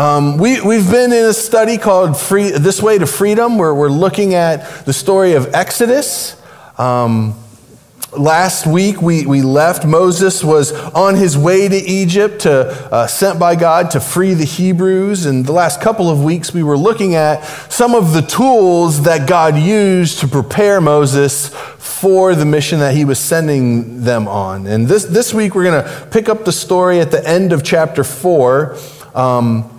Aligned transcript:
Um, 0.00 0.38
we, 0.38 0.62
we've 0.62 0.90
been 0.90 1.12
in 1.12 1.26
a 1.26 1.34
study 1.34 1.76
called 1.76 2.16
Free, 2.16 2.52
This 2.52 2.80
Way 2.80 2.96
to 2.96 3.06
Freedom, 3.06 3.58
where 3.58 3.74
we're 3.74 3.90
looking 3.90 4.32
at 4.32 4.86
the 4.86 4.94
story 4.94 5.34
of 5.34 5.52
Exodus. 5.52 6.40
Um, 6.78 7.34
last 8.16 8.66
week 8.66 9.02
we, 9.02 9.26
we 9.26 9.42
left. 9.42 9.84
Moses 9.84 10.42
was 10.42 10.72
on 10.72 11.16
his 11.16 11.36
way 11.36 11.68
to 11.68 11.76
Egypt, 11.76 12.40
to, 12.40 12.70
uh, 12.90 13.06
sent 13.08 13.38
by 13.38 13.56
God 13.56 13.90
to 13.90 14.00
free 14.00 14.32
the 14.32 14.46
Hebrews. 14.46 15.26
And 15.26 15.44
the 15.44 15.52
last 15.52 15.82
couple 15.82 16.08
of 16.08 16.24
weeks 16.24 16.54
we 16.54 16.62
were 16.62 16.78
looking 16.78 17.14
at 17.14 17.44
some 17.70 17.94
of 17.94 18.14
the 18.14 18.22
tools 18.22 19.02
that 19.02 19.28
God 19.28 19.58
used 19.58 20.20
to 20.20 20.28
prepare 20.28 20.80
Moses 20.80 21.48
for 21.76 22.34
the 22.34 22.46
mission 22.46 22.78
that 22.78 22.94
he 22.94 23.04
was 23.04 23.18
sending 23.18 24.02
them 24.02 24.28
on. 24.28 24.66
And 24.66 24.88
this, 24.88 25.04
this 25.04 25.34
week 25.34 25.54
we're 25.54 25.64
going 25.64 25.84
to 25.84 26.08
pick 26.10 26.30
up 26.30 26.46
the 26.46 26.52
story 26.52 27.00
at 27.00 27.10
the 27.10 27.22
end 27.28 27.52
of 27.52 27.62
chapter 27.62 28.02
4. 28.02 28.78
Um, 29.14 29.76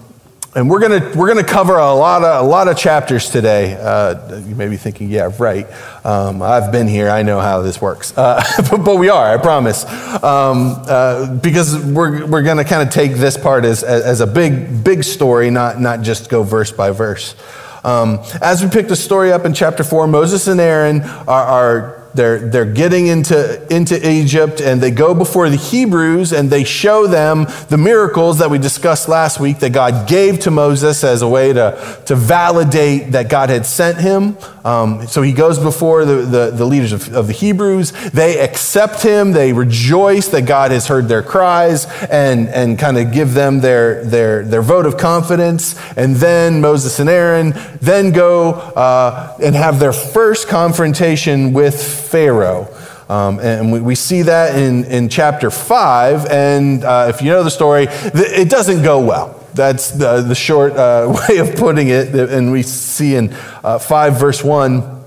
and 0.53 0.69
we're 0.69 0.79
gonna 0.79 1.11
we're 1.15 1.27
gonna 1.27 1.43
cover 1.43 1.77
a 1.77 1.93
lot 1.93 2.23
of 2.23 2.45
a 2.45 2.47
lot 2.47 2.67
of 2.67 2.77
chapters 2.77 3.29
today. 3.29 3.77
Uh, 3.79 4.37
you 4.39 4.55
may 4.55 4.67
be 4.67 4.75
thinking, 4.75 5.09
yeah, 5.09 5.31
right. 5.39 5.65
Um, 6.05 6.41
I've 6.41 6.71
been 6.71 6.87
here. 6.87 7.09
I 7.09 7.23
know 7.23 7.39
how 7.39 7.61
this 7.61 7.81
works. 7.81 8.17
Uh, 8.17 8.43
but, 8.69 8.83
but, 8.83 8.97
we 8.97 9.09
are. 9.09 9.33
I 9.33 9.37
promise. 9.37 9.85
Um, 10.21 10.75
uh, 10.87 11.35
because 11.35 11.77
we're 11.85 12.25
we're 12.25 12.43
gonna 12.43 12.65
kind 12.65 12.85
of 12.85 12.93
take 12.93 13.13
this 13.13 13.37
part 13.37 13.63
as, 13.63 13.83
as 13.83 14.19
a 14.19 14.27
big 14.27 14.83
big 14.83 15.03
story, 15.03 15.49
not 15.49 15.79
not 15.79 16.01
just 16.01 16.29
go 16.29 16.43
verse 16.43 16.71
by 16.71 16.91
verse. 16.91 17.35
Um, 17.83 18.19
as 18.41 18.63
we 18.63 18.69
pick 18.69 18.89
the 18.89 18.95
story 18.95 19.31
up 19.31 19.45
in 19.45 19.53
chapter 19.53 19.83
four, 19.83 20.05
Moses 20.05 20.47
and 20.47 20.59
Aaron 20.59 21.01
are, 21.01 21.27
are 21.27 22.00
they're, 22.13 22.39
they're 22.39 22.65
getting 22.65 23.07
into, 23.07 23.73
into 23.73 24.09
Egypt 24.09 24.61
and 24.61 24.81
they 24.81 24.91
go 24.91 25.13
before 25.13 25.49
the 25.49 25.57
Hebrews 25.57 26.33
and 26.33 26.49
they 26.49 26.63
show 26.63 27.07
them 27.07 27.47
the 27.69 27.77
miracles 27.77 28.39
that 28.39 28.49
we 28.49 28.57
discussed 28.57 29.07
last 29.07 29.39
week 29.39 29.59
that 29.59 29.71
God 29.71 30.07
gave 30.07 30.39
to 30.41 30.51
Moses 30.51 31.03
as 31.03 31.21
a 31.21 31.27
way 31.27 31.53
to, 31.53 32.01
to 32.05 32.15
validate 32.15 33.13
that 33.13 33.29
God 33.29 33.49
had 33.49 33.65
sent 33.65 33.97
him. 33.97 34.37
Um, 34.63 35.07
so 35.07 35.21
he 35.21 35.33
goes 35.33 35.57
before 35.57 36.05
the, 36.05 36.17
the, 36.17 36.51
the 36.51 36.65
leaders 36.65 36.91
of, 36.91 37.13
of, 37.15 37.27
the 37.27 37.33
Hebrews. 37.33 37.91
They 38.11 38.39
accept 38.39 39.01
him. 39.01 39.31
They 39.31 39.53
rejoice 39.53 40.27
that 40.29 40.43
God 40.43 40.71
has 40.71 40.87
heard 40.87 41.07
their 41.07 41.23
cries 41.23 41.85
and, 42.11 42.47
and 42.49 42.77
kind 42.77 42.97
of 42.97 43.11
give 43.11 43.33
them 43.33 43.61
their, 43.61 44.03
their, 44.05 44.43
their 44.43 44.61
vote 44.61 44.85
of 44.85 44.97
confidence. 44.97 45.75
And 45.97 46.15
then 46.15 46.61
Moses 46.61 46.99
and 46.99 47.09
Aaron 47.09 47.53
then 47.81 48.11
go 48.11 48.51
uh, 48.51 49.35
and 49.41 49.55
have 49.55 49.79
their 49.79 49.93
first 49.93 50.47
confrontation 50.47 51.53
with 51.53 51.81
Pharaoh. 52.09 52.67
Um, 53.09 53.39
and 53.39 53.71
we, 53.73 53.81
we, 53.81 53.95
see 53.95 54.21
that 54.21 54.57
in, 54.57 54.85
in 54.85 55.09
chapter 55.09 55.51
5. 55.51 56.27
And 56.27 56.83
uh, 56.83 57.07
if 57.09 57.21
you 57.21 57.29
know 57.29 57.43
the 57.43 57.51
story, 57.51 57.87
it 57.89 58.49
doesn't 58.49 58.83
go 58.83 59.03
well. 59.03 59.40
That's 59.53 59.91
the, 59.91 60.21
the 60.21 60.35
short 60.35 60.73
uh, 60.73 61.21
way 61.29 61.37
of 61.37 61.55
putting 61.55 61.89
it. 61.89 62.13
And 62.15 62.51
we 62.51 62.63
see 62.63 63.15
in 63.15 63.33
uh, 63.63 63.79
5, 63.79 64.19
verse 64.19 64.43
1, 64.43 65.03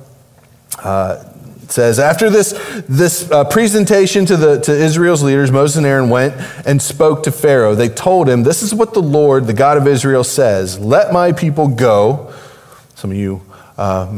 uh, 0.83 1.25
it 1.63 1.73
says, 1.73 1.99
After 1.99 2.29
this, 2.29 2.53
this 2.89 3.31
uh, 3.31 3.45
presentation 3.45 4.27
to, 4.27 4.37
the, 4.37 4.61
to 4.61 4.73
Israel's 4.73 5.23
leaders, 5.23 5.51
Moses 5.51 5.79
and 5.79 5.87
Aaron 5.87 6.11
went 6.11 6.35
and 6.67 6.81
spoke 6.81 7.23
to 7.25 7.33
Pharaoh. 7.33 7.75
They 7.75 7.89
told 7.89 8.29
him, 8.29 8.43
This 8.43 8.63
is 8.63 8.75
what 8.75 8.93
the 8.93 9.03
Lord, 9.03 9.47
the 9.47 9.55
God 9.55 9.77
of 9.79 9.87
Israel, 9.87 10.25
says 10.25 10.79
Let 10.79 11.13
my 11.13 11.33
people 11.33 11.69
go. 11.69 12.33
Some 12.95 13.11
of 13.11 13.17
you 13.17 13.43
uh, 13.77 14.09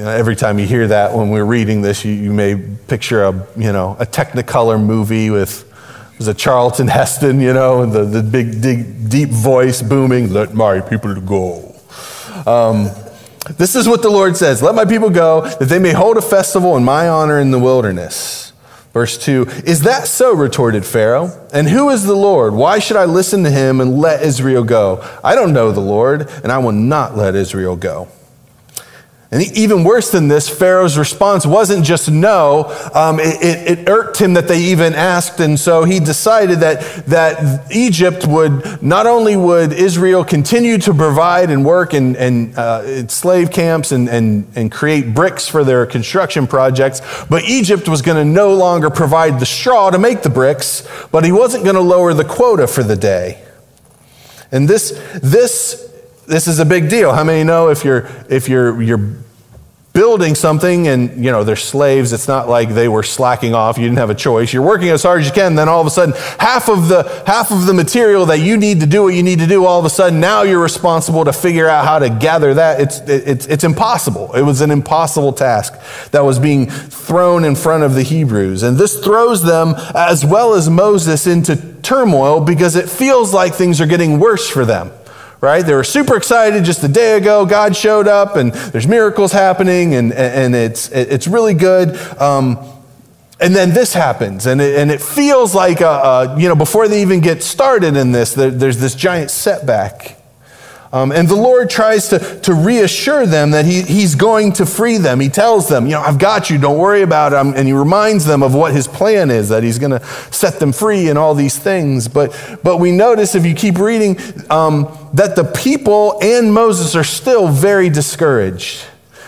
every 0.00 0.34
time 0.34 0.58
you 0.58 0.66
hear 0.66 0.88
that 0.88 1.14
when 1.14 1.30
we're 1.30 1.44
reading 1.44 1.82
this, 1.82 2.04
you, 2.04 2.12
you, 2.12 2.32
may 2.32 2.56
picture 2.56 3.24
a, 3.24 3.32
you 3.56 3.72
know, 3.72 3.96
a 4.00 4.06
Technicolor 4.06 4.82
movie 4.82 5.30
with 5.30 5.70
was 6.18 6.28
a 6.28 6.34
Charlton 6.34 6.88
Heston, 6.88 7.40
you 7.40 7.52
know, 7.52 7.82
and 7.82 7.92
the, 7.92 8.04
the 8.04 8.22
big, 8.22 8.62
deep, 8.62 8.86
deep 9.08 9.30
voice 9.30 9.82
booming, 9.82 10.32
let 10.32 10.54
my 10.54 10.80
people 10.80 11.20
go. 11.20 11.74
Um, 12.46 12.90
this 13.56 13.76
is 13.76 13.88
what 13.88 14.02
the 14.02 14.10
Lord 14.10 14.36
says 14.36 14.62
Let 14.62 14.74
my 14.74 14.84
people 14.84 15.10
go, 15.10 15.42
that 15.42 15.68
they 15.68 15.78
may 15.78 15.92
hold 15.92 16.16
a 16.16 16.22
festival 16.22 16.76
in 16.76 16.84
my 16.84 17.08
honor 17.08 17.38
in 17.38 17.50
the 17.50 17.58
wilderness. 17.58 18.52
Verse 18.92 19.18
2 19.18 19.46
Is 19.66 19.82
that 19.82 20.06
so? 20.06 20.34
retorted 20.34 20.86
Pharaoh. 20.86 21.46
And 21.52 21.68
who 21.68 21.90
is 21.90 22.04
the 22.04 22.14
Lord? 22.14 22.54
Why 22.54 22.78
should 22.78 22.96
I 22.96 23.04
listen 23.04 23.44
to 23.44 23.50
him 23.50 23.80
and 23.80 23.98
let 23.98 24.22
Israel 24.22 24.64
go? 24.64 25.04
I 25.22 25.34
don't 25.34 25.52
know 25.52 25.72
the 25.72 25.80
Lord, 25.80 26.28
and 26.42 26.50
I 26.50 26.58
will 26.58 26.72
not 26.72 27.16
let 27.16 27.34
Israel 27.34 27.76
go. 27.76 28.08
And 29.34 29.42
even 29.56 29.82
worse 29.82 30.12
than 30.12 30.28
this, 30.28 30.48
Pharaoh's 30.48 30.96
response 30.96 31.44
wasn't 31.44 31.84
just 31.84 32.08
no. 32.08 32.72
Um, 32.94 33.18
it, 33.18 33.42
it, 33.42 33.78
it, 33.80 33.88
irked 33.88 34.16
him 34.16 34.34
that 34.34 34.46
they 34.46 34.60
even 34.60 34.94
asked, 34.94 35.40
and 35.40 35.58
so 35.58 35.82
he 35.82 35.98
decided 35.98 36.60
that 36.60 36.82
that 37.06 37.66
Egypt 37.72 38.28
would 38.28 38.80
not 38.80 39.08
only 39.08 39.36
would 39.36 39.72
Israel 39.72 40.24
continue 40.24 40.78
to 40.78 40.94
provide 40.94 41.50
and 41.50 41.64
work 41.64 41.94
in, 41.94 42.14
in 42.14 42.54
uh, 42.54 43.08
slave 43.08 43.50
camps 43.50 43.90
and, 43.90 44.08
and, 44.08 44.46
and 44.54 44.70
create 44.70 45.12
bricks 45.16 45.48
for 45.48 45.64
their 45.64 45.84
construction 45.84 46.46
projects, 46.46 47.00
but 47.28 47.42
Egypt 47.42 47.88
was 47.88 48.02
going 48.02 48.16
to 48.16 48.24
no 48.24 48.54
longer 48.54 48.88
provide 48.88 49.40
the 49.40 49.46
straw 49.46 49.90
to 49.90 49.98
make 49.98 50.22
the 50.22 50.30
bricks, 50.30 50.86
but 51.10 51.24
he 51.24 51.32
wasn't 51.32 51.64
going 51.64 51.74
to 51.74 51.82
lower 51.82 52.14
the 52.14 52.24
quota 52.24 52.68
for 52.68 52.84
the 52.84 52.94
day. 52.94 53.44
And 54.52 54.68
this 54.68 54.92
this 55.20 55.92
this 56.28 56.46
is 56.46 56.60
a 56.60 56.64
big 56.64 56.88
deal. 56.88 57.12
How 57.12 57.24
many 57.24 57.42
know 57.42 57.70
if 57.70 57.84
you're 57.84 58.08
if 58.28 58.48
you're 58.48 58.80
you're 58.80 59.23
building 59.94 60.34
something 60.34 60.88
and 60.88 61.24
you 61.24 61.30
know 61.30 61.44
they're 61.44 61.54
slaves. 61.56 62.12
It's 62.12 62.26
not 62.26 62.48
like 62.48 62.68
they 62.70 62.88
were 62.88 63.04
slacking 63.04 63.54
off. 63.54 63.78
You 63.78 63.84
didn't 63.84 63.98
have 63.98 64.10
a 64.10 64.14
choice. 64.14 64.52
You're 64.52 64.64
working 64.64 64.88
as 64.88 65.04
hard 65.04 65.20
as 65.20 65.28
you 65.28 65.32
can. 65.32 65.54
Then 65.54 65.68
all 65.68 65.80
of 65.80 65.86
a 65.86 65.90
sudden 65.90 66.14
half 66.38 66.68
of 66.68 66.88
the 66.88 67.04
half 67.26 67.52
of 67.52 67.66
the 67.66 67.72
material 67.72 68.26
that 68.26 68.40
you 68.40 68.56
need 68.56 68.80
to 68.80 68.86
do 68.86 69.04
what 69.04 69.14
you 69.14 69.22
need 69.22 69.38
to 69.38 69.46
do 69.46 69.64
all 69.64 69.78
of 69.78 69.84
a 69.84 69.90
sudden 69.90 70.18
now 70.18 70.42
you're 70.42 70.60
responsible 70.60 71.24
to 71.24 71.32
figure 71.32 71.68
out 71.68 71.84
how 71.84 72.00
to 72.00 72.10
gather 72.10 72.54
that. 72.54 72.80
It's 72.80 72.98
it's 73.08 73.46
it's 73.46 73.64
impossible. 73.64 74.34
It 74.34 74.42
was 74.42 74.60
an 74.60 74.72
impossible 74.72 75.32
task 75.32 75.74
that 76.10 76.24
was 76.24 76.40
being 76.40 76.68
thrown 76.68 77.44
in 77.44 77.54
front 77.54 77.84
of 77.84 77.94
the 77.94 78.02
Hebrews. 78.02 78.64
And 78.64 78.76
this 78.76 78.98
throws 78.98 79.44
them 79.44 79.74
as 79.94 80.24
well 80.24 80.54
as 80.54 80.68
Moses 80.68 81.28
into 81.28 81.56
turmoil 81.82 82.40
because 82.40 82.74
it 82.74 82.90
feels 82.90 83.32
like 83.32 83.54
things 83.54 83.80
are 83.80 83.86
getting 83.86 84.18
worse 84.18 84.50
for 84.50 84.64
them 84.64 84.90
right? 85.44 85.64
They 85.64 85.74
were 85.74 85.84
super 85.84 86.16
excited 86.16 86.64
just 86.64 86.82
a 86.82 86.88
day 86.88 87.16
ago. 87.16 87.46
God 87.46 87.76
showed 87.76 88.08
up 88.08 88.36
and 88.36 88.52
there's 88.52 88.88
miracles 88.88 89.30
happening 89.30 89.94
and, 89.94 90.12
and 90.12 90.54
it's, 90.54 90.88
it's 90.90 91.28
really 91.28 91.54
good. 91.54 91.96
Um, 92.20 92.58
and 93.40 93.54
then 93.54 93.74
this 93.74 93.92
happens, 93.92 94.46
and 94.46 94.60
it, 94.60 94.78
and 94.78 94.92
it 94.92 95.02
feels 95.02 95.54
like, 95.54 95.80
a, 95.80 95.86
a, 95.86 96.40
you 96.40 96.48
know, 96.48 96.54
before 96.54 96.86
they 96.86 97.02
even 97.02 97.20
get 97.20 97.42
started 97.42 97.96
in 97.96 98.12
this, 98.12 98.32
there, 98.32 98.50
there's 98.50 98.78
this 98.78 98.94
giant 98.94 99.30
setback. 99.30 100.16
Um, 100.94 101.10
and 101.10 101.26
the 101.26 101.34
Lord 101.34 101.70
tries 101.70 102.06
to, 102.10 102.20
to 102.42 102.54
reassure 102.54 103.26
them 103.26 103.50
that 103.50 103.64
he, 103.64 103.82
He's 103.82 104.14
going 104.14 104.52
to 104.52 104.64
free 104.64 104.96
them. 104.96 105.18
He 105.18 105.28
tells 105.28 105.68
them, 105.68 105.86
You 105.86 105.94
know, 105.94 106.00
I've 106.00 106.20
got 106.20 106.50
you, 106.50 106.56
don't 106.56 106.78
worry 106.78 107.02
about 107.02 107.32
it. 107.32 107.56
And 107.56 107.66
He 107.66 107.72
reminds 107.72 108.26
them 108.26 108.44
of 108.44 108.54
what 108.54 108.72
His 108.72 108.86
plan 108.86 109.28
is, 109.32 109.48
that 109.48 109.64
He's 109.64 109.80
going 109.80 109.90
to 109.90 110.06
set 110.30 110.60
them 110.60 110.70
free 110.70 111.08
and 111.08 111.18
all 111.18 111.34
these 111.34 111.58
things. 111.58 112.06
But, 112.06 112.60
but 112.62 112.76
we 112.76 112.92
notice, 112.92 113.34
if 113.34 113.44
you 113.44 113.56
keep 113.56 113.78
reading, 113.78 114.20
um, 114.50 115.10
that 115.14 115.34
the 115.34 115.42
people 115.42 116.16
and 116.22 116.54
Moses 116.54 116.94
are 116.94 117.02
still 117.02 117.48
very 117.48 117.90
discouraged. 117.90 118.84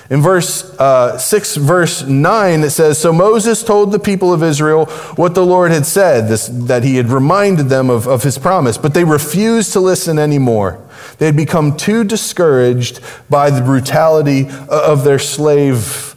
In 0.09 0.23
verse 0.23 0.63
uh, 0.79 1.19
6, 1.19 1.57
verse 1.57 2.05
9, 2.05 2.61
it 2.61 2.71
says 2.71 2.97
So 2.97 3.13
Moses 3.13 3.65
told 3.65 3.91
the 3.91 3.99
people 3.99 4.33
of 4.33 4.45
Israel 4.45 4.87
what 5.17 5.35
the 5.35 5.45
Lord 5.45 5.73
had 5.73 5.85
said, 5.85 6.29
this, 6.29 6.47
that 6.47 6.85
he 6.85 6.95
had 6.95 7.07
reminded 7.07 7.69
them 7.71 7.91
of, 7.91 8.07
of 8.07 8.23
his 8.23 8.39
promise, 8.39 8.79
but 8.79 8.95
they 8.95 9.03
refused 9.03 9.73
to 9.73 9.81
listen 9.81 10.17
anymore. 10.17 10.81
They 11.19 11.27
had 11.27 11.37
become 11.37 11.77
too 11.77 12.05
discouraged 12.05 13.01
by 13.31 13.51
the 13.51 13.63
brutality 13.63 14.49
of 14.69 15.05
their 15.05 15.19
slave, 15.19 16.15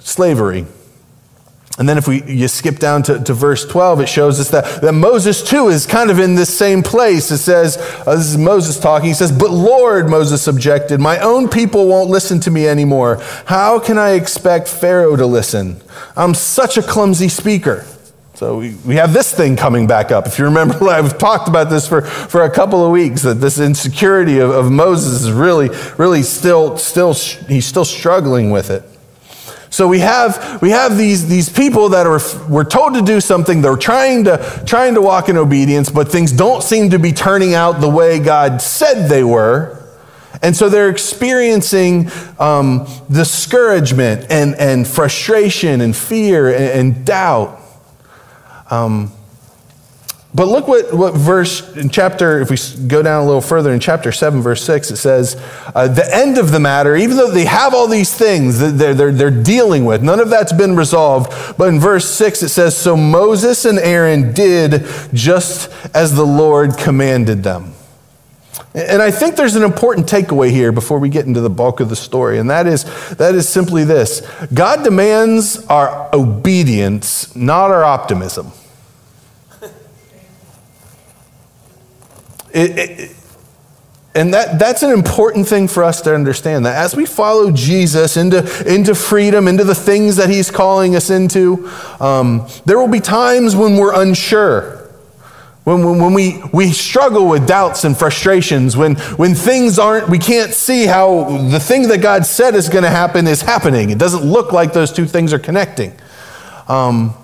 slavery. 0.00 0.66
And 1.78 1.86
then 1.86 1.98
if 1.98 2.08
we 2.08 2.22
you 2.24 2.48
skip 2.48 2.78
down 2.78 3.02
to, 3.04 3.22
to 3.22 3.34
verse 3.34 3.66
12, 3.66 4.00
it 4.00 4.08
shows 4.08 4.40
us 4.40 4.48
that, 4.50 4.80
that 4.80 4.92
Moses 4.92 5.42
too 5.42 5.68
is 5.68 5.84
kind 5.84 6.10
of 6.10 6.18
in 6.18 6.34
this 6.34 6.56
same 6.56 6.82
place. 6.82 7.30
It 7.30 7.38
says, 7.38 7.76
uh, 8.06 8.16
this 8.16 8.28
is 8.28 8.38
Moses 8.38 8.80
talking. 8.80 9.08
He 9.08 9.14
says, 9.14 9.30
But 9.30 9.50
Lord, 9.50 10.08
Moses 10.08 10.46
objected, 10.46 11.00
my 11.00 11.18
own 11.18 11.50
people 11.50 11.86
won't 11.86 12.08
listen 12.08 12.40
to 12.40 12.50
me 12.50 12.66
anymore. 12.66 13.18
How 13.44 13.78
can 13.78 13.98
I 13.98 14.12
expect 14.12 14.68
Pharaoh 14.68 15.16
to 15.16 15.26
listen? 15.26 15.78
I'm 16.16 16.32
such 16.32 16.78
a 16.78 16.82
clumsy 16.82 17.28
speaker. 17.28 17.84
So 18.36 18.58
we, 18.58 18.74
we 18.84 18.96
have 18.96 19.14
this 19.14 19.34
thing 19.34 19.56
coming 19.56 19.86
back 19.86 20.12
up. 20.12 20.26
If 20.26 20.38
you 20.38 20.44
remember, 20.44 20.74
I've 20.90 21.16
talked 21.16 21.48
about 21.48 21.70
this 21.70 21.88
for, 21.88 22.02
for 22.02 22.42
a 22.42 22.50
couple 22.50 22.84
of 22.84 22.92
weeks, 22.92 23.22
that 23.22 23.36
this 23.36 23.58
insecurity 23.58 24.40
of, 24.40 24.50
of 24.50 24.70
Moses 24.70 25.22
is 25.22 25.32
really, 25.32 25.70
really 25.96 26.22
still, 26.22 26.76
still, 26.76 27.14
he's 27.14 27.64
still 27.64 27.86
struggling 27.86 28.50
with 28.50 28.68
it. 28.68 28.82
So 29.70 29.88
we 29.88 30.00
have, 30.00 30.60
we 30.60 30.68
have 30.68 30.98
these, 30.98 31.26
these 31.28 31.48
people 31.48 31.88
that 31.90 32.06
are, 32.06 32.20
we're 32.46 32.64
told 32.64 32.92
to 32.92 33.00
do 33.00 33.22
something, 33.22 33.62
they're 33.62 33.74
trying 33.74 34.24
to, 34.24 34.62
trying 34.66 34.96
to 34.96 35.00
walk 35.00 35.30
in 35.30 35.38
obedience, 35.38 35.90
but 35.90 36.08
things 36.08 36.30
don't 36.30 36.62
seem 36.62 36.90
to 36.90 36.98
be 36.98 37.12
turning 37.12 37.54
out 37.54 37.80
the 37.80 37.88
way 37.88 38.18
God 38.18 38.60
said 38.60 39.08
they 39.08 39.24
were. 39.24 39.82
And 40.42 40.54
so 40.54 40.68
they're 40.68 40.90
experiencing 40.90 42.10
um, 42.38 42.86
discouragement 43.10 44.26
and, 44.28 44.54
and 44.56 44.86
frustration 44.86 45.80
and 45.80 45.96
fear 45.96 46.48
and, 46.48 46.96
and 46.96 47.06
doubt. 47.06 47.62
Um, 48.70 49.12
but 50.36 50.48
look 50.48 50.68
what, 50.68 50.92
what 50.92 51.14
verse 51.14 51.74
in 51.76 51.88
chapter, 51.88 52.40
if 52.42 52.50
we 52.50 52.58
go 52.86 53.02
down 53.02 53.22
a 53.22 53.24
little 53.24 53.40
further 53.40 53.72
in 53.72 53.80
chapter 53.80 54.12
7, 54.12 54.42
verse 54.42 54.62
6, 54.64 54.90
it 54.90 54.96
says, 54.96 55.42
uh, 55.74 55.88
the 55.88 56.06
end 56.14 56.36
of 56.36 56.50
the 56.50 56.60
matter, 56.60 56.94
even 56.94 57.16
though 57.16 57.30
they 57.30 57.46
have 57.46 57.72
all 57.72 57.88
these 57.88 58.12
things 58.14 58.58
that 58.58 58.72
they're, 58.72 58.92
they're, 58.92 59.12
they're 59.12 59.30
dealing 59.30 59.86
with, 59.86 60.02
none 60.02 60.20
of 60.20 60.28
that's 60.28 60.52
been 60.52 60.76
resolved. 60.76 61.56
But 61.56 61.68
in 61.70 61.80
verse 61.80 62.10
6, 62.10 62.42
it 62.42 62.50
says, 62.50 62.76
So 62.76 62.98
Moses 62.98 63.64
and 63.64 63.78
Aaron 63.78 64.34
did 64.34 64.84
just 65.14 65.70
as 65.94 66.14
the 66.14 66.26
Lord 66.26 66.76
commanded 66.76 67.42
them. 67.42 67.75
And 68.76 69.00
I 69.00 69.10
think 69.10 69.36
there's 69.36 69.56
an 69.56 69.62
important 69.62 70.06
takeaway 70.06 70.50
here 70.50 70.70
before 70.70 70.98
we 70.98 71.08
get 71.08 71.24
into 71.24 71.40
the 71.40 71.48
bulk 71.48 71.80
of 71.80 71.88
the 71.88 71.96
story, 71.96 72.38
and 72.38 72.50
that 72.50 72.66
is, 72.66 72.84
that 73.16 73.34
is 73.34 73.48
simply 73.48 73.84
this 73.84 74.20
God 74.52 74.84
demands 74.84 75.64
our 75.66 76.10
obedience, 76.12 77.34
not 77.34 77.70
our 77.70 77.82
optimism. 77.82 78.52
It, 82.52 82.78
it, 82.78 83.16
and 84.14 84.32
that, 84.34 84.58
that's 84.58 84.82
an 84.82 84.90
important 84.90 85.48
thing 85.48 85.68
for 85.68 85.82
us 85.82 86.02
to 86.02 86.14
understand 86.14 86.64
that 86.66 86.76
as 86.76 86.94
we 86.94 87.06
follow 87.06 87.50
Jesus 87.50 88.18
into, 88.18 88.38
into 88.70 88.94
freedom, 88.94 89.48
into 89.48 89.64
the 89.64 89.74
things 89.74 90.16
that 90.16 90.30
he's 90.30 90.50
calling 90.50 90.96
us 90.96 91.10
into, 91.10 91.70
um, 92.00 92.46
there 92.64 92.78
will 92.78 92.88
be 92.88 93.00
times 93.00 93.56
when 93.56 93.76
we're 93.76 93.94
unsure. 93.94 94.85
When, 95.66 95.84
when, 95.84 95.98
when, 95.98 96.14
we, 96.14 96.40
we 96.52 96.70
struggle 96.70 97.28
with 97.28 97.48
doubts 97.48 97.82
and 97.82 97.98
frustrations, 97.98 98.76
when, 98.76 98.94
when 99.16 99.34
things 99.34 99.80
aren't, 99.80 100.08
we 100.08 100.20
can't 100.20 100.54
see 100.54 100.86
how 100.86 101.24
the 101.50 101.58
thing 101.58 101.88
that 101.88 102.00
God 102.00 102.24
said 102.24 102.54
is 102.54 102.68
going 102.68 102.84
to 102.84 102.88
happen 102.88 103.26
is 103.26 103.42
happening. 103.42 103.90
It 103.90 103.98
doesn't 103.98 104.22
look 104.22 104.52
like 104.52 104.72
those 104.72 104.92
two 104.92 105.06
things 105.06 105.32
are 105.32 105.40
connecting. 105.40 105.92
Um, 106.68 107.14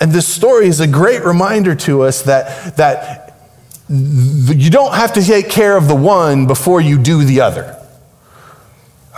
and 0.00 0.10
this 0.10 0.26
story 0.26 0.66
is 0.66 0.80
a 0.80 0.88
great 0.88 1.22
reminder 1.24 1.76
to 1.76 2.02
us 2.02 2.22
that, 2.22 2.76
that 2.76 3.38
you 3.88 4.68
don't 4.68 4.94
have 4.94 5.12
to 5.12 5.22
take 5.22 5.50
care 5.50 5.76
of 5.76 5.86
the 5.86 5.94
one 5.94 6.48
before 6.48 6.80
you 6.80 6.98
do 6.98 7.22
the 7.22 7.40
other. 7.40 7.77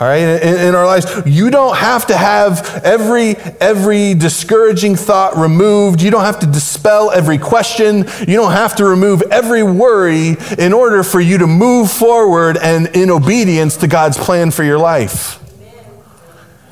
All 0.00 0.06
right, 0.06 0.20
in, 0.20 0.68
in, 0.68 0.74
our 0.74 0.86
lives, 0.86 1.22
you 1.26 1.50
don't 1.50 1.76
have 1.76 2.06
to 2.06 2.16
have 2.16 2.80
every 2.84 3.36
every 3.60 4.14
discouraging 4.14 4.96
thought 4.96 5.36
removed. 5.36 6.00
You 6.00 6.10
don't 6.10 6.24
have 6.24 6.38
to 6.38 6.46
dispel 6.46 7.10
every 7.10 7.36
question. 7.36 8.06
You 8.20 8.36
don't 8.36 8.52
have 8.52 8.76
to 8.76 8.86
remove 8.86 9.20
every 9.30 9.62
worry 9.62 10.38
in 10.58 10.72
order 10.72 11.02
for 11.02 11.20
you 11.20 11.36
to 11.36 11.46
move 11.46 11.90
forward 11.90 12.56
and 12.56 12.86
in 12.96 13.10
obedience 13.10 13.76
to 13.76 13.88
God's 13.88 14.16
plan 14.16 14.50
for 14.50 14.64
your 14.64 14.78
life. 14.78 15.38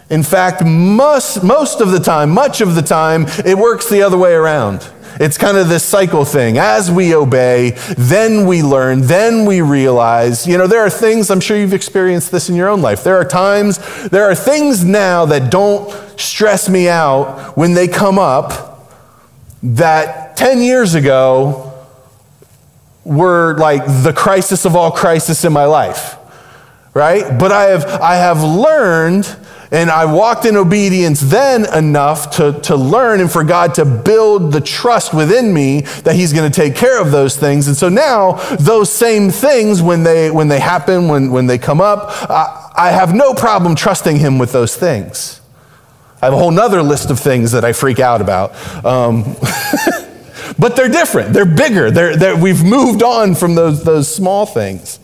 In 0.08 0.22
fact, 0.22 0.64
most, 0.64 1.44
most 1.44 1.82
of 1.82 1.90
the 1.90 2.00
time, 2.00 2.30
much 2.30 2.62
of 2.62 2.74
the 2.74 2.82
time, 2.82 3.26
it 3.44 3.58
works 3.58 3.90
the 3.90 4.00
other 4.00 4.16
way 4.16 4.32
around. 4.32 4.90
It's 5.20 5.36
kind 5.36 5.56
of 5.56 5.68
this 5.68 5.84
cycle 5.84 6.24
thing. 6.24 6.58
As 6.58 6.90
we 6.90 7.14
obey, 7.14 7.70
then 7.96 8.46
we 8.46 8.62
learn, 8.62 9.02
then 9.02 9.44
we 9.44 9.60
realize. 9.60 10.46
You 10.46 10.58
know, 10.58 10.66
there 10.66 10.80
are 10.80 10.90
things, 10.90 11.30
I'm 11.30 11.40
sure 11.40 11.56
you've 11.56 11.74
experienced 11.74 12.30
this 12.30 12.48
in 12.48 12.54
your 12.54 12.68
own 12.68 12.82
life. 12.82 13.02
There 13.02 13.16
are 13.16 13.24
times, 13.24 13.78
there 14.08 14.24
are 14.24 14.34
things 14.34 14.84
now 14.84 15.24
that 15.26 15.50
don't 15.50 15.90
stress 16.18 16.68
me 16.68 16.88
out 16.88 17.56
when 17.56 17.74
they 17.74 17.88
come 17.88 18.18
up 18.18 18.90
that 19.62 20.36
10 20.36 20.60
years 20.60 20.94
ago 20.94 21.72
were 23.04 23.56
like 23.58 23.84
the 23.86 24.12
crisis 24.14 24.64
of 24.64 24.76
all 24.76 24.90
crisis 24.90 25.44
in 25.44 25.52
my 25.52 25.64
life. 25.64 26.16
Right? 26.94 27.38
But 27.38 27.52
I 27.52 27.64
have, 27.64 27.84
I 27.86 28.16
have 28.16 28.42
learned 28.42 29.36
and 29.70 29.90
I 29.90 30.06
walked 30.06 30.46
in 30.46 30.56
obedience 30.56 31.20
then 31.20 31.66
enough 31.74 32.36
to, 32.36 32.58
to 32.62 32.76
learn 32.76 33.20
and 33.20 33.30
for 33.30 33.44
God 33.44 33.74
to 33.74 33.84
build 33.84 34.52
the 34.52 34.60
trust 34.60 35.12
within 35.12 35.52
me 35.52 35.82
that 36.04 36.14
He's 36.14 36.32
going 36.32 36.50
to 36.50 36.54
take 36.54 36.74
care 36.74 37.00
of 37.00 37.10
those 37.10 37.36
things. 37.36 37.68
And 37.68 37.76
so 37.76 37.88
now, 37.88 38.32
those 38.56 38.90
same 38.90 39.30
things, 39.30 39.82
when 39.82 40.04
they, 40.04 40.30
when 40.30 40.48
they 40.48 40.60
happen, 40.60 41.08
when, 41.08 41.30
when 41.30 41.46
they 41.46 41.58
come 41.58 41.80
up, 41.80 42.08
I, 42.30 42.72
I 42.76 42.90
have 42.90 43.14
no 43.14 43.34
problem 43.34 43.74
trusting 43.74 44.16
Him 44.16 44.38
with 44.38 44.52
those 44.52 44.74
things. 44.74 45.40
I 46.22 46.26
have 46.26 46.34
a 46.34 46.38
whole 46.38 46.50
nother 46.50 46.82
list 46.82 47.10
of 47.10 47.20
things 47.20 47.52
that 47.52 47.64
I 47.64 47.72
freak 47.72 48.00
out 48.00 48.20
about. 48.20 48.54
Um, 48.84 49.22
but 50.58 50.76
they're 50.76 50.88
different, 50.88 51.32
they're 51.32 51.44
bigger. 51.44 51.90
They're, 51.90 52.16
they're, 52.16 52.36
we've 52.36 52.64
moved 52.64 53.02
on 53.02 53.34
from 53.34 53.54
those, 53.54 53.84
those 53.84 54.12
small 54.12 54.46
things. 54.46 54.98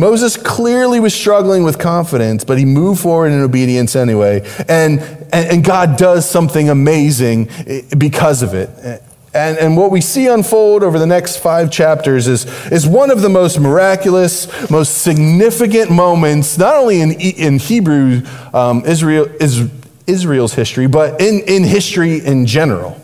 Moses 0.00 0.38
clearly 0.38 0.98
was 0.98 1.12
struggling 1.12 1.62
with 1.62 1.78
confidence, 1.78 2.42
but 2.42 2.56
he 2.56 2.64
moved 2.64 3.02
forward 3.02 3.32
in 3.32 3.40
obedience 3.42 3.94
anyway. 3.94 4.40
And, 4.66 5.00
and, 5.00 5.50
and, 5.50 5.64
God 5.64 5.98
does 5.98 6.28
something 6.28 6.70
amazing 6.70 7.50
because 7.98 8.42
of 8.42 8.54
it. 8.54 8.70
And, 9.34 9.58
and 9.58 9.76
what 9.76 9.90
we 9.90 10.00
see 10.00 10.26
unfold 10.26 10.82
over 10.82 10.98
the 10.98 11.06
next 11.06 11.36
five 11.36 11.70
chapters 11.70 12.26
is, 12.26 12.46
is 12.72 12.86
one 12.86 13.10
of 13.10 13.20
the 13.20 13.28
most 13.28 13.60
miraculous, 13.60 14.70
most 14.70 15.02
significant 15.02 15.90
moments, 15.90 16.56
not 16.56 16.76
only 16.76 17.02
in, 17.02 17.12
in 17.12 17.58
Hebrew, 17.58 18.22
um, 18.54 18.82
Israel, 18.86 19.28
Israel's 20.06 20.54
history, 20.54 20.86
but 20.86 21.20
in, 21.20 21.40
in 21.46 21.62
history 21.62 22.24
in 22.24 22.46
general. 22.46 22.99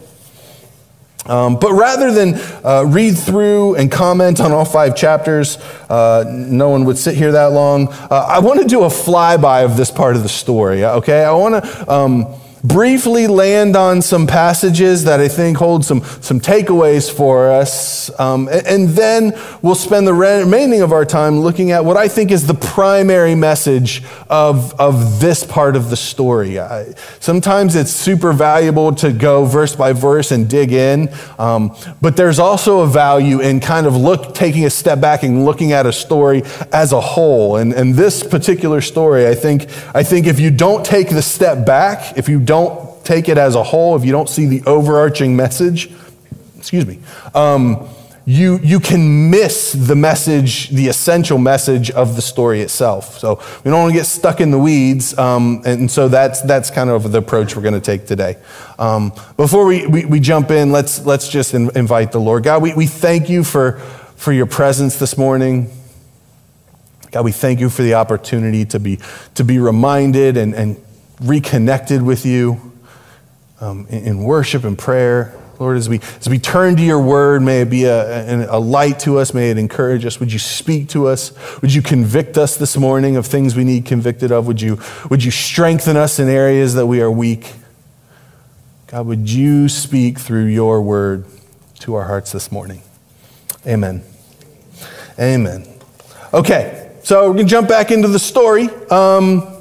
Um, 1.29 1.59
but 1.59 1.73
rather 1.73 2.13
than 2.13 2.35
uh, 2.65 2.85
read 2.87 3.17
through 3.19 3.77
and 3.77 3.91
comment 3.91 4.41
on 4.41 4.53
all 4.53 4.65
five 4.65 4.97
chapters, 4.97 5.59
uh, 5.89 6.25
no 6.29 6.71
one 6.71 6.85
would 6.85 6.99
sit 6.99 7.15
here 7.17 7.33
that 7.33 7.53
long. 7.53 7.89
Uh, 7.89 8.27
I 8.29 8.39
want 8.39 8.61
to 8.61 8.67
do 8.67 8.85
a 8.85 8.89
flyby 8.89 9.65
of 9.65 9.77
this 9.77 9.91
part 9.91 10.17
of 10.17 10.23
the 10.23 10.29
story, 10.29 10.85
okay? 10.85 11.25
I 11.25 11.33
want 11.33 11.65
to. 11.65 11.93
Um, 11.93 12.41
briefly 12.67 13.27
land 13.27 13.77
on 13.77 14.03
some 14.03 14.27
passages 14.27 15.05
that 15.05 15.21
I 15.21 15.29
think 15.29 15.57
hold 15.57 15.85
some, 15.85 16.03
some 16.03 16.41
takeaways 16.41 17.11
for 17.11 17.51
us. 17.51 18.11
Um, 18.19 18.49
and, 18.49 18.67
and, 18.67 18.89
then 18.97 19.39
we'll 19.63 19.75
spend 19.75 20.07
the 20.07 20.15
remaining 20.15 20.81
of 20.81 20.91
our 20.91 21.05
time 21.05 21.41
looking 21.41 21.71
at 21.71 21.85
what 21.85 21.97
I 21.97 22.09
think 22.09 22.31
is 22.31 22.47
the 22.47 22.55
primary 22.55 23.35
message 23.35 24.03
of, 24.31 24.79
of 24.81 25.21
this 25.21 25.45
part 25.45 25.77
of 25.77 25.91
the 25.91 25.97
story. 25.97 26.59
I, 26.59 26.95
sometimes 27.21 27.77
it's 27.77 27.91
super 27.91 28.33
valuable 28.33 28.95
to 28.97 29.13
go 29.13 29.45
verse 29.45 29.77
by 29.77 29.93
verse 29.93 30.31
and 30.31 30.49
dig 30.49 30.73
in, 30.73 31.13
um, 31.39 31.77
but 32.01 32.17
there's 32.17 32.39
also 32.39 32.81
a 32.81 32.87
value 32.87 33.41
in 33.41 33.61
kind 33.61 33.87
of 33.87 33.95
look, 33.95 34.35
taking 34.35 34.65
a 34.65 34.71
step 34.71 35.01
back 35.01 35.23
and 35.23 35.45
looking 35.45 35.73
at 35.73 35.85
a 35.85 35.93
story 35.93 36.43
as 36.73 36.93
a 36.93 37.01
whole. 37.01 37.57
And, 37.57 37.75
and 37.75 37.95
this 37.95 38.23
particular 38.23 38.81
story, 38.81 39.27
I 39.27 39.35
think, 39.35 39.69
I 39.95 40.03
think 40.03 40.27
if 40.27 40.41
you 40.41 40.51
don't 40.51 40.87
take 40.87 41.11
the 41.11 41.23
step 41.23 41.67
back, 41.67 42.17
if 42.17 42.29
you 42.29 42.41
don't 42.41 42.56
don't 42.57 43.05
take 43.05 43.29
it 43.29 43.39
as 43.39 43.55
a 43.55 43.63
whole, 43.63 43.97
if 43.97 44.05
you 44.05 44.13
don't 44.13 44.29
see 44.29 44.47
the 44.47 44.63
overarching 44.67 45.37
message, 45.37 45.91
excuse 46.57 46.87
me, 46.87 46.99
um, 47.35 47.89
you, 48.29 48.59
you 48.59 48.81
can 48.81 49.31
miss 49.31 49.73
the 49.73 49.95
message, 49.95 50.71
the 50.71 50.89
essential 50.89 51.39
message 51.39 51.93
of 51.93 52.17
the 52.17 52.23
story 52.23 52.61
itself. 52.61 53.19
So 53.19 53.41
we 53.65 53.71
don't 53.71 53.83
want 53.83 53.93
to 53.93 53.99
get 53.99 54.07
stuck 54.07 54.41
in 54.41 54.51
the 54.51 54.59
weeds. 54.59 55.17
Um, 55.17 55.63
and 55.65 55.89
so 55.89 56.09
that's, 56.09 56.41
that's 56.41 56.69
kind 56.69 56.91
of 56.91 57.13
the 57.13 57.19
approach 57.19 57.55
we're 57.55 57.63
going 57.63 57.75
to 57.75 57.81
take 57.81 58.07
today. 58.07 58.37
Um, 58.81 59.13
before 59.37 59.65
we, 59.65 59.87
we, 59.87 60.05
we, 60.07 60.19
jump 60.19 60.51
in, 60.51 60.73
let's, 60.73 61.07
let's 61.07 61.29
just 61.29 61.55
in, 61.55 61.71
invite 61.77 62.11
the 62.11 62.19
Lord. 62.19 62.43
God, 62.43 62.63
we, 62.63 62.75
we 62.75 62.89
thank 62.89 63.31
you 63.31 63.45
for, 63.45 63.79
for 64.17 64.33
your 64.33 64.47
presence 64.47 64.99
this 64.99 65.17
morning. 65.17 65.71
God, 67.13 67.25
we 67.25 67.33
thank 67.33 67.61
you 67.61 67.71
for 67.71 67.83
the 67.83 67.95
opportunity 67.95 68.65
to 68.67 68.81
be, 68.81 68.99
to 69.37 69.45
be 69.45 69.61
reminded 69.61 70.37
and, 70.37 70.53
and 70.53 70.83
reconnected 71.21 72.03
with 72.03 72.27
you 72.27 72.61
um, 73.61 73.87
in, 73.89 74.05
in, 74.05 74.23
worship 74.23 74.65
and 74.65 74.79
prayer. 74.79 75.35
Lord, 75.59 75.79
as 75.79 75.89
we, 75.89 76.01
as 76.21 76.29
we 76.29 76.39
turn 76.39 76.77
to 76.77 76.83
your 76.83 77.01
word, 77.01 77.41
may 77.41 77.63
it 77.63 77.71
be 77.71 77.85
a, 77.85 78.45
a, 78.45 78.59
a 78.59 78.61
light 78.61 78.99
to 79.01 79.19
us. 79.19 79.33
May 79.33 79.51
it 79.51 79.57
encourage 79.57 80.05
us. 80.05 80.21
Would 80.21 80.33
you 80.33 80.39
speak 80.39 80.91
to 80.91 81.09
us? 81.09 81.33
Would 81.63 81.73
you 81.73 81.81
convict 81.81 82.37
us 82.37 82.57
this 82.57 82.77
morning 82.77 83.17
of 83.17 83.27
things 83.27 83.57
we 83.57 83.65
need 83.65 83.87
convicted 83.87 84.31
of? 84.31 84.47
Would 84.47 84.61
you, 84.61 84.79
would 85.09 85.25
you 85.25 85.31
strengthen 85.31 85.97
us 85.97 86.19
in 86.19 86.29
areas 86.29 86.75
that 86.75 86.87
we 86.87 87.01
are 87.01 87.11
weak? 87.11 87.55
God, 88.89 89.07
would 89.07 89.31
you 89.31 89.69
speak 89.69 90.19
through 90.19 90.45
your 90.45 90.83
word 90.83 91.25
to 91.81 91.95
our 91.95 92.05
hearts 92.05 92.33
this 92.33 92.53
morning? 92.53 92.83
Amen. 93.67 94.05
Amen. 95.19 95.67
Okay, 96.35 96.93
so 97.03 97.27
we're 97.29 97.35
going 97.35 97.47
to 97.47 97.51
jump 97.51 97.69
back 97.69 97.91
into 97.91 98.09
the 98.09 98.19
story. 98.19 98.69
Um, 98.91 99.56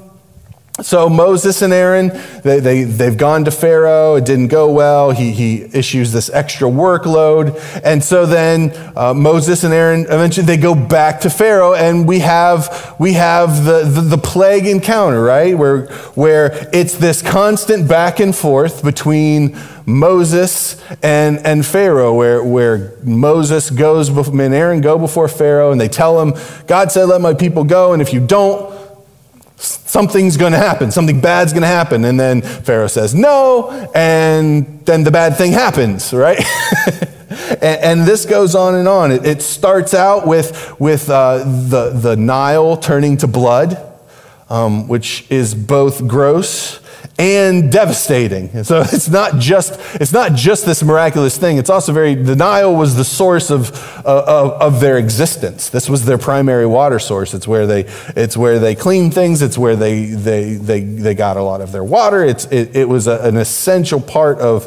so 0.82 1.08
Moses 1.08 1.62
and 1.62 1.72
Aaron, 1.72 2.08
they, 2.42 2.60
they, 2.60 2.84
they've 2.84 3.16
gone 3.16 3.46
to 3.46 3.50
Pharaoh. 3.50 4.16
It 4.16 4.26
didn't 4.26 4.48
go 4.48 4.70
well. 4.70 5.10
He, 5.10 5.32
he 5.32 5.62
issues 5.72 6.12
this 6.12 6.28
extra 6.28 6.68
workload. 6.68 7.58
And 7.82 8.04
so 8.04 8.26
then 8.26 8.72
uh, 8.94 9.14
Moses 9.14 9.64
and 9.64 9.72
Aaron, 9.72 10.02
eventually 10.02 10.46
they 10.46 10.58
go 10.58 10.74
back 10.74 11.20
to 11.20 11.30
Pharaoh 11.30 11.72
and 11.72 12.06
we 12.06 12.18
have, 12.18 12.94
we 12.98 13.14
have 13.14 13.64
the, 13.64 13.84
the, 13.84 14.02
the 14.02 14.18
plague 14.18 14.66
encounter, 14.66 15.22
right? 15.22 15.56
Where, 15.56 15.86
where 16.14 16.68
it's 16.74 16.96
this 16.96 17.22
constant 17.22 17.88
back 17.88 18.20
and 18.20 18.36
forth 18.36 18.84
between 18.84 19.56
Moses 19.86 20.82
and, 21.02 21.38
and 21.38 21.64
Pharaoh, 21.64 22.12
where, 22.14 22.42
where 22.44 22.96
Moses 23.02 23.70
goes, 23.70 24.10
and 24.10 24.40
Aaron 24.54 24.82
go 24.82 24.98
before 24.98 25.28
Pharaoh 25.28 25.72
and 25.72 25.80
they 25.80 25.88
tell 25.88 26.20
him, 26.20 26.34
God 26.66 26.92
said, 26.92 27.04
let 27.04 27.22
my 27.22 27.32
people 27.32 27.64
go. 27.64 27.94
And 27.94 28.02
if 28.02 28.12
you 28.12 28.20
don't, 28.20 28.75
something's 29.86 30.36
going 30.36 30.52
to 30.52 30.58
happen, 30.58 30.90
something 30.90 31.20
bad's 31.20 31.52
going 31.52 31.62
to 31.62 31.68
happen. 31.68 32.04
And 32.04 32.20
then 32.20 32.42
Pharaoh 32.42 32.88
says 32.88 33.14
no, 33.14 33.70
and 33.94 34.84
then 34.84 35.04
the 35.04 35.10
bad 35.10 35.36
thing 35.36 35.52
happens, 35.52 36.12
right? 36.12 36.38
and, 37.30 37.62
and, 37.62 38.00
this 38.02 38.26
goes 38.26 38.54
on 38.54 38.74
and 38.74 38.86
on. 38.86 39.12
It, 39.12 39.24
it 39.24 39.42
starts 39.42 39.94
out 39.94 40.26
with, 40.26 40.78
with 40.78 41.08
uh, 41.08 41.38
the, 41.38 41.90
the 41.90 42.16
Nile 42.16 42.76
turning 42.76 43.16
to 43.18 43.26
blood, 43.26 43.82
um, 44.50 44.88
which 44.88 45.26
is 45.30 45.54
both 45.54 46.06
gross 46.06 46.80
and 47.18 47.72
devastating. 47.72 48.62
so 48.64 48.80
it's 48.92 49.08
not 49.08 49.38
just 49.38 49.78
it's 49.94 50.12
not 50.12 50.34
just 50.34 50.66
this 50.66 50.82
miraculous 50.82 51.38
thing. 51.38 51.56
It's 51.56 51.70
also 51.70 51.92
very 51.92 52.14
the 52.14 52.36
Nile 52.36 52.74
was 52.74 52.96
the 52.96 53.04
source 53.04 53.50
of, 53.50 53.72
uh, 54.04 54.24
of, 54.26 54.50
of 54.60 54.80
their 54.80 54.98
existence. 54.98 55.70
This 55.70 55.88
was 55.88 56.04
their 56.04 56.18
primary 56.18 56.66
water 56.66 56.98
source. 56.98 57.32
It's 57.32 57.48
where 57.48 57.66
they 57.66 57.84
it's 58.14 58.36
where 58.36 58.58
they 58.58 58.74
clean 58.74 59.10
things. 59.10 59.40
It's 59.40 59.56
where 59.56 59.76
they 59.76 60.06
they 60.06 60.54
they, 60.54 60.80
they 60.80 61.14
got 61.14 61.36
a 61.36 61.42
lot 61.42 61.60
of 61.60 61.72
their 61.72 61.84
water. 61.84 62.22
It's 62.22 62.44
it, 62.46 62.76
it 62.76 62.88
was 62.88 63.06
a, 63.06 63.20
an 63.20 63.36
essential 63.36 64.00
part 64.00 64.38
of 64.38 64.66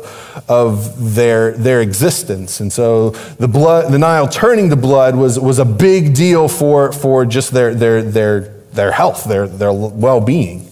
of 0.50 1.16
their 1.16 1.52
their 1.52 1.82
existence. 1.82 2.60
And 2.60 2.74
so 2.74 3.12
the 3.12 3.48
blood 3.48 3.92
the 3.92 4.00
Nile 4.00 4.28
turning 4.28 4.70
to 4.72 4.76
blood 4.76 5.16
was 5.16 5.40
was 5.40 5.60
a 5.60 5.66
big 5.66 6.16
deal 6.16 6.48
for 6.48 6.92
for 6.92 7.26
just 7.26 7.52
their 7.52 7.76
their 7.76 8.02
their 8.02 8.42
their 8.72 8.92
health, 8.92 9.26
their 9.26 9.48
their 9.48 9.72
well 9.72 10.22
being. 10.22 10.68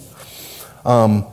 Um, 0.84 1.28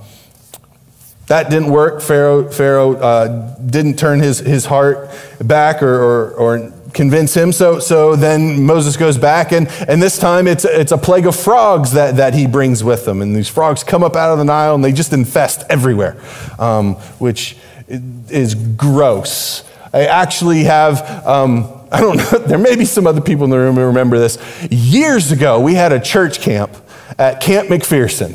that 1.26 1.48
didn't 1.50 1.70
work. 1.70 2.02
Pharaoh, 2.02 2.50
Pharaoh 2.50 2.96
uh, 2.96 3.56
didn't 3.58 3.98
turn 3.98 4.20
his, 4.20 4.40
his 4.40 4.66
heart 4.66 5.08
back 5.42 5.82
or, 5.82 5.94
or, 5.94 6.30
or, 6.32 6.72
convince 6.92 7.34
him. 7.34 7.50
So, 7.50 7.80
so 7.80 8.14
then 8.14 8.62
Moses 8.62 8.96
goes 8.96 9.18
back, 9.18 9.50
and, 9.50 9.66
and 9.88 10.00
this 10.00 10.16
time 10.16 10.46
it's, 10.46 10.64
it's 10.64 10.92
a 10.92 10.96
plague 10.96 11.26
of 11.26 11.34
frogs 11.34 11.90
that, 11.92 12.18
that 12.18 12.34
he 12.34 12.46
brings 12.46 12.84
with 12.84 13.06
him. 13.08 13.20
And 13.20 13.34
these 13.34 13.48
frogs 13.48 13.82
come 13.82 14.04
up 14.04 14.14
out 14.14 14.30
of 14.30 14.38
the 14.38 14.44
Nile 14.44 14.76
and 14.76 14.84
they 14.84 14.92
just 14.92 15.12
infest 15.12 15.64
everywhere, 15.68 16.16
um, 16.56 16.94
which 17.18 17.56
is 17.88 18.54
gross. 18.54 19.64
I 19.92 20.06
actually 20.06 20.64
have. 20.64 21.26
Um, 21.26 21.80
I 21.90 22.00
don't 22.00 22.16
know, 22.16 22.38
there 22.46 22.58
may 22.58 22.74
be 22.74 22.84
some 22.84 23.06
other 23.06 23.20
people 23.20 23.44
in 23.44 23.50
the 23.50 23.58
room 23.58 23.76
who 23.76 23.82
remember 23.82 24.18
this. 24.18 24.38
Years 24.68 25.30
ago, 25.30 25.60
we 25.60 25.74
had 25.74 25.92
a 25.92 26.00
church 26.00 26.40
camp 26.40 26.76
at 27.18 27.40
Camp 27.40 27.68
McPherson 27.68 28.34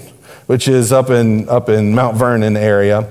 which 0.50 0.68
is 0.68 0.92
up 0.92 1.12
in, 1.12 1.48
up 1.48 1.70
in 1.70 1.94
Mount 1.94 2.18
Vernon 2.18 2.58
area. 2.58 3.08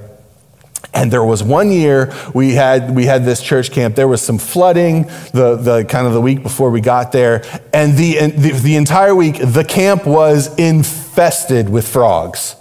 And 0.93 1.09
there 1.09 1.23
was 1.23 1.41
one 1.41 1.71
year 1.71 2.13
we 2.35 2.55
had, 2.55 2.97
we 2.97 3.05
had 3.05 3.25
this 3.25 3.41
church 3.41 3.71
camp. 3.71 3.95
There 3.95 4.09
was 4.09 4.21
some 4.21 4.39
flooding 4.39 5.05
the, 5.33 5.55
the 5.55 5.85
kind 5.85 6.09
of 6.09 6.15
the 6.15 6.21
week 6.21 6.43
before 6.43 6.73
we 6.73 6.81
got 6.81 7.13
there. 7.13 7.45
And 7.73 7.97
the, 7.97 8.33
the, 8.33 8.51
the 8.51 8.75
entire 8.75 9.15
week, 9.15 9.37
the 9.39 9.63
camp 9.63 10.05
was 10.05 10.53
infested 10.57 11.69
with 11.69 11.87
frogs. 11.87 12.57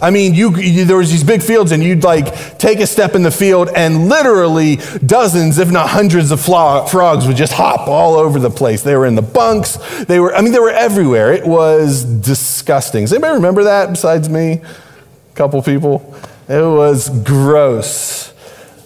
I 0.00 0.10
mean, 0.10 0.34
you, 0.34 0.56
you, 0.56 0.84
there 0.84 0.96
was 0.96 1.10
these 1.10 1.24
big 1.24 1.42
fields, 1.42 1.72
and 1.72 1.82
you'd 1.82 2.04
like 2.04 2.58
take 2.58 2.80
a 2.80 2.86
step 2.86 3.14
in 3.14 3.22
the 3.22 3.30
field, 3.30 3.68
and 3.74 4.08
literally 4.08 4.76
dozens, 5.04 5.58
if 5.58 5.70
not 5.70 5.90
hundreds, 5.90 6.30
of 6.30 6.40
frogs 6.40 7.26
would 7.26 7.36
just 7.36 7.52
hop 7.52 7.88
all 7.88 8.14
over 8.14 8.38
the 8.38 8.50
place. 8.50 8.82
They 8.82 8.96
were 8.96 9.06
in 9.06 9.14
the 9.14 9.22
bunks. 9.22 9.76
They 10.04 10.18
were, 10.18 10.34
I 10.34 10.40
mean, 10.40 10.52
they 10.52 10.58
were 10.58 10.70
everywhere. 10.70 11.32
It 11.32 11.46
was 11.46 12.04
disgusting. 12.04 13.04
Does 13.04 13.12
anybody 13.12 13.34
remember 13.34 13.64
that 13.64 13.90
besides 13.90 14.28
me? 14.28 14.52
A 14.52 15.34
couple 15.34 15.62
people. 15.62 16.14
It 16.48 16.62
was 16.62 17.08
gross, 17.22 18.32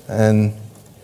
and 0.09 0.55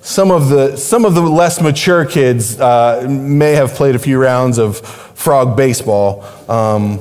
some 0.02 0.30
of 0.30 0.48
the 0.48 0.76
some 0.76 1.04
of 1.04 1.14
the 1.14 1.22
less 1.22 1.60
mature 1.60 2.04
kids 2.04 2.60
uh, 2.60 3.06
may 3.08 3.52
have 3.52 3.72
played 3.72 3.94
a 3.94 3.98
few 3.98 4.18
rounds 4.18 4.58
of 4.58 4.78
frog 4.78 5.56
baseball, 5.56 6.24
um, 6.48 7.00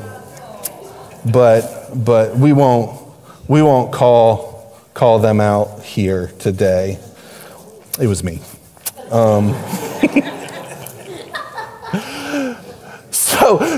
but 1.31 1.80
but 1.95 2.35
we 2.37 2.53
won't, 2.53 2.99
we 3.47 3.61
won't 3.61 3.91
call, 3.91 4.77
call 4.93 5.19
them 5.19 5.39
out 5.39 5.83
here 5.83 6.27
today. 6.39 6.99
It 7.99 8.07
was 8.07 8.23
me. 8.23 8.39
Um, 9.11 9.53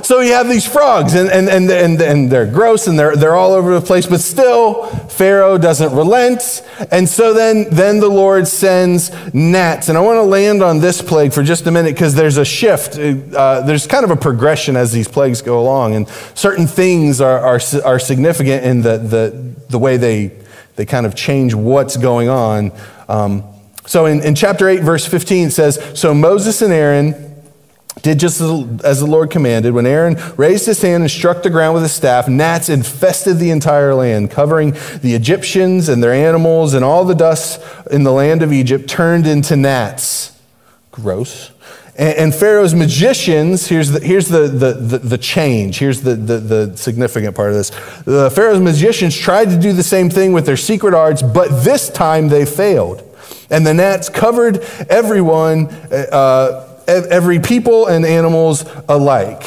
so, 0.03 0.19
you 0.19 0.33
have 0.33 0.49
these 0.49 0.65
frogs, 0.65 1.13
and, 1.13 1.29
and, 1.29 1.49
and, 1.49 1.69
and, 1.69 2.01
and 2.01 2.31
they're 2.31 2.45
gross 2.45 2.87
and 2.87 2.97
they're, 2.97 3.15
they're 3.15 3.35
all 3.35 3.53
over 3.53 3.79
the 3.79 3.85
place, 3.85 4.05
but 4.05 4.21
still, 4.21 4.85
Pharaoh 5.07 5.57
doesn't 5.57 5.95
relent. 5.95 6.63
And 6.91 7.07
so 7.07 7.33
then, 7.33 7.67
then 7.69 7.99
the 7.99 8.09
Lord 8.09 8.47
sends 8.47 9.11
gnats. 9.33 9.89
And 9.89 9.97
I 9.97 10.01
want 10.01 10.17
to 10.17 10.23
land 10.23 10.63
on 10.63 10.79
this 10.79 11.01
plague 11.01 11.33
for 11.33 11.43
just 11.43 11.67
a 11.67 11.71
minute 11.71 11.93
because 11.93 12.15
there's 12.15 12.37
a 12.37 12.45
shift. 12.45 12.97
Uh, 12.97 13.61
there's 13.61 13.87
kind 13.87 14.03
of 14.03 14.11
a 14.11 14.15
progression 14.15 14.75
as 14.75 14.91
these 14.91 15.07
plagues 15.07 15.41
go 15.41 15.59
along, 15.59 15.95
and 15.95 16.07
certain 16.35 16.67
things 16.67 17.21
are, 17.21 17.39
are, 17.39 17.59
are 17.85 17.99
significant 17.99 18.63
in 18.65 18.81
the, 18.81 18.97
the, 18.97 19.53
the 19.69 19.79
way 19.79 19.97
they, 19.97 20.31
they 20.75 20.85
kind 20.85 21.05
of 21.05 21.15
change 21.15 21.53
what's 21.53 21.97
going 21.97 22.29
on. 22.29 22.71
Um, 23.07 23.43
so 23.85 24.05
in, 24.05 24.21
in 24.21 24.35
chapter 24.35 24.69
8, 24.69 24.81
verse 24.81 25.05
15, 25.05 25.47
it 25.47 25.51
says 25.51 25.79
So 25.99 26.13
Moses 26.13 26.61
and 26.61 26.73
Aaron 26.73 27.32
did 28.01 28.19
just 28.19 28.41
as 28.41 28.99
the 28.99 29.05
Lord 29.05 29.29
commanded. 29.29 29.73
When 29.73 29.85
Aaron 29.85 30.17
raised 30.35 30.65
his 30.65 30.81
hand 30.81 31.03
and 31.03 31.11
struck 31.11 31.43
the 31.43 31.49
ground 31.49 31.75
with 31.75 31.83
his 31.83 31.93
staff, 31.93 32.27
gnats 32.27 32.69
infested 32.69 33.37
the 33.37 33.51
entire 33.51 33.93
land, 33.93 34.31
covering 34.31 34.71
the 35.01 35.13
Egyptians 35.13 35.89
and 35.89 36.03
their 36.03 36.13
animals, 36.13 36.73
and 36.73 36.83
all 36.83 37.05
the 37.05 37.15
dust 37.15 37.61
in 37.91 38.03
the 38.03 38.11
land 38.11 38.41
of 38.41 38.51
Egypt 38.51 38.89
turned 38.89 39.27
into 39.27 39.55
gnats. 39.55 40.37
Gross. 40.91 41.51
And, 41.95 42.33
Pharaoh's 42.33 42.73
magicians, 42.73 43.67
here's 43.67 43.91
the, 43.91 43.99
here's 43.99 44.27
the, 44.27 44.47
the, 44.47 44.73
the, 44.73 44.97
the 44.97 45.17
change, 45.17 45.77
here's 45.77 46.01
the, 46.01 46.15
the, 46.15 46.39
the 46.39 46.77
significant 46.77 47.35
part 47.35 47.49
of 47.49 47.55
this. 47.55 47.69
The 48.05 48.31
Pharaoh's 48.31 48.59
magicians 48.59 49.15
tried 49.15 49.49
to 49.49 49.59
do 49.59 49.73
the 49.73 49.83
same 49.83 50.09
thing 50.09 50.33
with 50.33 50.47
their 50.47 50.57
secret 50.57 50.95
arts, 50.95 51.21
but 51.21 51.63
this 51.63 51.89
time 51.89 52.29
they 52.29 52.45
failed. 52.45 53.07
And 53.51 53.65
the 53.65 53.75
gnats 53.75 54.09
covered 54.09 54.63
everyone. 54.89 55.67
Uh, 55.67 56.62
every 56.87 57.39
people 57.39 57.87
and 57.87 58.05
animals 58.05 58.65
alike. 58.87 59.43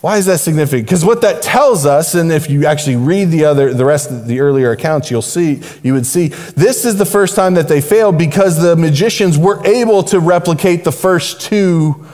Why 0.00 0.18
is 0.18 0.26
that 0.26 0.38
significant? 0.38 0.86
Because 0.86 1.04
what 1.04 1.22
that 1.22 1.42
tells 1.42 1.84
us, 1.84 2.14
and 2.14 2.30
if 2.30 2.48
you 2.48 2.66
actually 2.66 2.96
read 2.96 3.30
the 3.30 3.44
other, 3.44 3.74
the 3.74 3.84
rest 3.84 4.10
of 4.10 4.26
the 4.26 4.40
earlier 4.40 4.70
accounts, 4.70 5.10
you'll 5.10 5.22
see, 5.22 5.62
you 5.82 5.94
would 5.94 6.06
see, 6.06 6.28
this 6.28 6.84
is 6.84 6.96
the 6.96 7.04
first 7.04 7.34
time 7.34 7.54
that 7.54 7.66
they 7.66 7.80
failed 7.80 8.16
because 8.16 8.62
the 8.62 8.76
magicians 8.76 9.36
were 9.36 9.66
able 9.66 10.02
to 10.04 10.20
replicate 10.20 10.84
the 10.84 10.92
first 10.92 11.40
two 11.40 12.06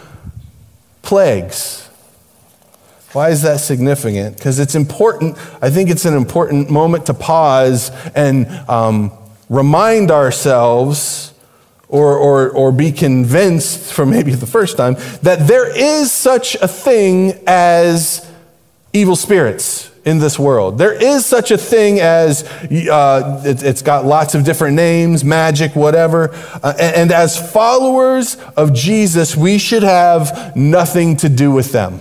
plagues. 1.03 1.87
Why 3.13 3.29
is 3.29 3.43
that 3.43 3.61
significant? 3.61 4.39
Because 4.39 4.59
it's 4.59 4.75
important. 4.75 5.37
I 5.61 5.69
think 5.69 5.91
it's 5.91 6.07
an 6.07 6.15
important 6.15 6.71
moment 6.71 7.07
to 7.07 7.15
pause 7.15 7.91
and 8.15 8.47
um, 8.71 9.13
remind 9.51 10.11
ourselves 10.11 11.32
or, 11.93 12.17
or, 12.17 12.51
or 12.51 12.73
be 12.73 12.91
convinced 12.91 13.93
for 13.93 14.07
maybe 14.07 14.35
the 14.35 14.47
first 14.47 14.79
time 14.79 14.95
that 15.21 15.47
there 15.47 15.71
is 15.77 16.11
such 16.11 16.55
a 16.57 16.67
thing 16.67 17.39
as 17.47 18.27
evil 18.95 19.15
spirits 19.15 19.91
in 20.07 20.19
this 20.19 20.39
world. 20.39 20.79
There 20.79 20.95
is 20.95 21.27
such 21.27 21.51
a 21.51 21.59
thing 21.59 22.01
as, 22.01 22.45
uh, 22.45 23.43
it, 23.45 23.61
has 23.61 23.83
got 23.83 24.07
lots 24.07 24.35
of 24.35 24.43
different 24.43 24.75
names, 24.75 25.23
magic, 25.23 25.77
whatever. 25.77 26.31
Uh, 26.63 26.73
and, 26.81 26.97
and 26.97 27.13
as 27.13 27.53
followers 27.53 28.37
of 28.57 28.73
Jesus, 28.73 29.37
we 29.37 29.59
should 29.59 29.83
have 29.83 30.57
nothing 30.57 31.19
to 31.19 31.29
do 31.29 31.53
with 31.53 31.73
them. 31.73 32.01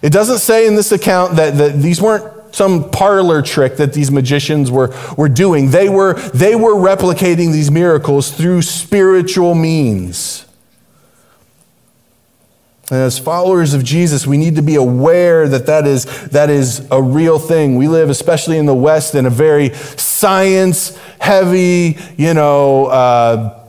It 0.00 0.10
doesn't 0.12 0.38
say 0.38 0.68
in 0.68 0.76
this 0.76 0.92
account 0.92 1.36
that, 1.36 1.58
that 1.58 1.82
these 1.82 2.00
weren't 2.00 2.41
some 2.52 2.90
parlor 2.90 3.42
trick 3.42 3.76
that 3.76 3.92
these 3.92 4.10
magicians 4.10 4.70
were, 4.70 4.94
were 5.16 5.28
doing. 5.28 5.70
They 5.70 5.88
were, 5.88 6.14
they 6.30 6.54
were 6.54 6.74
replicating 6.74 7.52
these 7.52 7.70
miracles 7.70 8.30
through 8.30 8.62
spiritual 8.62 9.54
means. 9.54 10.46
And 12.90 13.00
as 13.00 13.18
followers 13.18 13.72
of 13.72 13.82
Jesus, 13.82 14.26
we 14.26 14.36
need 14.36 14.56
to 14.56 14.62
be 14.62 14.74
aware 14.74 15.48
that 15.48 15.64
that 15.64 15.86
is, 15.86 16.04
that 16.28 16.50
is 16.50 16.86
a 16.90 17.02
real 17.02 17.38
thing. 17.38 17.76
We 17.76 17.88
live, 17.88 18.10
especially 18.10 18.58
in 18.58 18.66
the 18.66 18.74
West, 18.74 19.14
in 19.14 19.24
a 19.24 19.30
very 19.30 19.72
science 19.72 20.98
heavy, 21.18 21.96
you 22.18 22.34
know, 22.34 22.86
uh, 22.86 23.61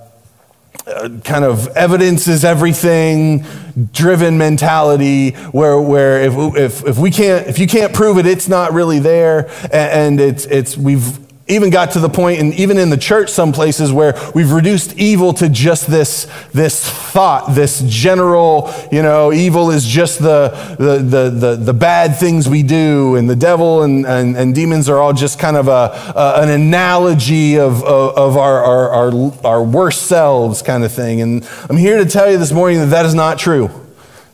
uh, 0.88 1.10
kind 1.24 1.46
of 1.46 1.68
evidence 1.70 2.28
is 2.28 2.44
everything 2.44 3.46
driven 3.94 4.38
mentality 4.38 5.32
where, 5.52 5.80
where 5.80 6.22
if, 6.22 6.34
if, 6.56 6.86
if 6.86 6.98
we 6.98 7.10
can't 7.10 7.48
if 7.48 7.58
you 7.58 7.68
can't 7.68 7.94
prove 7.94 8.18
it 8.18 8.26
it's 8.26 8.48
not 8.48 8.74
really 8.74 9.00
there. 9.00 9.50
And 9.72 10.20
it's, 10.20 10.46
it's 10.46 10.78
we've 10.78 11.23
even 11.46 11.70
got 11.70 11.92
to 11.92 12.00
the 12.00 12.10
point, 12.10 12.40
and 12.40 12.54
even 12.54 12.78
in 12.78 12.90
the 12.90 12.98
church, 12.98 13.30
some 13.30 13.52
places 13.52 13.92
where 13.92 14.14
we've 14.34 14.52
reduced 14.52 14.98
evil 14.98 15.34
to 15.34 15.50
just 15.50 15.88
this, 15.88 16.26
this 16.54 16.90
thought, 16.90 17.54
this 17.54 17.84
general, 17.86 18.72
you 18.94 19.02
know, 19.02 19.34
evil 19.34 19.70
is 19.70 19.86
just 19.86 20.20
the, 20.20 20.50
the, 20.80 21.00
the, 21.00 21.30
the, 21.30 21.56
the 21.58 21.74
bad 21.74 22.16
things 22.16 22.48
we 22.48 22.64
do, 22.64 23.16
and 23.16 23.30
the 23.30 23.36
devil 23.36 23.84
and, 23.84 24.06
and, 24.06 24.38
and 24.38 24.56
demons 24.56 24.88
are 24.88 25.00
all 25.00 25.12
just 25.12 25.38
kind 25.38 25.58
of 25.58 25.68
a, 25.68 26.14
a 26.16 26.42
an 26.44 26.50
analogy 26.50 27.60
of, 27.60 27.84
of, 27.84 28.18
of 28.18 28.38
our, 28.38 28.64
our, 28.64 28.90
our, 28.90 29.34
our 29.44 29.64
worst 29.64 30.04
selves, 30.04 30.62
kind 30.62 30.86
of 30.86 30.94
thing. 30.94 31.20
And 31.22 31.48
I'm 31.70 31.78
here 31.78 31.98
to 31.98 32.10
tell 32.10 32.32
you 32.32 32.38
this 32.38 32.54
morning 32.54 32.80
that 32.80 32.88
that 32.88 33.06
is 33.06 33.14
not 33.14 33.38
true. 33.38 33.70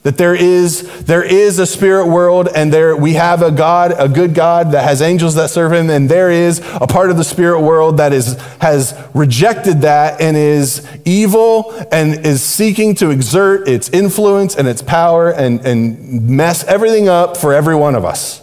That 0.04 0.18
there 0.18 0.34
is, 0.34 1.04
there 1.04 1.24
is 1.24 1.60
a 1.60 1.66
spirit 1.66 2.08
world, 2.08 2.48
and 2.56 2.72
there 2.72 2.96
we 2.96 3.14
have 3.16 3.42
a 3.42 3.52
God, 3.52 3.94
a 3.98 4.08
good 4.08 4.34
God 4.34 4.72
that 4.72 4.86
has 4.86 5.02
angels 5.02 5.36
that 5.36 5.50
serve 5.50 5.74
him, 5.74 5.90
and 5.90 6.08
there 6.08 6.32
is 6.32 6.60
a 6.76 6.88
part 6.88 7.12
of 7.12 7.18
the 7.18 7.24
spirit 7.26 7.60
world 7.60 7.98
that 7.98 8.14
is, 8.14 8.40
has 8.62 8.98
rejected 9.14 9.82
that 9.82 10.22
and 10.22 10.38
is 10.38 10.88
evil 11.04 11.74
and 11.92 12.26
is 12.26 12.42
seeking 12.42 12.96
to 12.96 13.10
exert 13.10 13.68
its 13.68 13.90
influence 13.90 14.56
and 14.56 14.70
its 14.70 14.82
power 14.82 15.32
and, 15.32 15.66
and 15.66 16.30
mess 16.30 16.64
everything 16.64 17.10
up 17.10 17.36
for 17.36 17.54
every 17.54 17.76
one 17.76 17.94
of 17.94 18.06
us. 18.06 18.42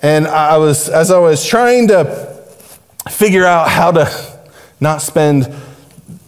And 0.00 0.26
I 0.26 0.56
was, 0.56 0.88
as 0.88 1.10
I 1.10 1.18
was 1.18 1.46
trying 1.46 1.88
to 1.88 2.04
figure 3.10 3.44
out 3.44 3.68
how 3.68 3.90
to 3.92 4.40
not 4.80 5.02
spend 5.02 5.54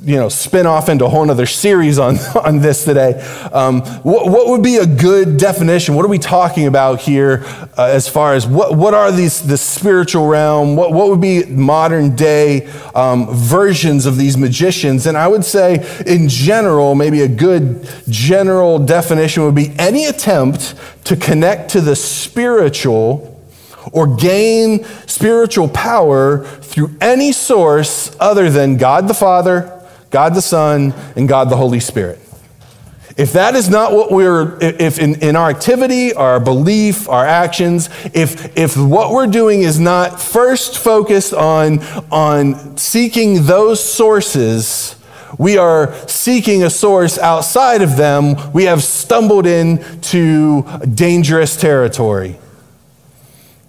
you 0.06 0.14
know, 0.14 0.28
spin 0.28 0.66
off 0.66 0.88
into 0.88 1.04
a 1.04 1.08
whole 1.08 1.28
other 1.28 1.46
series 1.46 1.98
on, 1.98 2.16
on 2.44 2.60
this 2.60 2.84
today. 2.84 3.20
Um, 3.52 3.82
what, 4.04 4.30
what, 4.30 4.46
would 4.46 4.62
be 4.62 4.76
a 4.76 4.86
good 4.86 5.36
definition? 5.36 5.96
What 5.96 6.04
are 6.04 6.08
we 6.08 6.20
talking 6.20 6.68
about 6.68 7.00
here 7.00 7.42
uh, 7.76 7.90
as 7.90 8.08
far 8.08 8.34
as 8.34 8.46
what, 8.46 8.76
what 8.76 8.94
are 8.94 9.10
these, 9.10 9.42
the 9.42 9.58
spiritual 9.58 10.28
realm? 10.28 10.76
What, 10.76 10.92
what 10.92 11.08
would 11.08 11.20
be 11.20 11.44
modern 11.46 12.14
day 12.14 12.68
um, 12.94 13.26
versions 13.34 14.06
of 14.06 14.16
these 14.16 14.36
magicians? 14.36 15.08
And 15.08 15.18
I 15.18 15.26
would 15.26 15.44
say, 15.44 15.84
in 16.06 16.28
general, 16.28 16.94
maybe 16.94 17.22
a 17.22 17.28
good 17.28 17.90
general 18.08 18.78
definition 18.78 19.42
would 19.42 19.56
be 19.56 19.74
any 19.76 20.04
attempt 20.04 20.76
to 21.06 21.16
connect 21.16 21.72
to 21.72 21.80
the 21.80 21.96
spiritual 21.96 23.32
or 23.92 24.16
gain 24.16 24.84
spiritual 25.06 25.68
power 25.68 26.44
through 26.44 26.96
any 27.00 27.32
source 27.32 28.14
other 28.20 28.50
than 28.50 28.76
God 28.76 29.08
the 29.08 29.14
Father, 29.14 29.75
God 30.10 30.34
the 30.34 30.42
Son, 30.42 30.94
and 31.16 31.28
God 31.28 31.50
the 31.50 31.56
Holy 31.56 31.80
Spirit. 31.80 32.20
If 33.16 33.32
that 33.32 33.54
is 33.54 33.70
not 33.70 33.92
what 33.92 34.12
we're, 34.12 34.58
if 34.60 34.98
in, 34.98 35.22
in 35.22 35.36
our 35.36 35.48
activity, 35.48 36.12
our 36.12 36.38
belief, 36.38 37.08
our 37.08 37.24
actions, 37.24 37.88
if, 38.12 38.56
if 38.58 38.76
what 38.76 39.10
we're 39.10 39.26
doing 39.26 39.62
is 39.62 39.80
not 39.80 40.20
first 40.20 40.76
focused 40.76 41.32
on, 41.32 41.80
on 42.10 42.76
seeking 42.76 43.46
those 43.46 43.82
sources, 43.82 44.96
we 45.38 45.56
are 45.56 45.94
seeking 46.06 46.62
a 46.62 46.68
source 46.68 47.18
outside 47.18 47.80
of 47.80 47.96
them, 47.96 48.52
we 48.52 48.64
have 48.64 48.82
stumbled 48.82 49.46
into 49.46 50.62
dangerous 50.94 51.56
territory. 51.56 52.38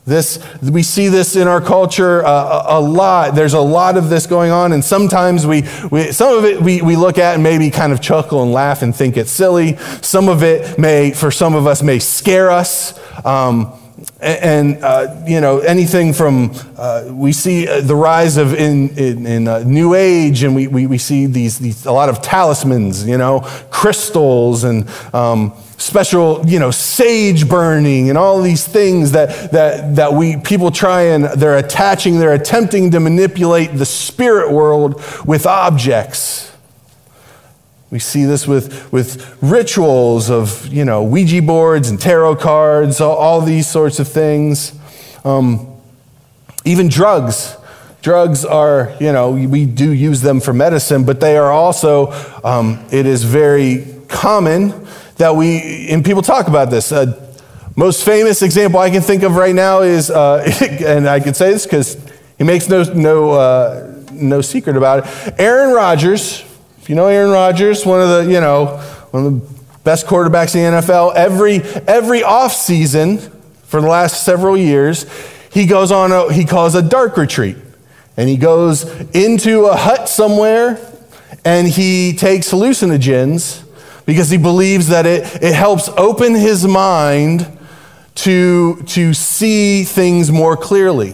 This, 0.07 0.39
we 0.61 0.83
see 0.83 1.09
this 1.09 1.35
in 1.35 1.49
our 1.49 1.59
culture 1.59 2.25
uh, 2.25 2.29
a, 2.65 2.79
a, 2.79 2.79
lot. 2.79 3.35
There's 3.35 3.53
a 3.53 3.59
lot 3.59 3.97
of 3.97 4.07
this 4.09 4.25
going 4.25 4.51
on, 4.51 4.71
and 4.71 4.81
sometimes 4.81 5.45
we, 5.45 5.63
we 5.91 6.13
some 6.13 6.37
of 6.37 6.45
it 6.45 6.61
we, 6.61 6.81
we 6.81 6.95
look 6.95 7.17
at 7.17 7.33
and 7.33 7.43
maybe 7.43 7.69
kind 7.69 7.91
of 7.91 7.99
chuckle 7.99 8.41
and 8.41 8.53
laugh 8.53 8.83
and 8.83 8.95
think 8.95 9.17
it's 9.17 9.29
silly. 9.29 9.75
Some 10.01 10.29
of 10.29 10.43
it 10.43 10.79
may, 10.79 11.11
for 11.11 11.29
some 11.29 11.55
of 11.55 11.67
us, 11.67 11.83
may 11.83 11.99
scare 11.99 12.49
us. 12.49 12.97
Um, 13.25 13.77
and 14.21 14.81
uh, 14.81 15.23
you 15.27 15.41
know 15.41 15.59
anything 15.59 16.13
from 16.13 16.53
uh, 16.77 17.05
we 17.09 17.33
see 17.33 17.67
uh, 17.67 17.81
the 17.81 17.95
rise 17.95 18.37
of 18.37 18.53
in, 18.53 18.89
in, 18.97 19.25
in 19.25 19.47
uh, 19.47 19.59
new 19.65 19.93
age 19.93 20.43
and 20.43 20.55
we, 20.55 20.67
we, 20.67 20.85
we 20.85 20.97
see 20.99 21.25
these, 21.25 21.57
these 21.57 21.85
a 21.85 21.91
lot 21.91 22.07
of 22.07 22.21
talismans 22.21 23.07
you 23.07 23.17
know 23.17 23.39
crystals 23.71 24.63
and 24.63 24.87
um, 25.15 25.51
special, 25.77 26.43
you 26.47 26.59
know, 26.59 26.71
sage 26.71 27.47
burning 27.47 28.09
and 28.09 28.17
all 28.17 28.41
these 28.41 28.67
things 28.67 29.11
that, 29.11 29.51
that, 29.51 29.95
that 29.95 30.13
we, 30.13 30.37
people 30.37 30.71
try 30.71 31.03
and 31.03 31.25
they're 31.25 31.57
attaching, 31.57 32.19
they're 32.19 32.33
attempting 32.33 32.91
to 32.91 32.99
manipulate 32.99 33.71
the 33.73 33.85
spirit 33.85 34.51
world 34.51 34.95
with 35.25 35.45
objects. 35.45 36.51
We 37.89 37.99
see 37.99 38.25
this 38.25 38.47
with, 38.47 38.91
with 38.91 39.37
rituals 39.41 40.29
of, 40.29 40.67
you 40.67 40.83
know, 40.83 41.03
Ouija 41.03 41.41
boards 41.41 41.89
and 41.89 42.01
tarot 42.01 42.35
cards, 42.37 42.99
all, 42.99 43.15
all 43.15 43.41
these 43.41 43.67
sorts 43.67 43.99
of 43.99 44.07
things. 44.07 44.77
Um, 45.23 45.73
even 46.65 46.89
drugs. 46.89 47.55
Drugs 48.01 48.43
are, 48.43 48.93
you 48.99 49.13
know, 49.13 49.31
we 49.31 49.65
do 49.65 49.91
use 49.91 50.21
them 50.21 50.41
for 50.41 50.53
medicine, 50.53 51.05
but 51.05 51.19
they 51.19 51.37
are 51.37 51.51
also, 51.51 52.11
um, 52.43 52.85
it 52.91 53.05
is 53.05 53.23
very 53.23 53.85
common 54.07 54.87
that 55.17 55.35
we, 55.35 55.87
and 55.89 56.03
people 56.03 56.21
talk 56.21 56.47
about 56.47 56.69
this. 56.69 56.91
Uh, 56.91 57.23
most 57.75 58.03
famous 58.03 58.41
example 58.41 58.79
I 58.79 58.89
can 58.89 59.01
think 59.01 59.23
of 59.23 59.35
right 59.35 59.53
now 59.53 59.81
is, 59.81 60.09
uh, 60.09 60.43
and 60.85 61.07
I 61.07 61.19
can 61.19 61.33
say 61.33 61.51
this 61.51 61.65
because 61.65 61.97
he 62.37 62.43
makes 62.43 62.69
no, 62.69 62.83
no, 62.83 63.31
uh, 63.31 63.93
no 64.11 64.41
secret 64.41 64.77
about 64.77 65.05
it. 65.05 65.33
Aaron 65.37 65.73
Rodgers, 65.73 66.41
if 66.79 66.89
you 66.89 66.95
know 66.95 67.07
Aaron 67.07 67.31
Rodgers, 67.31 67.85
one 67.85 68.01
of 68.01 68.09
the, 68.09 68.31
you 68.31 68.39
know, 68.39 68.77
one 69.11 69.25
of 69.25 69.33
the 69.33 69.63
best 69.83 70.05
quarterbacks 70.05 70.55
in 70.55 70.73
the 70.73 70.81
NFL, 70.81 71.15
every, 71.15 71.61
every 71.87 72.21
offseason 72.21 73.31
for 73.63 73.81
the 73.81 73.87
last 73.87 74.23
several 74.23 74.57
years, 74.57 75.05
he 75.51 75.65
goes 75.65 75.91
on, 75.91 76.11
a, 76.11 76.31
he 76.31 76.45
calls 76.45 76.75
a 76.75 76.81
dark 76.81 77.17
retreat. 77.17 77.57
And 78.15 78.27
he 78.27 78.37
goes 78.37 78.83
into 79.11 79.65
a 79.65 79.75
hut 79.75 80.09
somewhere 80.09 80.79
and 81.45 81.67
he 81.67 82.13
takes 82.13 82.51
hallucinogens 82.51 83.63
because 84.07 84.29
he 84.29 84.37
believes 84.37 84.87
that 84.87 85.05
it, 85.05 85.43
it 85.43 85.53
helps 85.53 85.89
open 85.89 86.33
his 86.33 86.65
mind 86.65 87.45
to, 88.15 88.81
to 88.83 89.13
see 89.13 89.83
things 89.83 90.31
more 90.31 90.57
clearly. 90.57 91.13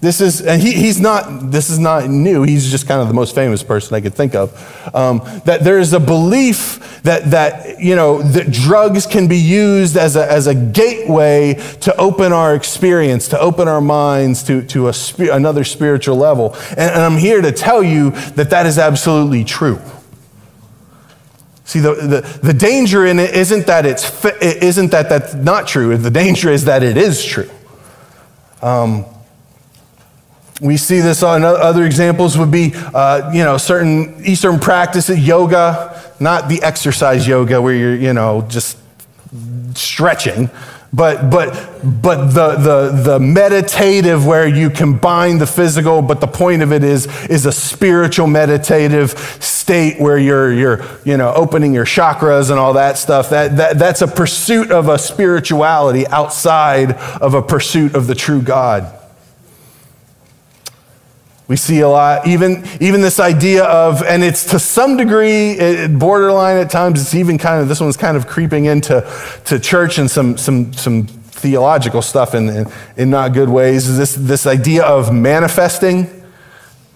This 0.00 0.20
is, 0.20 0.40
and 0.40 0.62
he, 0.62 0.72
he's 0.72 1.00
not, 1.00 1.50
this 1.50 1.68
is 1.68 1.80
not 1.80 2.08
new. 2.08 2.44
He's 2.44 2.70
just 2.70 2.86
kind 2.86 3.02
of 3.02 3.08
the 3.08 3.14
most 3.14 3.34
famous 3.34 3.64
person 3.64 3.96
I 3.96 4.00
could 4.00 4.14
think 4.14 4.36
of. 4.36 4.54
Um, 4.94 5.18
that 5.44 5.64
there 5.64 5.80
is 5.80 5.92
a 5.92 5.98
belief 5.98 7.02
that, 7.02 7.32
that, 7.32 7.80
you 7.80 7.96
know, 7.96 8.22
that 8.22 8.52
drugs 8.52 9.06
can 9.06 9.26
be 9.26 9.38
used 9.38 9.96
as 9.96 10.14
a, 10.14 10.30
as 10.30 10.46
a 10.46 10.54
gateway 10.54 11.54
to 11.80 11.96
open 11.96 12.32
our 12.32 12.54
experience, 12.54 13.26
to 13.28 13.40
open 13.40 13.66
our 13.66 13.80
minds 13.80 14.44
to, 14.44 14.62
to 14.66 14.88
a, 14.88 14.94
another 15.34 15.64
spiritual 15.64 16.16
level. 16.16 16.54
And, 16.70 16.78
and 16.78 17.02
I'm 17.02 17.16
here 17.16 17.42
to 17.42 17.50
tell 17.50 17.82
you 17.82 18.10
that 18.10 18.50
that 18.50 18.66
is 18.66 18.78
absolutely 18.78 19.42
true. 19.42 19.80
See, 21.68 21.80
the, 21.80 21.94
the, 21.96 22.38
the 22.42 22.54
danger 22.54 23.04
in 23.04 23.18
it 23.18 23.34
isn't 23.34 23.66
that 23.66 23.84
it's 23.84 24.24
it 24.24 24.62
isn't 24.62 24.90
that 24.92 25.10
that's 25.10 25.34
not 25.34 25.68
true. 25.68 25.94
The 25.98 26.10
danger 26.10 26.50
is 26.50 26.64
that 26.64 26.82
it 26.82 26.96
is 26.96 27.22
true. 27.22 27.50
Um, 28.62 29.04
we 30.62 30.78
see 30.78 31.00
this 31.00 31.22
on 31.22 31.44
other 31.44 31.84
examples 31.84 32.38
would 32.38 32.50
be, 32.50 32.72
uh, 32.74 33.30
you 33.34 33.44
know, 33.44 33.58
certain 33.58 34.24
Eastern 34.24 34.58
practices, 34.58 35.18
yoga, 35.18 36.10
not 36.18 36.48
the 36.48 36.62
exercise 36.62 37.28
yoga 37.28 37.60
where 37.60 37.74
you're, 37.74 37.96
you 37.96 38.14
know, 38.14 38.46
just 38.48 38.78
stretching, 39.74 40.48
but, 40.92 41.30
but, 41.30 41.80
but 42.02 42.28
the, 42.28 42.56
the, 42.56 43.02
the 43.02 43.20
meditative 43.20 44.24
where 44.26 44.48
you 44.48 44.70
combine 44.70 45.38
the 45.38 45.46
physical, 45.46 46.00
but 46.00 46.20
the 46.20 46.26
point 46.26 46.62
of 46.62 46.72
it 46.72 46.82
is, 46.82 47.06
is 47.28 47.44
a 47.44 47.52
spiritual 47.52 48.26
meditative 48.26 49.10
state 49.10 50.00
where 50.00 50.16
you're, 50.16 50.52
you're 50.52 50.84
you 51.04 51.16
know, 51.16 51.32
opening 51.34 51.74
your 51.74 51.84
chakras 51.84 52.50
and 52.50 52.58
all 52.58 52.72
that 52.72 52.96
stuff. 52.96 53.30
That, 53.30 53.56
that, 53.58 53.78
that's 53.78 54.00
a 54.00 54.08
pursuit 54.08 54.70
of 54.70 54.88
a 54.88 54.98
spirituality 54.98 56.06
outside 56.06 56.92
of 56.92 57.34
a 57.34 57.42
pursuit 57.42 57.94
of 57.94 58.06
the 58.06 58.14
true 58.14 58.40
God. 58.40 58.97
We 61.48 61.56
see 61.56 61.80
a 61.80 61.88
lot, 61.88 62.26
even, 62.26 62.62
even 62.78 63.00
this 63.00 63.18
idea 63.18 63.64
of, 63.64 64.02
and 64.02 64.22
it's 64.22 64.44
to 64.50 64.58
some 64.58 64.98
degree 64.98 65.52
it, 65.52 65.98
borderline 65.98 66.58
at 66.58 66.70
times, 66.70 67.00
it's 67.00 67.14
even 67.14 67.38
kind 67.38 67.62
of, 67.62 67.68
this 67.68 67.80
one's 67.80 67.96
kind 67.96 68.18
of 68.18 68.26
creeping 68.26 68.66
into 68.66 69.10
to 69.46 69.58
church 69.58 69.96
and 69.96 70.10
some, 70.10 70.36
some, 70.36 70.74
some 70.74 71.06
theological 71.06 72.02
stuff 72.02 72.34
in, 72.34 72.50
in, 72.50 72.66
in 72.98 73.10
not 73.10 73.32
good 73.32 73.48
ways. 73.48 73.96
This, 73.96 74.14
this 74.14 74.46
idea 74.46 74.84
of 74.84 75.12
manifesting. 75.12 76.17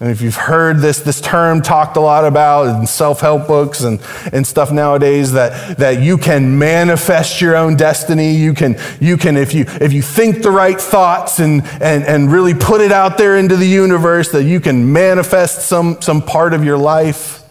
And 0.03 0.11
if 0.11 0.21
you've 0.21 0.35
heard 0.35 0.79
this, 0.79 0.99
this 0.99 1.21
term 1.21 1.61
talked 1.61 1.95
a 1.95 2.01
lot 2.01 2.25
about 2.25 2.77
in 2.77 2.85
self-help 2.85 3.47
books 3.47 3.83
and, 3.83 4.01
and 4.33 4.45
stuff 4.45 4.69
nowadays, 4.69 5.31
that, 5.31 5.77
that 5.77 6.01
you 6.01 6.17
can 6.17 6.59
manifest 6.59 7.39
your 7.39 7.55
own 7.55 7.77
destiny. 7.77 8.35
You 8.35 8.53
can, 8.53 8.75
you 8.99 9.15
can 9.15 9.37
if, 9.37 9.53
you, 9.53 9.63
if 9.79 9.93
you 9.93 10.01
think 10.01 10.43
the 10.43 10.51
right 10.51 10.77
thoughts 10.77 11.39
and, 11.39 11.63
and, 11.81 12.03
and 12.03 12.29
really 12.29 12.53
put 12.53 12.81
it 12.81 12.91
out 12.91 13.17
there 13.17 13.37
into 13.37 13.55
the 13.55 13.65
universe, 13.65 14.29
that 14.33 14.43
you 14.43 14.59
can 14.59 14.91
manifest 14.91 15.69
some, 15.69 16.01
some 16.01 16.21
part 16.21 16.53
of 16.53 16.65
your 16.65 16.77
life. 16.77 17.41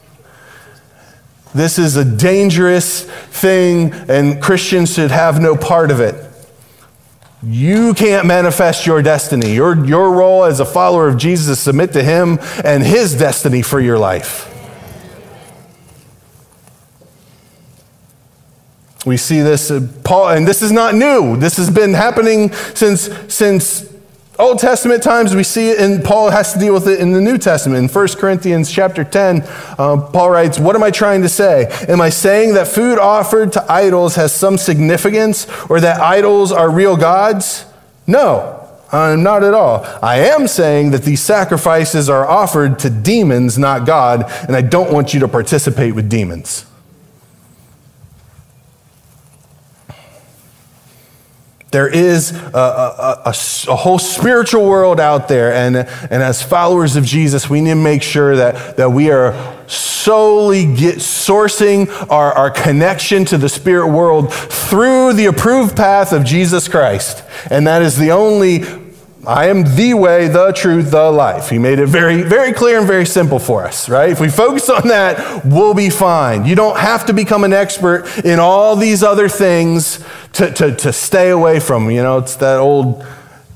This 1.55 1.79
is 1.79 1.97
a 1.97 2.05
dangerous 2.05 3.05
thing, 3.05 3.95
and 4.11 4.43
Christians 4.43 4.93
should 4.93 5.11
have 5.11 5.41
no 5.41 5.57
part 5.57 5.91
of 5.91 6.01
it. 6.01 6.32
You 7.43 7.93
can't 7.95 8.27
manifest 8.27 8.87
your 8.87 9.03
destiny. 9.03 9.53
Your, 9.53 9.85
your 9.85 10.13
role 10.13 10.45
as 10.45 10.61
a 10.61 10.65
follower 10.65 11.09
of 11.09 11.17
Jesus 11.17 11.49
is 11.49 11.59
submit 11.59 11.93
to 11.95 12.03
Him 12.03 12.39
and 12.65 12.83
His 12.83 13.17
destiny 13.17 13.63
for 13.63 13.81
your 13.81 13.99
life. 13.99 14.49
We 19.05 19.17
see 19.17 19.41
this, 19.41 19.73
uh, 19.73 19.89
Paul, 20.05 20.29
and 20.29 20.47
this 20.47 20.63
is 20.63 20.71
not 20.71 20.95
new. 20.95 21.37
This 21.37 21.57
has 21.57 21.69
been 21.69 21.93
happening 21.93 22.53
since, 22.53 23.11
since 23.35 23.92
Old 24.43 24.59
Testament 24.59 25.05
times, 25.05 25.37
we 25.37 25.45
see 25.45 25.71
it, 25.71 25.79
and 25.79 26.05
Paul 26.05 26.31
has 26.31 26.53
to 26.53 26.59
deal 26.59 26.75
with 26.75 26.89
it 26.89 26.99
in 26.99 27.13
the 27.13 27.21
New 27.21 27.39
Testament. 27.39 27.79
In 27.79 27.89
1 27.89 28.09
Corinthians 28.19 28.73
chapter 28.73 29.05
10, 29.05 29.43
uh, 29.79 30.09
Paul 30.13 30.31
writes, 30.31 30.59
What 30.59 30.75
am 30.75 30.83
I 30.83 30.91
trying 30.91 31.23
to 31.23 31.29
say? 31.29 31.67
Am 31.89 32.01
I 32.01 32.09
saying 32.09 32.55
that 32.55 32.67
food 32.67 32.99
offered 32.99 33.53
to 33.53 33.73
idols 33.73 34.17
has 34.17 34.35
some 34.35 34.59
significance 34.59 35.47
or 35.71 35.81
that 35.81 36.01
idols 36.01 36.51
are 36.51 36.69
real 36.69 36.97
gods? 36.97 37.67
No, 38.07 38.69
uh, 38.91 39.15
not 39.15 39.45
at 39.45 39.55
all. 39.55 39.85
I 40.03 40.19
am 40.19 40.49
saying 40.49 40.91
that 40.91 41.03
these 41.03 41.21
sacrifices 41.21 42.11
are 42.11 42.29
offered 42.29 42.81
to 42.81 42.91
demons, 42.91 43.57
not 43.59 43.87
God, 43.87 44.25
and 44.49 44.57
I 44.57 44.63
don't 44.63 44.93
want 44.93 45.15
you 45.15 45.21
to 45.21 45.29
participate 45.29 45.95
with 45.95 46.11
demons. 46.11 46.67
There 51.73 51.89
is 51.89 52.33
a, 52.33 52.59
a, 52.59 53.23
a, 53.25 53.35
a, 53.69 53.77
whole 53.77 53.99
spiritual 53.99 54.67
world 54.67 55.01
out 55.01 55.27
there, 55.27 55.55
and, 55.55 55.75
and 55.77 56.23
as 56.23 56.43
followers 56.43 56.97
of 56.97 57.05
Jesus, 57.05 57.49
we 57.49 57.63
need 57.63 57.71
to 57.71 57.77
make 57.77 58.03
sure 58.03 58.37
that, 58.37 58.77
that 58.77 58.91
we 58.91 59.11
are 59.11 59.33
solely 59.69 60.67
get, 60.67 60.97
sourcing 60.97 61.89
our, 62.11 62.31
our 62.35 62.51
connection 62.51 63.25
to 63.25 63.39
the 63.39 63.49
spirit 63.49 63.89
world 63.89 64.33
through 64.33 65.15
the 65.15 65.25
approved 65.25 65.75
path 65.75 66.13
of 66.13 66.25
Jesus 66.25 66.69
Christ. 66.69 67.25
And 67.51 67.67
that 67.67 67.81
is 67.81 67.97
the 67.97 68.11
only 68.11 68.65
I 69.25 69.47
am 69.47 69.63
the 69.77 69.95
way, 69.95 70.27
the 70.27 70.51
truth, 70.51 70.91
the 70.91 71.09
life. 71.13 71.49
He 71.49 71.59
made 71.59 71.79
it 71.79 71.87
very, 71.87 72.23
very 72.23 72.53
clear 72.53 72.79
and 72.79 72.87
very 72.87 73.07
simple 73.07 73.39
for 73.39 73.65
us, 73.65 73.89
right? 73.89 74.11
If 74.11 74.19
we 74.19 74.29
focus 74.29 74.69
on 74.69 74.89
that, 74.89 75.45
we'll 75.45 75.75
be 75.75 75.91
fine. 75.91 76.45
You 76.45 76.57
don't 76.57 76.77
have 76.77 77.07
to 77.07 77.13
become 77.13 77.45
an 77.45 77.53
expert 77.53 78.25
in 78.25 78.41
all 78.41 78.75
these 78.75 79.05
other 79.05 79.29
things 79.29 80.05
to, 80.33 80.53
to, 80.55 80.75
to 80.75 80.93
stay 80.93 81.31
away 81.31 81.61
from. 81.61 81.89
You 81.89 82.03
know, 82.03 82.19
it's 82.19 82.35
that 82.37 82.59
old, 82.59 83.07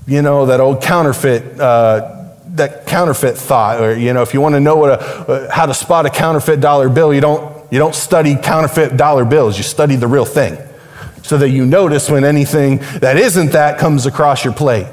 you 0.07 0.23
know, 0.23 0.47
that 0.47 0.61
old 0.61 0.83
counterfeit, 0.83 1.59
uh, 1.59 2.29
that 2.51 2.87
counterfeit 2.87 3.37
thought. 3.37 3.81
Or, 3.81 3.93
you 3.93 4.13
know, 4.13 4.23
if 4.23 4.35
you 4.35 4.41
want 4.41 4.55
to 4.55 4.61
know 4.61 4.77
what 4.77 5.01
a, 5.03 5.49
how 5.51 5.67
to 5.67 5.75
spot 5.75 6.07
a 6.07 6.11
counterfeit 6.11 6.61
dollar 6.61 6.89
bill, 6.89 7.13
you 7.13 7.21
don't, 7.21 7.73
you 7.73 7.81
don't 7.81 7.95
study 7.95 8.37
counterfeit 8.37 8.97
dollar 8.97 9.25
bills. 9.25 9.57
You 9.57 9.65
study 9.65 9.97
the 9.97 10.07
real 10.07 10.27
thing 10.27 10.59
so 11.25 11.37
that 11.39 11.51
you 11.51 11.67
notice 11.67 12.09
when 12.09 12.23
anything 12.23 12.79
that 13.01 13.17
isn't 13.17 13.51
that 13.51 13.81
comes 13.81 14.07
across 14.07 14.45
your 14.45 14.55
plate. 14.55 14.87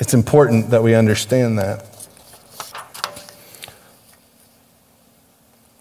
It's 0.00 0.14
important 0.14 0.70
that 0.70 0.82
we 0.82 0.94
understand 0.94 1.58
that. 1.58 1.86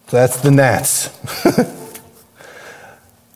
So 0.07 0.17
that's 0.17 0.41
the 0.41 0.51
gnats. 0.51 1.09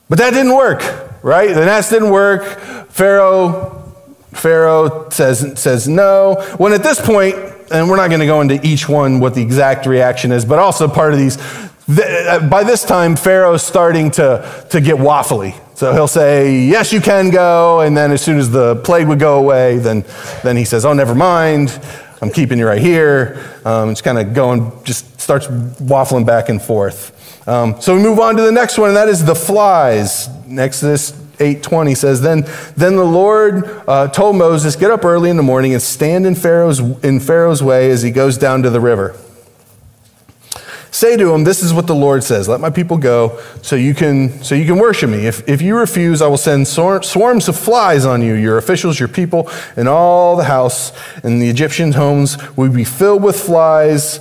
but 0.10 0.18
that 0.18 0.32
didn't 0.32 0.56
work, 0.56 0.82
right? 1.24 1.54
The 1.54 1.66
gnats 1.66 1.90
didn't 1.90 2.12
work. 2.12 2.60
Pharaoh 2.90 3.80
Pharaoh 4.34 5.10
says, 5.10 5.60
says 5.60 5.88
no. 5.88 6.36
When 6.58 6.74
at 6.74 6.84
this 6.84 7.00
point, 7.00 7.36
and 7.72 7.90
we're 7.90 7.98
not 7.98 8.10
going 8.10 8.20
to 8.20 8.26
go 8.26 8.42
into 8.42 8.60
each 8.66 8.90
one 8.90 9.20
what 9.20 9.36
the 9.36 9.42
exact 9.42 9.86
reaction 9.86 10.32
is, 10.32 10.44
but 10.44 10.60
also 10.60 10.88
part 10.88 11.14
of 11.14 11.20
these, 11.20 11.38
uh, 11.88 12.48
by 12.50 12.64
this 12.64 12.84
time, 12.84 13.16
Pharaoh's 13.16 13.64
starting 13.64 14.12
to, 14.12 14.66
to 14.70 14.82
get 14.82 14.96
waffly. 14.96 15.60
So 15.76 15.94
he'll 15.94 16.08
say, 16.08 16.60
Yes, 16.60 16.94
you 16.94 17.02
can 17.02 17.30
go. 17.30 17.82
And 17.82 17.96
then 17.96 18.12
as 18.12 18.22
soon 18.22 18.38
as 18.38 18.50
the 18.50 18.76
plague 18.78 19.08
would 19.08 19.20
go 19.20 19.40
away, 19.40 19.78
then, 19.78 20.06
then 20.44 20.58
he 20.58 20.66
says, 20.66 20.86
Oh, 20.86 20.94
never 20.94 21.16
mind. 21.16 21.80
I'm 22.22 22.30
keeping 22.30 22.58
you 22.58 22.66
right 22.66 22.82
here. 22.82 23.44
Um, 23.66 23.90
it's 23.90 24.02
kind 24.02 24.18
of 24.18 24.34
going, 24.34 24.72
just 24.84 25.20
starts 25.20 25.48
waffling 25.48 26.26
back 26.26 26.50
and 26.50 26.62
forth. 26.62 27.12
Um, 27.48 27.82
so 27.82 27.96
we 27.96 28.02
move 28.02 28.20
on 28.20 28.38
to 28.38 28.42
the 28.42 28.52
next 28.52 28.78
one, 28.78 28.90
and 28.90 28.98
that 28.98 29.10
is 29.10 29.26
the 29.26 29.36
flies. 29.36 30.30
Exodus 30.50 31.12
8:20 31.40 31.96
says, 31.96 32.22
"Then, 32.22 32.46
then 32.78 32.96
the 32.96 33.04
Lord 33.04 33.82
uh, 33.88 34.08
told 34.08 34.38
Moses, 34.38 34.76
Get 34.78 34.92
up 34.92 35.04
early 35.04 35.30
in 35.30 35.38
the 35.38 35.44
morning 35.44 35.74
and 35.74 35.82
stand 35.82 36.26
in 36.26 36.36
Pharaoh's, 36.36 36.80
in 36.80 37.20
Pharaoh's 37.20 37.62
way 37.62 37.90
as 37.92 38.02
he 38.02 38.12
goes 38.12 38.38
down 38.38 38.64
to 38.64 38.70
the 38.70 38.80
river." 38.80 39.16
Say 40.94 41.18
to 41.18 41.34
him, 41.34 41.44
This 41.44 41.64
is 41.64 41.74
what 41.74 41.88
the 41.88 41.96
Lord 41.96 42.24
says 42.24 42.48
Let 42.48 42.60
my 42.60 42.70
people 42.70 43.00
go 43.00 43.42
so 43.64 43.76
you 43.76 43.96
can, 43.96 44.44
so 44.44 44.54
you 44.54 44.66
can 44.66 44.78
worship 44.78 45.10
me. 45.10 45.26
If, 45.26 45.50
if 45.50 45.60
you 45.60 45.76
refuse, 45.76 46.22
I 46.22 46.28
will 46.28 46.38
send 46.38 46.68
swarms 46.68 47.50
of 47.50 47.58
flies 47.58 48.06
on 48.06 48.22
you, 48.22 48.36
your 48.36 48.60
officials, 48.60 49.00
your 49.00 49.10
people, 49.10 49.50
and 49.76 49.90
all 49.90 50.36
the 50.36 50.44
house. 50.44 50.92
And 51.24 51.42
the 51.42 51.50
Egyptian 51.50 51.94
homes 51.94 52.38
will 52.56 52.70
be 52.70 52.84
filled 52.84 53.24
with 53.24 53.40
flies, 53.40 54.20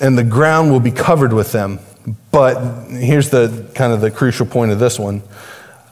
and 0.00 0.16
the 0.16 0.24
ground 0.24 0.72
will 0.72 0.80
be 0.80 0.90
covered 0.90 1.34
with 1.34 1.52
them. 1.52 1.78
But 2.30 2.88
here's 2.88 3.28
the 3.28 3.70
kind 3.74 3.92
of 3.92 4.00
the 4.00 4.10
crucial 4.10 4.46
point 4.46 4.72
of 4.72 4.78
this 4.78 4.98
one. 4.98 5.22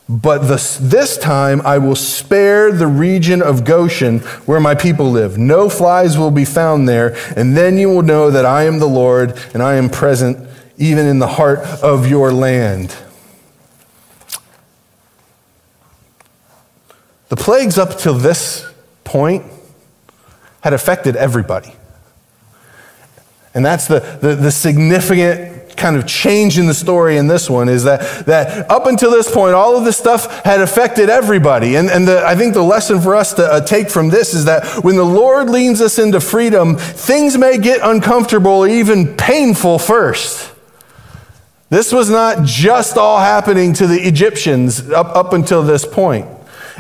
But 0.08 0.38
this, 0.48 0.76
this 0.78 1.16
time 1.16 1.60
I 1.62 1.78
will 1.78 1.96
spare 1.96 2.72
the 2.72 2.86
region 2.86 3.40
of 3.40 3.64
Goshen 3.64 4.18
where 4.46 4.60
my 4.60 4.74
people 4.74 5.10
live. 5.10 5.38
No 5.38 5.68
flies 5.68 6.18
will 6.18 6.30
be 6.30 6.44
found 6.44 6.88
there, 6.88 7.16
and 7.36 7.56
then 7.56 7.78
you 7.78 7.88
will 7.88 8.02
know 8.02 8.30
that 8.30 8.44
I 8.44 8.64
am 8.64 8.78
the 8.78 8.88
Lord 8.88 9.38
and 9.54 9.62
I 9.62 9.74
am 9.74 9.88
present 9.88 10.48
even 10.76 11.06
in 11.06 11.18
the 11.18 11.28
heart 11.28 11.60
of 11.82 12.08
your 12.08 12.32
land. 12.32 12.96
The 17.28 17.36
plagues 17.36 17.78
up 17.78 17.98
till 17.98 18.14
this 18.14 18.66
point 19.04 19.44
had 20.62 20.72
affected 20.72 21.16
everybody. 21.16 21.74
And 23.54 23.64
that's 23.64 23.86
the, 23.86 24.00
the, 24.20 24.34
the 24.34 24.50
significant 24.50 25.51
kind 25.76 25.96
of 25.96 26.06
change 26.06 26.58
in 26.58 26.66
the 26.66 26.74
story 26.74 27.16
in 27.16 27.26
this 27.26 27.48
one 27.48 27.68
is 27.68 27.84
that, 27.84 28.26
that 28.26 28.70
up 28.70 28.86
until 28.86 29.10
this 29.10 29.32
point, 29.32 29.54
all 29.54 29.76
of 29.76 29.84
this 29.84 29.96
stuff 29.96 30.44
had 30.44 30.60
affected 30.60 31.10
everybody. 31.10 31.76
And, 31.76 31.88
and 31.90 32.06
the, 32.06 32.24
I 32.24 32.36
think 32.36 32.54
the 32.54 32.62
lesson 32.62 33.00
for 33.00 33.14
us 33.14 33.34
to 33.34 33.44
uh, 33.44 33.60
take 33.60 33.90
from 33.90 34.08
this 34.08 34.34
is 34.34 34.44
that 34.44 34.84
when 34.84 34.96
the 34.96 35.04
Lord 35.04 35.50
leads 35.50 35.80
us 35.80 35.98
into 35.98 36.20
freedom, 36.20 36.76
things 36.76 37.36
may 37.36 37.58
get 37.58 37.80
uncomfortable 37.82 38.52
or 38.52 38.68
even 38.68 39.16
painful 39.16 39.78
first. 39.78 40.52
This 41.70 41.90
was 41.90 42.10
not 42.10 42.44
just 42.44 42.98
all 42.98 43.18
happening 43.18 43.72
to 43.74 43.86
the 43.86 43.98
Egyptians 43.98 44.90
up, 44.90 45.16
up 45.16 45.32
until 45.32 45.62
this 45.62 45.86
point. 45.86 46.26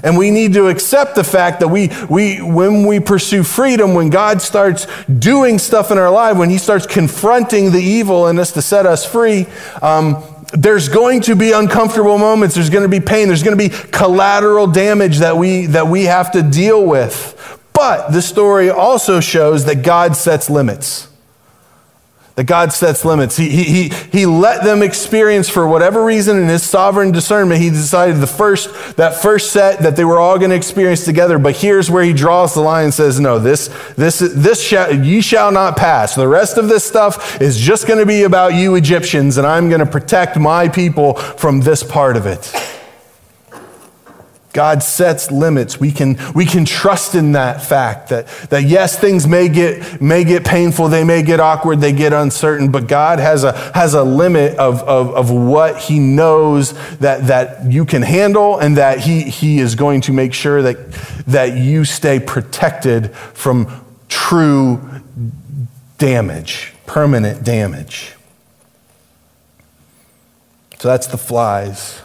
And 0.02 0.16
we 0.16 0.30
need 0.30 0.52
to 0.54 0.68
accept 0.68 1.14
the 1.14 1.24
fact 1.24 1.60
that 1.60 1.68
we, 1.68 1.90
we, 2.10 2.42
when 2.42 2.86
we 2.86 2.98
pursue 2.98 3.44
freedom, 3.44 3.94
when 3.94 4.10
God 4.10 4.42
starts 4.42 4.86
doing 5.06 5.58
stuff 5.58 5.90
in 5.90 5.98
our 5.98 6.10
life, 6.10 6.36
when 6.36 6.50
He 6.50 6.58
starts 6.58 6.86
confronting 6.86 7.70
the 7.70 7.80
evil 7.80 8.26
in 8.26 8.38
us 8.38 8.52
to 8.52 8.62
set 8.62 8.84
us 8.84 9.06
free, 9.06 9.46
um, 9.80 10.22
there's 10.52 10.88
going 10.88 11.22
to 11.22 11.36
be 11.36 11.52
uncomfortable 11.52 12.18
moments. 12.18 12.54
There's 12.54 12.70
going 12.70 12.82
to 12.82 12.88
be 12.88 13.00
pain. 13.00 13.28
There's 13.28 13.42
going 13.42 13.56
to 13.56 13.68
be 13.68 13.74
collateral 13.90 14.66
damage 14.66 15.18
that 15.18 15.36
we, 15.36 15.66
that 15.66 15.86
we 15.86 16.04
have 16.04 16.32
to 16.32 16.42
deal 16.42 16.84
with. 16.84 17.38
But 17.72 18.10
the 18.10 18.20
story 18.20 18.70
also 18.70 19.20
shows 19.20 19.64
that 19.64 19.82
God 19.82 20.16
sets 20.16 20.50
limits 20.50 21.11
that 22.34 22.44
God 22.44 22.72
sets 22.72 23.04
limits. 23.04 23.36
He, 23.36 23.50
he, 23.50 23.64
he, 23.64 23.88
he 24.10 24.26
let 24.26 24.64
them 24.64 24.82
experience 24.82 25.48
for 25.48 25.66
whatever 25.66 26.04
reason 26.04 26.38
in 26.38 26.48
his 26.48 26.62
sovereign 26.62 27.12
discernment. 27.12 27.60
He 27.60 27.68
decided 27.68 28.16
the 28.16 28.26
first, 28.26 28.96
that 28.96 29.20
first 29.20 29.52
set 29.52 29.80
that 29.80 29.96
they 29.96 30.04
were 30.04 30.18
all 30.18 30.38
going 30.38 30.50
to 30.50 30.56
experience 30.56 31.04
together. 31.04 31.38
But 31.38 31.56
here's 31.56 31.90
where 31.90 32.02
he 32.02 32.12
draws 32.12 32.54
the 32.54 32.60
line 32.60 32.84
and 32.84 32.94
says, 32.94 33.20
no, 33.20 33.38
this, 33.38 33.68
this, 33.96 34.18
this 34.18 34.62
shall, 34.62 34.94
ye 34.94 35.20
shall 35.20 35.52
not 35.52 35.76
pass. 35.76 36.14
The 36.14 36.28
rest 36.28 36.56
of 36.56 36.68
this 36.68 36.84
stuff 36.84 37.40
is 37.40 37.58
just 37.58 37.86
going 37.86 37.98
to 37.98 38.06
be 38.06 38.22
about 38.22 38.54
you 38.54 38.76
Egyptians 38.76 39.36
and 39.36 39.46
I'm 39.46 39.68
going 39.68 39.80
to 39.80 39.86
protect 39.86 40.38
my 40.38 40.68
people 40.68 41.14
from 41.14 41.60
this 41.60 41.82
part 41.82 42.16
of 42.16 42.26
it. 42.26 42.52
God 44.52 44.82
sets 44.82 45.30
limits. 45.30 45.80
We 45.80 45.92
can, 45.92 46.18
we 46.34 46.44
can 46.44 46.64
trust 46.64 47.14
in 47.14 47.32
that 47.32 47.62
fact 47.62 48.10
that, 48.10 48.26
that 48.50 48.64
yes, 48.64 48.98
things 48.98 49.26
may 49.26 49.48
get, 49.48 50.00
may 50.00 50.24
get 50.24 50.44
painful, 50.44 50.88
they 50.88 51.04
may 51.04 51.22
get 51.22 51.40
awkward, 51.40 51.80
they 51.80 51.92
get 51.92 52.12
uncertain, 52.12 52.70
but 52.70 52.86
God 52.86 53.18
has 53.18 53.44
a, 53.44 53.52
has 53.72 53.94
a 53.94 54.02
limit 54.02 54.58
of, 54.58 54.82
of, 54.82 55.14
of 55.14 55.30
what 55.30 55.78
He 55.78 55.98
knows 55.98 56.72
that, 56.98 57.28
that 57.28 57.70
you 57.70 57.84
can 57.84 58.02
handle 58.02 58.58
and 58.58 58.76
that 58.76 59.00
he, 59.00 59.22
he 59.22 59.58
is 59.58 59.74
going 59.74 60.00
to 60.02 60.12
make 60.12 60.32
sure 60.34 60.62
that, 60.62 60.92
that 61.26 61.56
you 61.56 61.84
stay 61.84 62.20
protected 62.20 63.14
from 63.14 63.84
true 64.08 64.80
damage, 65.98 66.74
permanent 66.86 67.44
damage. 67.44 68.14
So 70.78 70.88
that's 70.88 71.06
the 71.06 71.18
flies. 71.18 72.02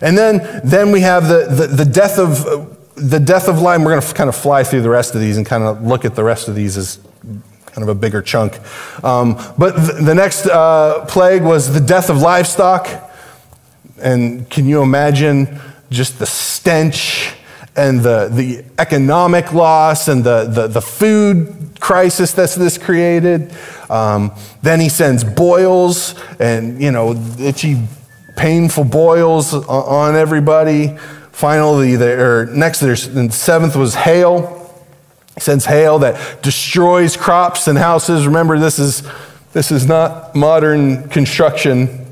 And 0.00 0.16
then, 0.16 0.60
then 0.64 0.92
we 0.92 1.00
have 1.00 1.28
the, 1.28 1.46
the, 1.46 1.66
the 1.66 1.84
death 1.84 2.18
of 2.18 2.76
the 2.96 3.20
death 3.20 3.46
of 3.48 3.60
lion. 3.60 3.84
We're 3.84 3.90
going 3.90 4.00
to 4.00 4.14
kind 4.14 4.28
of 4.28 4.34
fly 4.34 4.64
through 4.64 4.80
the 4.82 4.90
rest 4.90 5.14
of 5.14 5.20
these 5.20 5.36
and 5.36 5.46
kind 5.46 5.64
of 5.64 5.82
look 5.82 6.04
at 6.04 6.14
the 6.14 6.24
rest 6.24 6.48
of 6.48 6.54
these 6.54 6.76
as 6.76 6.98
kind 7.66 7.82
of 7.82 7.88
a 7.88 7.94
bigger 7.94 8.22
chunk. 8.22 8.58
Um, 9.04 9.34
but 9.58 9.76
the, 9.76 10.00
the 10.02 10.14
next 10.14 10.46
uh, 10.46 11.04
plague 11.06 11.42
was 11.42 11.72
the 11.72 11.80
death 11.80 12.08
of 12.08 12.22
livestock. 12.22 12.88
And 13.98 14.48
can 14.48 14.66
you 14.66 14.82
imagine 14.82 15.60
just 15.90 16.18
the 16.18 16.26
stench 16.26 17.34
and 17.76 18.00
the, 18.00 18.30
the 18.32 18.64
economic 18.78 19.52
loss 19.52 20.08
and 20.08 20.24
the, 20.24 20.44
the, 20.44 20.66
the 20.66 20.80
food 20.80 21.78
crisis 21.80 22.32
that 22.32 22.50
this 22.50 22.78
created? 22.78 23.54
Um, 23.90 24.32
then 24.62 24.80
he 24.80 24.88
sends 24.88 25.22
boils 25.22 26.14
and, 26.40 26.80
you 26.80 26.90
know, 26.92 27.14
itchy 27.38 27.82
painful 28.36 28.84
boils 28.84 29.52
on 29.54 30.14
everybody, 30.14 30.96
finally, 31.32 31.96
there, 31.96 32.20
or 32.20 32.42
er, 32.42 32.46
next, 32.46 32.80
there's, 32.80 33.06
and 33.06 33.32
seventh 33.32 33.74
was 33.74 33.94
hail. 33.94 34.62
He 35.34 35.40
sends 35.40 35.64
hail 35.64 35.98
that 36.00 36.42
destroys 36.42 37.16
crops 37.16 37.66
and 37.68 37.76
houses. 37.78 38.26
Remember, 38.26 38.58
this 38.58 38.78
is, 38.78 39.02
this 39.52 39.70
is 39.70 39.86
not 39.86 40.34
modern 40.34 41.08
construction. 41.08 42.06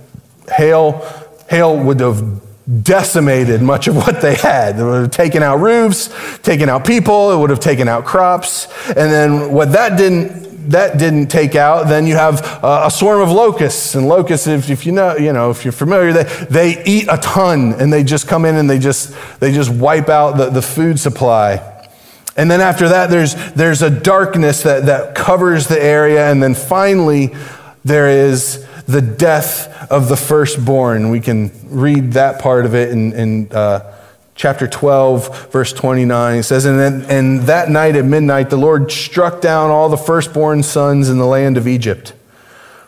Hail, 0.50 1.06
hail 1.48 1.78
would 1.78 2.00
have 2.00 2.42
decimated 2.82 3.60
much 3.60 3.88
of 3.88 3.96
what 3.96 4.20
they 4.20 4.34
had. 4.34 4.78
It 4.78 4.84
would 4.84 5.02
have 5.02 5.10
taken 5.10 5.42
out 5.42 5.60
roofs, 5.60 6.10
taken 6.38 6.68
out 6.68 6.86
people, 6.86 7.32
it 7.32 7.38
would 7.38 7.50
have 7.50 7.60
taken 7.60 7.88
out 7.88 8.04
crops. 8.04 8.66
And 8.88 9.10
then 9.10 9.52
what 9.52 9.72
that 9.72 9.98
didn't 9.98 10.43
that 10.70 10.98
didn't 10.98 11.28
take 11.28 11.54
out, 11.54 11.88
then 11.88 12.06
you 12.06 12.14
have 12.14 12.40
a 12.62 12.90
swarm 12.90 13.20
of 13.20 13.30
locusts. 13.30 13.94
And 13.94 14.08
locusts, 14.08 14.46
if, 14.46 14.70
if, 14.70 14.86
you 14.86 14.92
know, 14.92 15.16
you 15.16 15.32
know, 15.32 15.50
if 15.50 15.64
you're 15.64 15.72
familiar, 15.72 16.12
they, 16.12 16.24
they 16.50 16.84
eat 16.84 17.06
a 17.10 17.18
ton 17.18 17.74
and 17.74 17.92
they 17.92 18.04
just 18.04 18.26
come 18.26 18.44
in 18.44 18.56
and 18.56 18.68
they 18.68 18.78
just, 18.78 19.14
they 19.40 19.52
just 19.52 19.70
wipe 19.70 20.08
out 20.08 20.36
the, 20.36 20.50
the 20.50 20.62
food 20.62 20.98
supply. 20.98 21.70
And 22.36 22.50
then 22.50 22.60
after 22.60 22.88
that, 22.88 23.10
there's, 23.10 23.34
there's 23.52 23.82
a 23.82 23.90
darkness 23.90 24.62
that, 24.62 24.86
that 24.86 25.14
covers 25.14 25.68
the 25.68 25.80
area. 25.80 26.30
And 26.30 26.42
then 26.42 26.54
finally, 26.54 27.34
there 27.84 28.08
is 28.08 28.66
the 28.86 29.00
death 29.00 29.90
of 29.90 30.08
the 30.08 30.16
firstborn. 30.16 31.10
We 31.10 31.20
can 31.20 31.52
read 31.64 32.12
that 32.14 32.40
part 32.40 32.66
of 32.66 32.74
it 32.74 32.90
in, 32.90 33.12
in 33.12 33.52
uh, 33.52 33.94
chapter 34.34 34.66
12, 34.66 35.50
verse 35.50 35.72
29. 35.72 36.38
It 36.38 36.42
says, 36.42 36.64
and, 36.64 36.78
then, 36.78 37.04
and 37.08 37.42
that 37.42 37.70
night 37.70 37.96
at 37.96 38.04
midnight, 38.04 38.50
the 38.50 38.56
Lord 38.56 38.90
struck 38.90 39.40
down 39.40 39.70
all 39.70 39.88
the 39.88 39.96
firstborn 39.96 40.62
sons 40.62 41.08
in 41.08 41.18
the 41.18 41.26
land 41.26 41.56
of 41.56 41.68
Egypt. 41.68 42.12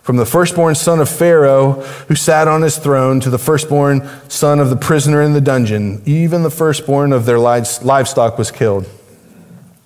From 0.02 0.18
the 0.18 0.26
firstborn 0.26 0.76
son 0.76 1.00
of 1.00 1.09
Pharaoh, 1.09 1.72
who 2.06 2.14
sat 2.14 2.46
on 2.46 2.62
his 2.62 2.78
throne, 2.78 3.18
to 3.20 3.30
the 3.30 3.38
firstborn 3.38 4.09
son 4.28 4.61
of 4.61 4.70
the 4.70 4.76
prisoner 4.76 5.20
in 5.20 5.32
the 5.32 5.40
dungeon, 5.40 6.00
even 6.06 6.44
the 6.44 6.50
firstborn 6.50 7.12
of 7.12 7.26
their 7.26 7.40
livestock 7.40 8.38
was 8.38 8.52
killed. 8.52 8.87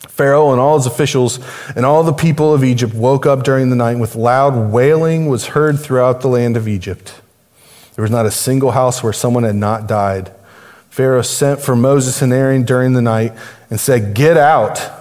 Pharaoh 0.01 0.51
and 0.51 0.61
all 0.61 0.77
his 0.77 0.85
officials 0.85 1.39
and 1.75 1.87
all 1.87 2.03
the 2.03 2.13
people 2.13 2.53
of 2.53 2.63
Egypt 2.63 2.93
woke 2.93 3.25
up 3.25 3.43
during 3.43 3.71
the 3.71 3.77
night 3.77 3.99
with 3.99 4.15
loud 4.15 4.71
wailing 4.71 5.29
was 5.29 5.47
heard 5.47 5.81
throughout 5.81 6.21
the 6.21 6.29
land 6.29 6.59
of 6.59 6.69
Egypt. 6.69 7.15
There 7.95 8.03
was 8.03 8.11
not 8.11 8.27
a 8.27 8.31
single 8.31 8.73
house 8.73 9.03
where 9.03 9.15
someone 9.15 9.45
had 9.45 9.57
not 9.57 9.87
died. 9.89 10.31
Pharaoh 10.91 11.23
sent 11.23 11.61
for 11.61 11.75
Moses 11.75 12.21
and 12.21 12.33
Aaron 12.33 12.65
during 12.65 12.93
the 12.93 13.03
night 13.03 13.33
and 13.71 13.81
said, 13.81 14.15
Get 14.15 14.37
out 14.37 15.01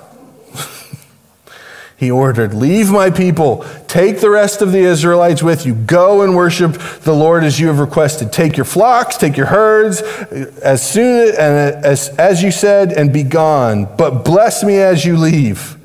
he 1.99 2.09
ordered, 2.09 2.53
Leave 2.53 2.89
my 2.91 3.09
people, 3.09 3.65
take 3.87 4.21
the 4.21 4.29
rest 4.29 4.61
of 4.61 4.71
the 4.71 4.79
Israelites 4.79 5.43
with 5.43 5.65
you, 5.65 5.75
go 5.75 6.21
and 6.21 6.33
worship 6.33 6.71
the 7.01 7.13
Lord 7.13 7.43
as 7.43 7.59
you 7.59 7.67
have 7.67 7.79
requested. 7.79 8.31
Take 8.31 8.55
your 8.55 8.63
flocks, 8.63 9.17
take 9.17 9.35
your 9.35 9.47
herds, 9.47 10.01
as 10.01 10.89
soon 10.89 11.27
and 11.31 11.85
as, 11.85 12.07
as 12.17 12.41
you 12.41 12.51
said, 12.51 12.93
and 12.93 13.11
be 13.11 13.23
gone. 13.23 13.83
But 13.97 14.23
bless 14.23 14.63
me 14.63 14.77
as 14.77 15.03
you 15.03 15.17
leave. 15.17 15.75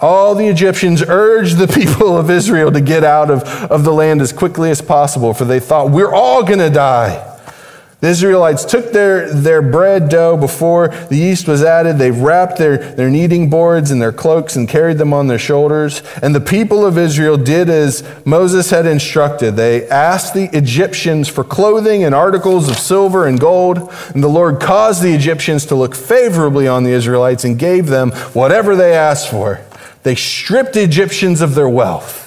All 0.00 0.34
the 0.34 0.48
Egyptians 0.48 1.04
urged 1.06 1.56
the 1.58 1.68
people 1.72 2.16
of 2.16 2.28
Israel 2.28 2.72
to 2.72 2.80
get 2.80 3.04
out 3.04 3.30
of, 3.30 3.44
of 3.70 3.84
the 3.84 3.92
land 3.92 4.20
as 4.20 4.32
quickly 4.32 4.70
as 4.70 4.82
possible, 4.82 5.32
for 5.34 5.44
they 5.44 5.60
thought, 5.60 5.92
We're 5.92 6.12
all 6.12 6.42
going 6.42 6.58
to 6.58 6.70
die. 6.70 7.34
The 8.06 8.12
Israelites 8.12 8.64
took 8.64 8.92
their, 8.92 9.28
their 9.34 9.60
bread 9.60 10.08
dough 10.08 10.36
before 10.36 10.90
the 11.08 11.16
yeast 11.16 11.48
was 11.48 11.64
added. 11.64 11.98
They 11.98 12.12
wrapped 12.12 12.56
their, 12.56 12.78
their 12.78 13.10
kneading 13.10 13.50
boards 13.50 13.90
in 13.90 13.98
their 13.98 14.12
cloaks 14.12 14.54
and 14.54 14.68
carried 14.68 14.98
them 14.98 15.12
on 15.12 15.26
their 15.26 15.40
shoulders. 15.40 16.04
And 16.22 16.32
the 16.32 16.40
people 16.40 16.86
of 16.86 16.98
Israel 16.98 17.36
did 17.36 17.68
as 17.68 18.08
Moses 18.24 18.70
had 18.70 18.86
instructed. 18.86 19.56
They 19.56 19.88
asked 19.88 20.34
the 20.34 20.56
Egyptians 20.56 21.28
for 21.28 21.42
clothing 21.42 22.04
and 22.04 22.14
articles 22.14 22.68
of 22.68 22.78
silver 22.78 23.26
and 23.26 23.40
gold. 23.40 23.92
And 24.14 24.22
the 24.22 24.28
Lord 24.28 24.60
caused 24.60 25.02
the 25.02 25.12
Egyptians 25.12 25.66
to 25.66 25.74
look 25.74 25.96
favorably 25.96 26.68
on 26.68 26.84
the 26.84 26.92
Israelites 26.92 27.42
and 27.42 27.58
gave 27.58 27.88
them 27.88 28.12
whatever 28.34 28.76
they 28.76 28.94
asked 28.94 29.32
for. 29.32 29.62
They 30.04 30.14
stripped 30.14 30.74
the 30.74 30.84
Egyptians 30.84 31.40
of 31.40 31.56
their 31.56 31.68
wealth. 31.68 32.25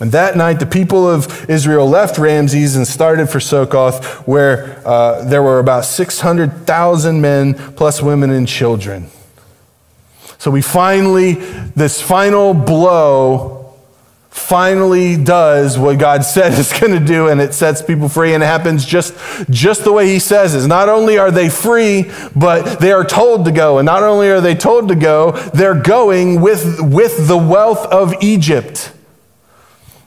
And 0.00 0.10
that 0.12 0.36
night, 0.36 0.58
the 0.58 0.66
people 0.66 1.08
of 1.08 1.48
Israel 1.48 1.88
left 1.88 2.18
Ramses 2.18 2.76
and 2.76 2.86
started 2.86 3.28
for 3.28 3.40
Succoth, 3.40 4.26
where 4.26 4.82
uh, 4.86 5.24
there 5.24 5.42
were 5.42 5.58
about 5.58 5.84
600,000 5.84 7.20
men, 7.20 7.54
plus 7.54 8.02
women 8.02 8.30
and 8.30 8.48
children. 8.48 9.08
So 10.38 10.50
we 10.50 10.62
finally, 10.62 11.34
this 11.34 12.00
final 12.00 12.52
blow 12.52 13.76
finally 14.30 15.22
does 15.22 15.78
what 15.78 15.98
God 15.98 16.24
said 16.24 16.58
it's 16.58 16.78
going 16.80 16.98
to 16.98 17.04
do, 17.04 17.28
and 17.28 17.40
it 17.40 17.54
sets 17.54 17.82
people 17.82 18.08
free, 18.08 18.34
and 18.34 18.42
it 18.42 18.46
happens 18.46 18.84
just, 18.84 19.14
just 19.50 19.84
the 19.84 19.92
way 19.92 20.08
He 20.08 20.18
says 20.18 20.54
it. 20.54 20.66
Not 20.66 20.88
only 20.88 21.18
are 21.18 21.30
they 21.30 21.48
free, 21.48 22.10
but 22.34 22.80
they 22.80 22.92
are 22.92 23.04
told 23.04 23.44
to 23.44 23.52
go. 23.52 23.78
And 23.78 23.86
not 23.86 24.02
only 24.02 24.30
are 24.30 24.40
they 24.40 24.54
told 24.54 24.88
to 24.88 24.96
go, 24.96 25.32
they're 25.54 25.80
going 25.80 26.40
with, 26.40 26.80
with 26.80 27.28
the 27.28 27.38
wealth 27.38 27.86
of 27.86 28.14
Egypt. 28.22 28.90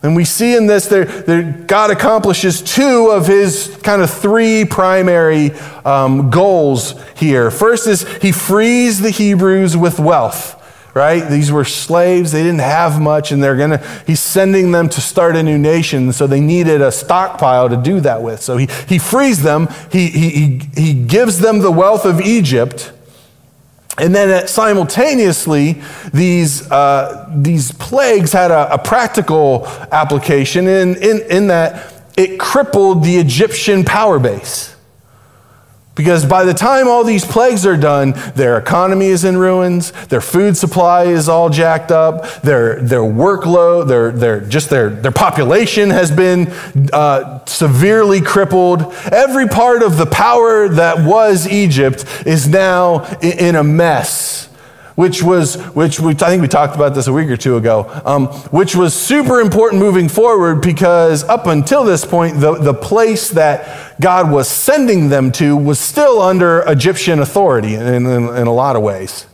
And 0.05 0.15
we 0.15 0.23
see 0.23 0.55
in 0.55 0.67
this 0.67 0.85
that 0.87 1.65
God 1.67 1.89
accomplishes 1.89 2.61
two 2.61 3.09
of 3.09 3.25
his 3.25 3.75
kind 3.81 4.01
of 4.03 4.09
three 4.09 4.63
primary 4.63 5.51
um, 5.83 6.29
goals 6.29 6.93
here. 7.15 7.49
First 7.49 7.87
is 7.87 8.07
he 8.17 8.31
frees 8.31 9.01
the 9.01 9.09
Hebrews 9.09 9.75
with 9.75 9.99
wealth. 9.99 10.61
Right? 10.93 11.27
These 11.27 11.51
were 11.51 11.65
slaves. 11.65 12.31
They 12.31 12.41
didn't 12.41 12.61
have 12.61 13.01
much, 13.01 13.33
and 13.33 13.43
they're 13.43 13.57
gonna, 13.57 13.85
he's 14.07 14.21
sending 14.21 14.71
them 14.71 14.87
to 14.87 15.01
start 15.01 15.35
a 15.35 15.43
new 15.43 15.57
nation. 15.57 16.13
So 16.13 16.25
they 16.25 16.39
needed 16.39 16.81
a 16.81 16.89
stockpile 16.89 17.67
to 17.67 17.75
do 17.75 17.99
that 17.99 18.21
with. 18.21 18.41
So 18.41 18.55
he, 18.55 18.69
he 18.87 18.97
frees 18.97 19.41
them. 19.43 19.67
He, 19.91 20.07
he, 20.07 20.61
he 20.73 20.93
gives 20.93 21.39
them 21.39 21.59
the 21.59 21.71
wealth 21.71 22.05
of 22.05 22.21
Egypt. 22.21 22.93
And 23.97 24.13
then 24.13 24.47
simultaneously, 24.47 25.81
these, 26.13 26.69
uh, 26.69 27.31
these 27.33 27.71
plagues 27.71 28.33
had 28.33 28.51
a, 28.51 28.73
a 28.73 28.77
practical 28.77 29.67
application 29.91 30.67
in, 30.67 30.95
in, 30.97 31.21
in 31.29 31.47
that 31.47 31.93
it 32.17 32.39
crippled 32.39 33.03
the 33.03 33.17
Egyptian 33.17 33.83
power 33.83 34.19
base. 34.19 34.74
Because 35.95 36.25
by 36.25 36.43
the 36.43 36.53
time 36.53 36.89
all 36.89 37.05
these 37.05 37.23
plagues 37.23 37.65
are 37.65 37.77
done, 37.77 38.13
their 38.35 38.57
economy 38.57 39.07
is 39.07 39.23
in 39.23 39.37
ruins, 39.37 39.91
their 40.07 40.21
food 40.21 40.57
supply 40.57 41.05
is 41.05 41.29
all 41.29 41.49
jacked 41.49 41.89
up, 41.89 42.41
their, 42.41 42.81
their 42.81 42.99
workload, 42.99 43.87
their, 43.87 44.11
their, 44.11 44.41
just 44.41 44.69
their, 44.69 44.89
their 44.89 45.11
population 45.11 45.89
has 45.89 46.11
been 46.11 46.47
uh, 46.91 47.43
severely 47.45 48.19
crippled. 48.19 48.93
Every 49.11 49.47
part 49.47 49.83
of 49.83 49.97
the 49.97 50.05
power 50.05 50.67
that 50.67 51.05
was 51.05 51.47
Egypt 51.47 52.05
is 52.25 52.47
now 52.47 53.05
in 53.21 53.55
a 53.55 53.63
mess 53.63 54.49
which 54.95 55.21
was, 55.21 55.55
which 55.75 55.99
we, 55.99 56.11
I 56.11 56.29
think 56.29 56.41
we 56.41 56.47
talked 56.47 56.75
about 56.75 56.95
this 56.95 57.07
a 57.07 57.13
week 57.13 57.29
or 57.29 57.37
two 57.37 57.57
ago, 57.57 57.89
um, 58.05 58.27
which 58.51 58.75
was 58.75 58.93
super 58.93 59.41
important 59.41 59.81
moving 59.81 60.07
forward 60.07 60.61
because 60.61 61.23
up 61.25 61.47
until 61.47 61.83
this 61.83 62.05
point, 62.05 62.39
the, 62.39 62.55
the 62.55 62.73
place 62.73 63.29
that 63.31 63.99
God 63.99 64.31
was 64.31 64.47
sending 64.47 65.09
them 65.09 65.31
to 65.33 65.55
was 65.55 65.79
still 65.79 66.21
under 66.21 66.61
Egyptian 66.61 67.19
authority 67.19 67.75
in, 67.75 68.05
in, 68.05 68.05
in 68.05 68.47
a 68.47 68.53
lot 68.53 68.75
of 68.75 68.81
ways. 68.81 69.27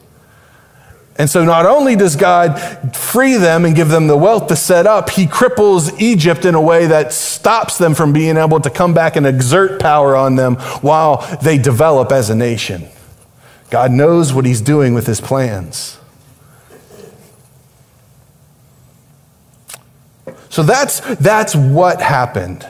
And 1.17 1.29
so, 1.29 1.43
not 1.43 1.67
only 1.67 1.95
does 1.95 2.15
God 2.15 2.95
free 2.95 3.35
them 3.35 3.65
and 3.65 3.75
give 3.75 3.89
them 3.89 4.07
the 4.07 4.17
wealth 4.17 4.47
to 4.47 4.55
set 4.55 4.87
up, 4.87 5.09
He 5.11 5.27
cripples 5.27 6.01
Egypt 6.01 6.45
in 6.45 6.55
a 6.55 6.61
way 6.61 6.87
that 6.87 7.13
stops 7.13 7.77
them 7.77 7.93
from 7.93 8.11
being 8.11 8.37
able 8.37 8.59
to 8.61 8.69
come 8.71 8.93
back 8.93 9.17
and 9.17 9.27
exert 9.27 9.79
power 9.79 10.15
on 10.15 10.35
them 10.35 10.55
while 10.81 11.17
they 11.43 11.59
develop 11.59 12.11
as 12.11 12.31
a 12.31 12.35
nation. 12.35 12.87
God 13.71 13.91
knows 13.91 14.33
what 14.33 14.45
he's 14.45 14.61
doing 14.61 14.93
with 14.93 15.07
his 15.07 15.21
plans. 15.21 15.97
So 20.49 20.61
that's, 20.61 20.99
that's 21.15 21.55
what 21.55 22.01
happened, 22.01 22.67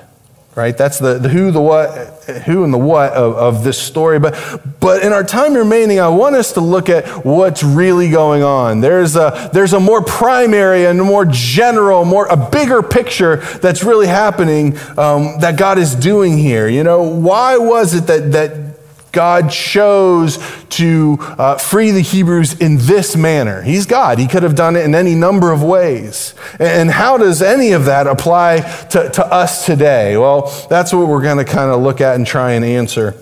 right? 0.54 0.78
That's 0.78 1.00
the, 1.00 1.18
the 1.18 1.30
who, 1.30 1.50
the 1.50 1.60
what, 1.60 1.90
who 2.46 2.64
and 2.64 2.72
the 2.72 2.78
what 2.78 3.14
of, 3.14 3.36
of 3.36 3.64
this 3.64 3.82
story. 3.82 4.20
But, 4.20 4.80
but 4.80 5.02
in 5.02 5.12
our 5.12 5.24
time 5.24 5.56
remaining, 5.56 6.00
I 6.00 6.10
want 6.10 6.36
us 6.36 6.54
to 6.54 6.62
look 6.62 6.90
at 6.90 7.26
what's 7.26 7.64
really 7.64 8.12
going 8.12 8.44
on. 8.44 8.82
There's 8.82 9.16
a, 9.16 9.50
there's 9.52 9.74
a 9.74 9.80
more 9.80 10.04
primary 10.04 10.86
and 10.86 11.02
more 11.02 11.26
general, 11.26 12.06
more, 12.06 12.28
a 12.28 12.38
bigger 12.38 12.84
picture 12.84 13.38
that's 13.38 13.84
really 13.84 14.06
happening 14.06 14.78
um, 15.00 15.40
that 15.40 15.58
God 15.58 15.80
is 15.80 15.96
doing 15.96 16.38
here. 16.38 16.68
You 16.68 16.84
know, 16.84 17.02
why 17.02 17.58
was 17.58 17.96
it 17.96 18.06
that, 18.06 18.32
that 18.34 18.61
God 19.12 19.52
chose 19.52 20.40
to 20.70 21.18
uh, 21.22 21.58
free 21.58 21.92
the 21.92 22.02
Hebrews 22.02 22.60
in 22.60 22.78
this 22.78 23.16
manner. 23.16 23.62
He's 23.62 23.86
God. 23.86 24.20
He 24.20 24.28
could 24.28 24.44
have 24.44 24.56
done 24.56 24.76
it 24.76 24.86
in 24.86 24.96
any 24.96 25.16
number 25.16 25.52
of 25.52 25.62
ways. 25.62 26.34
And 26.60 26.90
how 26.90 27.18
does 27.18 27.42
any 27.42 27.72
of 27.74 27.86
that 27.86 28.08
apply 28.08 28.62
to, 28.92 29.10
to 29.10 29.26
us 29.26 29.66
today? 29.66 30.18
Well, 30.18 30.52
that's 30.70 30.94
what 30.94 31.08
we're 31.08 31.22
going 31.22 31.38
to 31.38 31.46
kind 31.46 31.72
of 31.72 31.82
look 31.82 32.02
at 32.02 32.16
and 32.16 32.26
try 32.26 32.54
and 32.54 32.64
answer. 32.64 33.16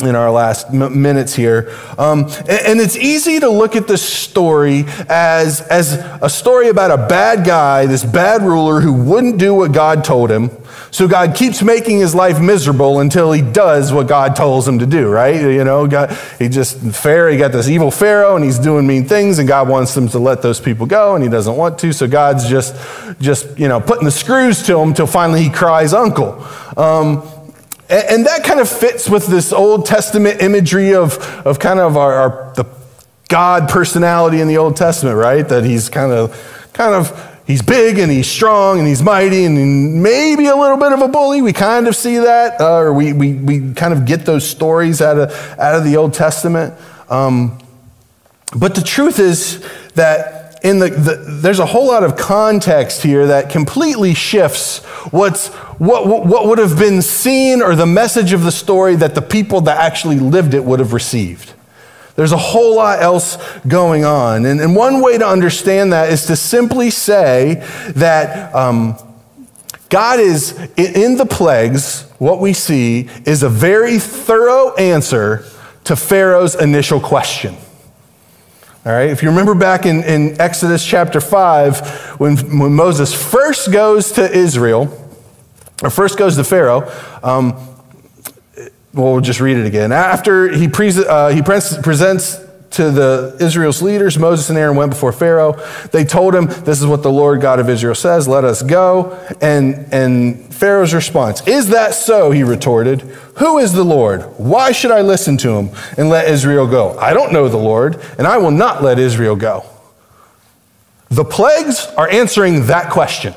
In 0.00 0.14
our 0.14 0.30
last 0.30 0.68
m- 0.68 1.00
minutes 1.00 1.34
here. 1.34 1.74
Um, 1.96 2.24
and, 2.40 2.50
and, 2.50 2.80
it's 2.80 2.96
easy 2.96 3.40
to 3.40 3.48
look 3.48 3.76
at 3.76 3.86
this 3.88 4.06
story 4.06 4.84
as, 5.08 5.62
as 5.62 5.94
a 6.20 6.28
story 6.28 6.68
about 6.68 6.90
a 6.90 7.08
bad 7.08 7.46
guy, 7.46 7.86
this 7.86 8.04
bad 8.04 8.42
ruler 8.42 8.80
who 8.80 8.92
wouldn't 8.92 9.38
do 9.38 9.54
what 9.54 9.72
God 9.72 10.04
told 10.04 10.30
him. 10.30 10.50
So 10.90 11.08
God 11.08 11.34
keeps 11.34 11.62
making 11.62 11.98
his 11.98 12.14
life 12.14 12.40
miserable 12.40 13.00
until 13.00 13.32
he 13.32 13.40
does 13.40 13.92
what 13.92 14.06
God 14.06 14.36
tells 14.36 14.68
him 14.68 14.78
to 14.80 14.86
do, 14.86 15.08
right? 15.08 15.40
You 15.40 15.64
know, 15.64 15.86
God, 15.86 16.16
he 16.38 16.48
just, 16.48 16.78
Pharaoh, 16.78 17.32
he 17.32 17.38
got 17.38 17.52
this 17.52 17.68
evil 17.68 17.90
Pharaoh 17.90 18.36
and 18.36 18.44
he's 18.44 18.58
doing 18.58 18.86
mean 18.86 19.06
things 19.06 19.38
and 19.38 19.48
God 19.48 19.68
wants 19.68 19.96
him 19.96 20.08
to 20.08 20.18
let 20.18 20.42
those 20.42 20.60
people 20.60 20.86
go 20.86 21.14
and 21.14 21.24
he 21.24 21.30
doesn't 21.30 21.56
want 21.56 21.78
to. 21.80 21.92
So 21.92 22.06
God's 22.06 22.48
just, 22.48 22.76
just, 23.18 23.58
you 23.58 23.68
know, 23.68 23.80
putting 23.80 24.04
the 24.04 24.10
screws 24.10 24.62
to 24.64 24.78
him 24.78 24.88
until 24.88 25.06
finally 25.06 25.42
he 25.42 25.50
cries 25.50 25.94
uncle. 25.94 26.46
Um, 26.76 27.28
and 27.88 28.26
that 28.26 28.44
kind 28.44 28.60
of 28.60 28.68
fits 28.68 29.08
with 29.08 29.26
this 29.26 29.52
Old 29.52 29.86
Testament 29.86 30.42
imagery 30.42 30.94
of, 30.94 31.18
of 31.46 31.58
kind 31.58 31.78
of 31.78 31.96
our, 31.96 32.14
our, 32.14 32.52
the 32.54 32.66
God 33.28 33.68
personality 33.68 34.40
in 34.40 34.48
the 34.48 34.56
Old 34.58 34.76
Testament, 34.76 35.16
right? 35.16 35.48
That 35.48 35.64
he's 35.64 35.88
kind 35.88 36.12
of, 36.12 36.70
kind 36.72 36.94
of, 36.94 37.40
he's 37.46 37.62
big 37.62 37.98
and 37.98 38.10
he's 38.10 38.28
strong 38.28 38.78
and 38.78 38.88
he's 38.88 39.02
mighty 39.02 39.44
and 39.44 40.02
maybe 40.02 40.46
a 40.46 40.56
little 40.56 40.76
bit 40.76 40.92
of 40.92 41.00
a 41.00 41.08
bully. 41.08 41.42
We 41.42 41.52
kind 41.52 41.86
of 41.86 41.94
see 41.94 42.18
that, 42.18 42.60
uh, 42.60 42.76
or 42.78 42.92
we, 42.92 43.12
we, 43.12 43.34
we 43.34 43.72
kind 43.74 43.92
of 43.92 44.04
get 44.04 44.26
those 44.26 44.48
stories 44.48 45.00
out 45.00 45.18
of, 45.18 45.30
out 45.58 45.76
of 45.76 45.84
the 45.84 45.96
Old 45.96 46.12
Testament. 46.12 46.74
Um, 47.08 47.58
but 48.56 48.74
the 48.74 48.82
truth 48.82 49.18
is 49.18 49.64
that 49.94 50.45
in 50.62 50.78
the, 50.78 50.88
the, 50.88 51.16
there's 51.40 51.58
a 51.58 51.66
whole 51.66 51.86
lot 51.86 52.02
of 52.02 52.16
context 52.16 53.02
here 53.02 53.26
that 53.26 53.50
completely 53.50 54.14
shifts 54.14 54.84
what's, 55.12 55.48
what, 55.78 56.06
what 56.06 56.46
would 56.46 56.58
have 56.58 56.78
been 56.78 57.02
seen 57.02 57.62
or 57.62 57.74
the 57.74 57.86
message 57.86 58.32
of 58.32 58.42
the 58.42 58.52
story 58.52 58.96
that 58.96 59.14
the 59.14 59.22
people 59.22 59.60
that 59.62 59.78
actually 59.78 60.18
lived 60.18 60.54
it 60.54 60.64
would 60.64 60.80
have 60.80 60.92
received. 60.92 61.52
There's 62.16 62.32
a 62.32 62.38
whole 62.38 62.76
lot 62.76 63.00
else 63.00 63.36
going 63.68 64.04
on. 64.04 64.46
And, 64.46 64.60
and 64.60 64.74
one 64.74 65.02
way 65.02 65.18
to 65.18 65.26
understand 65.26 65.92
that 65.92 66.10
is 66.10 66.26
to 66.26 66.36
simply 66.36 66.90
say 66.90 67.62
that 67.94 68.54
um, 68.54 68.96
God 69.90 70.18
is, 70.18 70.52
in 70.76 71.16
the 71.16 71.26
plagues, 71.26 72.02
what 72.18 72.40
we 72.40 72.54
see 72.54 73.10
is 73.26 73.42
a 73.42 73.50
very 73.50 73.98
thorough 73.98 74.74
answer 74.76 75.44
to 75.84 75.94
Pharaoh's 75.94 76.54
initial 76.54 77.00
question. 77.00 77.56
All 78.86 78.92
right, 78.92 79.10
if 79.10 79.20
you 79.20 79.30
remember 79.30 79.56
back 79.56 79.84
in, 79.84 80.04
in 80.04 80.40
Exodus 80.40 80.86
chapter 80.86 81.20
5, 81.20 82.20
when, 82.20 82.36
when 82.56 82.72
Moses 82.72 83.12
first 83.12 83.72
goes 83.72 84.12
to 84.12 84.30
Israel, 84.30 84.84
or 85.82 85.90
first 85.90 86.16
goes 86.16 86.36
to 86.36 86.44
Pharaoh, 86.44 86.88
um, 87.24 87.54
well, 88.94 89.14
we'll 89.14 89.20
just 89.20 89.40
read 89.40 89.56
it 89.56 89.66
again. 89.66 89.90
After 89.90 90.48
he, 90.52 90.68
pre- 90.68 90.92
uh, 91.04 91.30
he 91.30 91.42
pre- 91.42 91.58
presents 91.82 92.36
to 92.70 92.90
the 92.90 93.36
Israel's 93.40 93.80
leaders, 93.80 94.18
Moses 94.18 94.50
and 94.50 94.58
Aaron 94.58 94.76
went 94.76 94.90
before 94.90 95.12
Pharaoh. 95.12 95.52
They 95.92 96.04
told 96.04 96.34
him, 96.34 96.46
This 96.46 96.80
is 96.80 96.86
what 96.86 97.02
the 97.02 97.10
Lord 97.10 97.40
God 97.40 97.58
of 97.58 97.68
Israel 97.68 97.94
says, 97.94 98.26
let 98.28 98.44
us 98.44 98.62
go. 98.62 99.12
And, 99.40 99.92
and 99.92 100.54
Pharaoh's 100.54 100.92
response, 100.92 101.46
Is 101.46 101.68
that 101.70 101.94
so? 101.94 102.30
He 102.30 102.42
retorted. 102.42 103.00
Who 103.38 103.58
is 103.58 103.72
the 103.72 103.84
Lord? 103.84 104.22
Why 104.38 104.72
should 104.72 104.90
I 104.90 105.02
listen 105.02 105.36
to 105.38 105.50
him 105.50 105.70
and 105.96 106.08
let 106.08 106.28
Israel 106.28 106.66
go? 106.66 106.98
I 106.98 107.12
don't 107.14 107.32
know 107.32 107.48
the 107.48 107.56
Lord, 107.56 108.00
and 108.18 108.26
I 108.26 108.38
will 108.38 108.50
not 108.50 108.82
let 108.82 108.98
Israel 108.98 109.36
go. 109.36 109.64
The 111.08 111.24
plagues 111.24 111.86
are 111.96 112.08
answering 112.08 112.66
that 112.66 112.90
question 112.90 113.34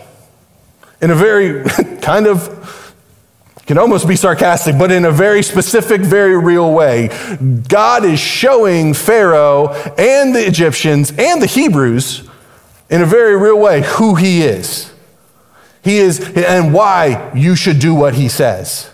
in 1.01 1.11
a 1.11 1.15
very 1.15 1.63
kind 2.01 2.27
of 2.27 2.58
can 3.69 3.77
almost 3.77 4.07
be 4.07 4.15
sarcastic, 4.15 4.79
but 4.79 4.91
in 4.91 5.05
a 5.05 5.11
very 5.11 5.43
specific, 5.43 6.01
very 6.01 6.35
real 6.35 6.73
way. 6.73 7.07
God 7.67 8.03
is 8.03 8.19
showing 8.19 8.95
Pharaoh 8.95 9.67
and 9.95 10.33
the 10.33 10.43
Egyptians 10.43 11.13
and 11.15 11.39
the 11.39 11.45
Hebrews 11.45 12.27
in 12.89 13.03
a 13.03 13.05
very 13.05 13.37
real 13.37 13.59
way 13.59 13.83
who 13.83 14.15
he 14.15 14.41
is. 14.41 14.91
He 15.83 15.99
is, 15.99 16.19
and 16.35 16.73
why 16.73 17.31
you 17.35 17.55
should 17.55 17.77
do 17.77 17.93
what 17.93 18.15
he 18.15 18.27
says. 18.27 18.89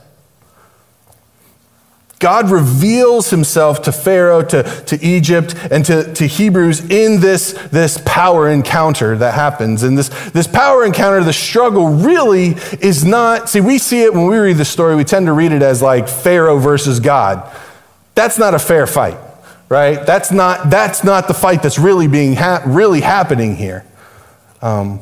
God 2.26 2.50
reveals 2.50 3.30
himself 3.30 3.84
to 3.84 3.92
Pharaoh, 3.92 4.42
to, 4.42 4.64
to 4.64 5.06
Egypt, 5.06 5.54
and 5.70 5.86
to, 5.86 6.12
to 6.16 6.26
Hebrews 6.26 6.80
in 6.90 7.20
this, 7.20 7.52
this 7.70 8.02
power 8.04 8.50
encounter 8.50 9.16
that 9.16 9.36
happens. 9.36 9.84
And 9.84 9.96
this, 9.96 10.10
this 10.32 10.48
power 10.48 10.84
encounter, 10.84 11.24
the 11.24 11.32
struggle 11.32 11.88
really 11.88 12.56
is 12.82 13.06
not, 13.06 13.48
see, 13.48 13.62
we 13.62 13.78
see 13.78 14.02
it 14.02 14.12
when 14.12 14.26
we 14.26 14.40
read 14.40 14.58
the 14.58 14.66
story, 14.66 14.96
we 14.96 15.04
tend 15.04 15.28
to 15.28 15.34
read 15.34 15.52
it 15.52 15.62
as 15.62 15.84
like 15.84 16.10
Pharaoh 16.10 16.58
versus 16.58 17.00
God. 17.00 17.48
That's 18.16 18.40
not 18.40 18.56
a 18.56 18.60
fair 18.60 18.88
fight, 18.88 19.20
right? 19.70 20.04
That's 20.04 20.32
not, 20.32 20.72
that's 20.72 21.04
not 21.04 21.28
the 21.28 21.36
fight 21.36 21.62
that's 21.62 21.78
really 21.78 22.08
being 22.08 22.34
ha- 22.34 22.64
really 22.66 23.02
happening 23.02 23.56
here. 23.56 23.86
Um, 24.64 25.00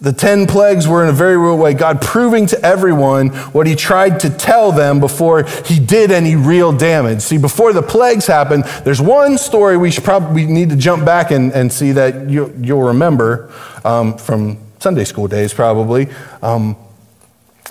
the 0.00 0.12
10 0.12 0.46
plagues 0.46 0.86
were 0.86 1.02
in 1.02 1.08
a 1.08 1.12
very 1.12 1.38
real 1.38 1.56
way 1.56 1.72
God 1.72 2.02
proving 2.02 2.46
to 2.48 2.60
everyone 2.64 3.28
what 3.28 3.66
he 3.66 3.74
tried 3.74 4.20
to 4.20 4.30
tell 4.30 4.70
them 4.70 5.00
before 5.00 5.44
he 5.64 5.78
did 5.78 6.10
any 6.10 6.36
real 6.36 6.70
damage. 6.70 7.22
See, 7.22 7.38
before 7.38 7.72
the 7.72 7.82
plagues 7.82 8.26
happened, 8.26 8.64
there's 8.84 9.00
one 9.00 9.38
story 9.38 9.76
we 9.76 9.90
should 9.90 10.04
probably 10.04 10.44
need 10.44 10.68
to 10.70 10.76
jump 10.76 11.04
back 11.06 11.30
and, 11.30 11.50
and 11.52 11.72
see 11.72 11.92
that 11.92 12.28
you, 12.28 12.44
will 12.74 12.88
remember 12.88 13.50
um, 13.84 14.18
from 14.18 14.58
Sunday 14.80 15.04
school 15.04 15.28
days, 15.28 15.54
probably. 15.54 16.08
Um, 16.42 16.76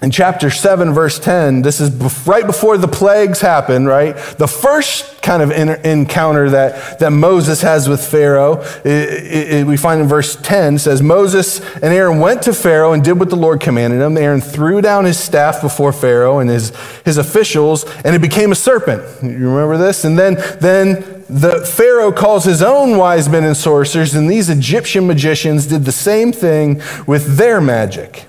in 0.01 0.11
chapter 0.11 0.49
7, 0.49 0.93
verse 0.93 1.19
10, 1.19 1.61
this 1.61 1.79
is 1.79 1.89
right 2.27 2.45
before 2.45 2.77
the 2.77 2.87
plagues 2.87 3.39
happen, 3.39 3.85
right? 3.85 4.15
The 4.37 4.47
first 4.47 5.21
kind 5.21 5.41
of 5.41 5.51
encounter 5.51 6.49
that, 6.49 6.99
that 6.99 7.11
Moses 7.11 7.61
has 7.61 7.87
with 7.87 8.05
Pharaoh, 8.05 8.61
it, 8.83 9.53
it, 9.53 9.65
we 9.65 9.77
find 9.77 10.01
in 10.01 10.07
verse 10.07 10.35
10 10.35 10.79
says, 10.79 11.01
Moses 11.01 11.61
and 11.75 11.85
Aaron 11.85 12.19
went 12.19 12.41
to 12.43 12.53
Pharaoh 12.53 12.91
and 12.91 13.03
did 13.03 13.13
what 13.13 13.29
the 13.29 13.37
Lord 13.37 13.61
commanded 13.61 14.01
him. 14.01 14.17
Aaron 14.17 14.41
threw 14.41 14.81
down 14.81 15.05
his 15.05 15.17
staff 15.17 15.61
before 15.61 15.93
Pharaoh 15.93 16.39
and 16.39 16.49
his, 16.49 16.75
his 17.05 17.17
officials, 17.17 17.85
and 18.03 18.15
it 18.15 18.21
became 18.21 18.51
a 18.51 18.55
serpent. 18.55 19.01
You 19.23 19.49
remember 19.49 19.77
this? 19.77 20.03
And 20.03 20.19
then, 20.19 20.35
then 20.59 21.23
the 21.29 21.65
Pharaoh 21.65 22.11
calls 22.11 22.43
his 22.43 22.61
own 22.61 22.97
wise 22.97 23.29
men 23.29 23.45
and 23.45 23.55
sorcerers, 23.55 24.13
and 24.13 24.29
these 24.29 24.49
Egyptian 24.49 25.07
magicians 25.07 25.67
did 25.67 25.85
the 25.85 25.91
same 25.93 26.33
thing 26.33 26.81
with 27.07 27.37
their 27.37 27.61
magic. 27.61 28.25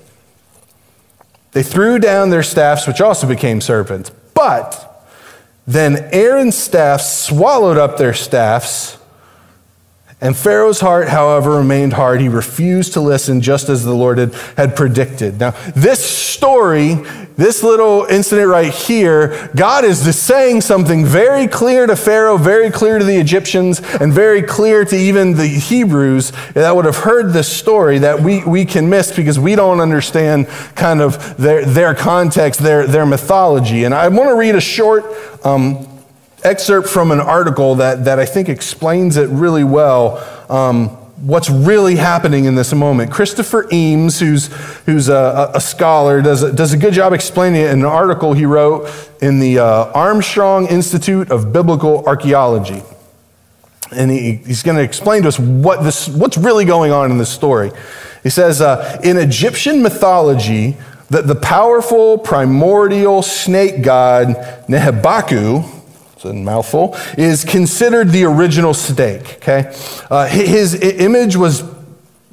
They 1.56 1.62
threw 1.62 1.98
down 1.98 2.28
their 2.28 2.42
staffs, 2.42 2.86
which 2.86 3.00
also 3.00 3.26
became 3.26 3.62
serpents. 3.62 4.10
But 4.34 5.06
then 5.66 6.10
Aaron's 6.12 6.54
staff 6.54 7.00
swallowed 7.00 7.78
up 7.78 7.96
their 7.96 8.12
staffs. 8.12 8.98
And 10.20 10.36
Pharaoh's 10.36 10.80
heart, 10.80 11.08
however, 11.08 11.58
remained 11.58 11.92
hard. 11.92 12.20
He 12.20 12.28
refused 12.28 12.94
to 12.94 13.00
listen, 13.00 13.42
just 13.42 13.68
as 13.68 13.84
the 13.84 13.94
Lord 13.94 14.18
had, 14.18 14.34
had 14.56 14.76
predicted. 14.76 15.38
Now, 15.38 15.50
this 15.74 16.04
story 16.04 16.96
this 17.36 17.62
little 17.62 18.06
incident 18.06 18.48
right 18.48 18.72
here, 18.72 19.50
God 19.54 19.84
is 19.84 20.04
just 20.04 20.24
saying 20.24 20.62
something 20.62 21.04
very 21.04 21.46
clear 21.46 21.86
to 21.86 21.94
Pharaoh, 21.94 22.38
very 22.38 22.70
clear 22.70 22.98
to 22.98 23.04
the 23.04 23.18
Egyptians, 23.18 23.80
and 24.00 24.10
very 24.10 24.42
clear 24.42 24.86
to 24.86 24.96
even 24.96 25.34
the 25.34 25.46
Hebrews 25.46 26.32
that 26.54 26.74
would 26.74 26.86
have 26.86 26.96
heard 26.96 27.34
this 27.34 27.54
story 27.54 27.98
that 27.98 28.20
we, 28.20 28.42
we 28.44 28.64
can 28.64 28.88
miss 28.88 29.14
because 29.14 29.38
we 29.38 29.54
don't 29.54 29.80
understand 29.80 30.48
kind 30.74 31.02
of 31.02 31.36
their, 31.36 31.66
their 31.66 31.94
context, 31.94 32.60
their, 32.60 32.86
their 32.86 33.04
mythology. 33.04 33.84
And 33.84 33.94
I 33.94 34.08
want 34.08 34.30
to 34.30 34.36
read 34.36 34.54
a 34.54 34.60
short 34.60 35.04
um, 35.44 35.86
excerpt 36.46 36.88
from 36.88 37.10
an 37.10 37.20
article 37.20 37.74
that, 37.74 38.04
that 38.04 38.18
I 38.18 38.24
think 38.24 38.48
explains 38.48 39.16
it 39.16 39.28
really 39.28 39.64
well. 39.64 40.24
Um, 40.48 40.88
what's 41.16 41.50
really 41.50 41.96
happening 41.96 42.44
in 42.44 42.54
this 42.54 42.72
moment. 42.72 43.10
Christopher 43.10 43.66
Eames, 43.72 44.20
who's, 44.20 44.46
who's 44.84 45.08
a, 45.08 45.50
a 45.54 45.60
scholar, 45.60 46.22
does 46.22 46.42
a, 46.42 46.52
does 46.52 46.72
a 46.72 46.76
good 46.76 46.92
job 46.92 47.12
explaining 47.12 47.62
it 47.62 47.70
in 47.70 47.80
an 47.80 47.86
article 47.86 48.32
he 48.32 48.46
wrote 48.46 48.88
in 49.20 49.40
the 49.40 49.58
uh, 49.58 49.90
Armstrong 49.92 50.66
Institute 50.66 51.30
of 51.30 51.52
Biblical 51.52 52.04
Archaeology. 52.06 52.82
And 53.92 54.10
he, 54.10 54.36
he's 54.36 54.62
going 54.62 54.76
to 54.76 54.82
explain 54.82 55.22
to 55.22 55.28
us 55.28 55.38
what 55.38 55.82
this, 55.82 56.08
what's 56.08 56.36
really 56.36 56.64
going 56.64 56.92
on 56.92 57.10
in 57.10 57.18
this 57.18 57.30
story. 57.30 57.70
He 58.22 58.30
says, 58.30 58.60
uh, 58.60 59.00
in 59.02 59.16
Egyptian 59.16 59.82
mythology, 59.82 60.76
that 61.10 61.26
the 61.26 61.36
powerful 61.36 62.18
primordial 62.18 63.22
snake 63.22 63.82
god 63.82 64.28
Nehebaku, 64.68 65.75
a 66.24 66.32
mouthful, 66.32 66.96
is 67.18 67.44
considered 67.44 68.10
the 68.10 68.24
original 68.24 68.74
snake. 68.74 69.36
Okay, 69.36 69.72
uh, 70.10 70.26
his 70.26 70.74
image 70.74 71.36
was 71.36 71.62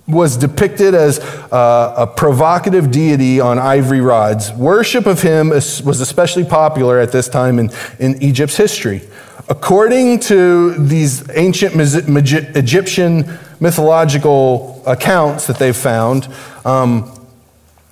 was 0.07 0.35
depicted 0.35 0.93
as 0.93 1.19
uh, 1.19 1.93
a 1.97 2.07
provocative 2.07 2.91
deity 2.91 3.39
on 3.39 3.57
ivory 3.57 4.01
rods. 4.01 4.51
Worship 4.51 5.05
of 5.05 5.21
him 5.21 5.49
was 5.49 6.01
especially 6.01 6.43
popular 6.43 6.99
at 6.99 7.11
this 7.11 7.29
time 7.29 7.57
in, 7.57 7.71
in 7.99 8.21
Egypt's 8.21 8.57
history. 8.57 9.01
According 9.49 10.19
to 10.21 10.73
these 10.73 11.29
ancient 11.35 11.75
Egyptian 11.75 13.39
mythological 13.59 14.83
accounts 14.85 15.47
that 15.47 15.57
they've 15.57 15.75
found, 15.75 16.27
um, 16.65 17.09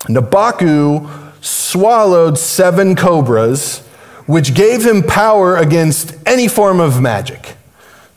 Nabaku 0.02 1.08
swallowed 1.42 2.38
seven 2.38 2.94
cobras 2.94 3.81
which 4.26 4.54
gave 4.54 4.84
him 4.84 5.02
power 5.02 5.56
against 5.56 6.16
any 6.26 6.48
form 6.48 6.80
of 6.80 7.00
magic. 7.00 7.56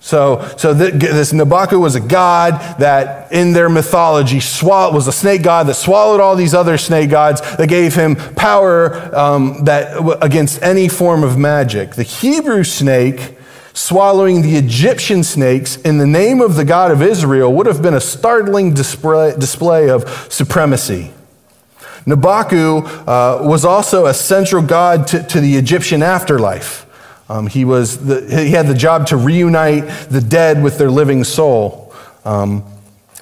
So, 0.06 0.48
so 0.56 0.76
this 0.76 1.34
Nabaku 1.34 1.82
was 1.82 1.96
a 1.96 2.00
god 2.00 2.80
that 2.80 3.32
in 3.32 3.54
their 3.54 3.70
mythology 3.70 4.40
swall- 4.40 4.94
was 4.94 5.08
a 5.08 5.12
snake 5.12 5.42
god 5.42 5.66
that 5.66 5.74
swallowed 5.74 6.20
all 6.20 6.36
these 6.36 6.54
other 6.54 6.78
snake 6.78 7.10
gods 7.10 7.42
that 7.58 7.68
gave 7.68 7.96
him 7.96 8.16
power 8.16 8.94
um, 9.16 9.64
that, 9.66 9.98
against 10.22 10.62
any 10.62 10.90
form 10.90 11.24
of 11.24 11.40
magic. 11.40 11.96
The 11.96 12.04
Hebrew 12.04 12.64
snake 12.64 13.36
swallowing 13.74 14.44
the 14.44 14.58
Egyptian 14.58 15.24
snakes 15.24 15.78
in 15.78 15.98
the 15.98 16.06
name 16.06 16.40
of 16.40 16.56
the 16.56 16.66
God 16.66 16.92
of 16.92 17.02
Israel 17.02 17.52
would 17.54 17.66
have 17.66 17.82
been 17.82 17.96
a 17.96 18.00
startling 18.00 18.76
display, 18.76 19.36
display 19.36 19.90
of 19.90 20.08
supremacy. 20.32 21.12
Nabaku 22.06 22.86
uh, 23.08 23.48
was 23.48 23.66
also 23.66 24.06
a 24.06 24.14
central 24.14 24.62
god 24.62 25.08
to, 25.08 25.24
to 25.24 25.40
the 25.40 25.56
Egyptian 25.56 26.04
afterlife. 26.04 26.86
Um, 27.30 27.48
he, 27.48 27.66
was 27.66 28.06
the, 28.06 28.22
he 28.22 28.52
had 28.52 28.68
the 28.68 28.76
job 28.76 29.08
to 29.08 29.18
reunite 29.18 29.88
the 30.10 30.22
dead 30.22 30.62
with 30.62 30.78
their 30.78 30.92
living 30.92 31.24
soul. 31.24 31.94
Um, 32.24 32.64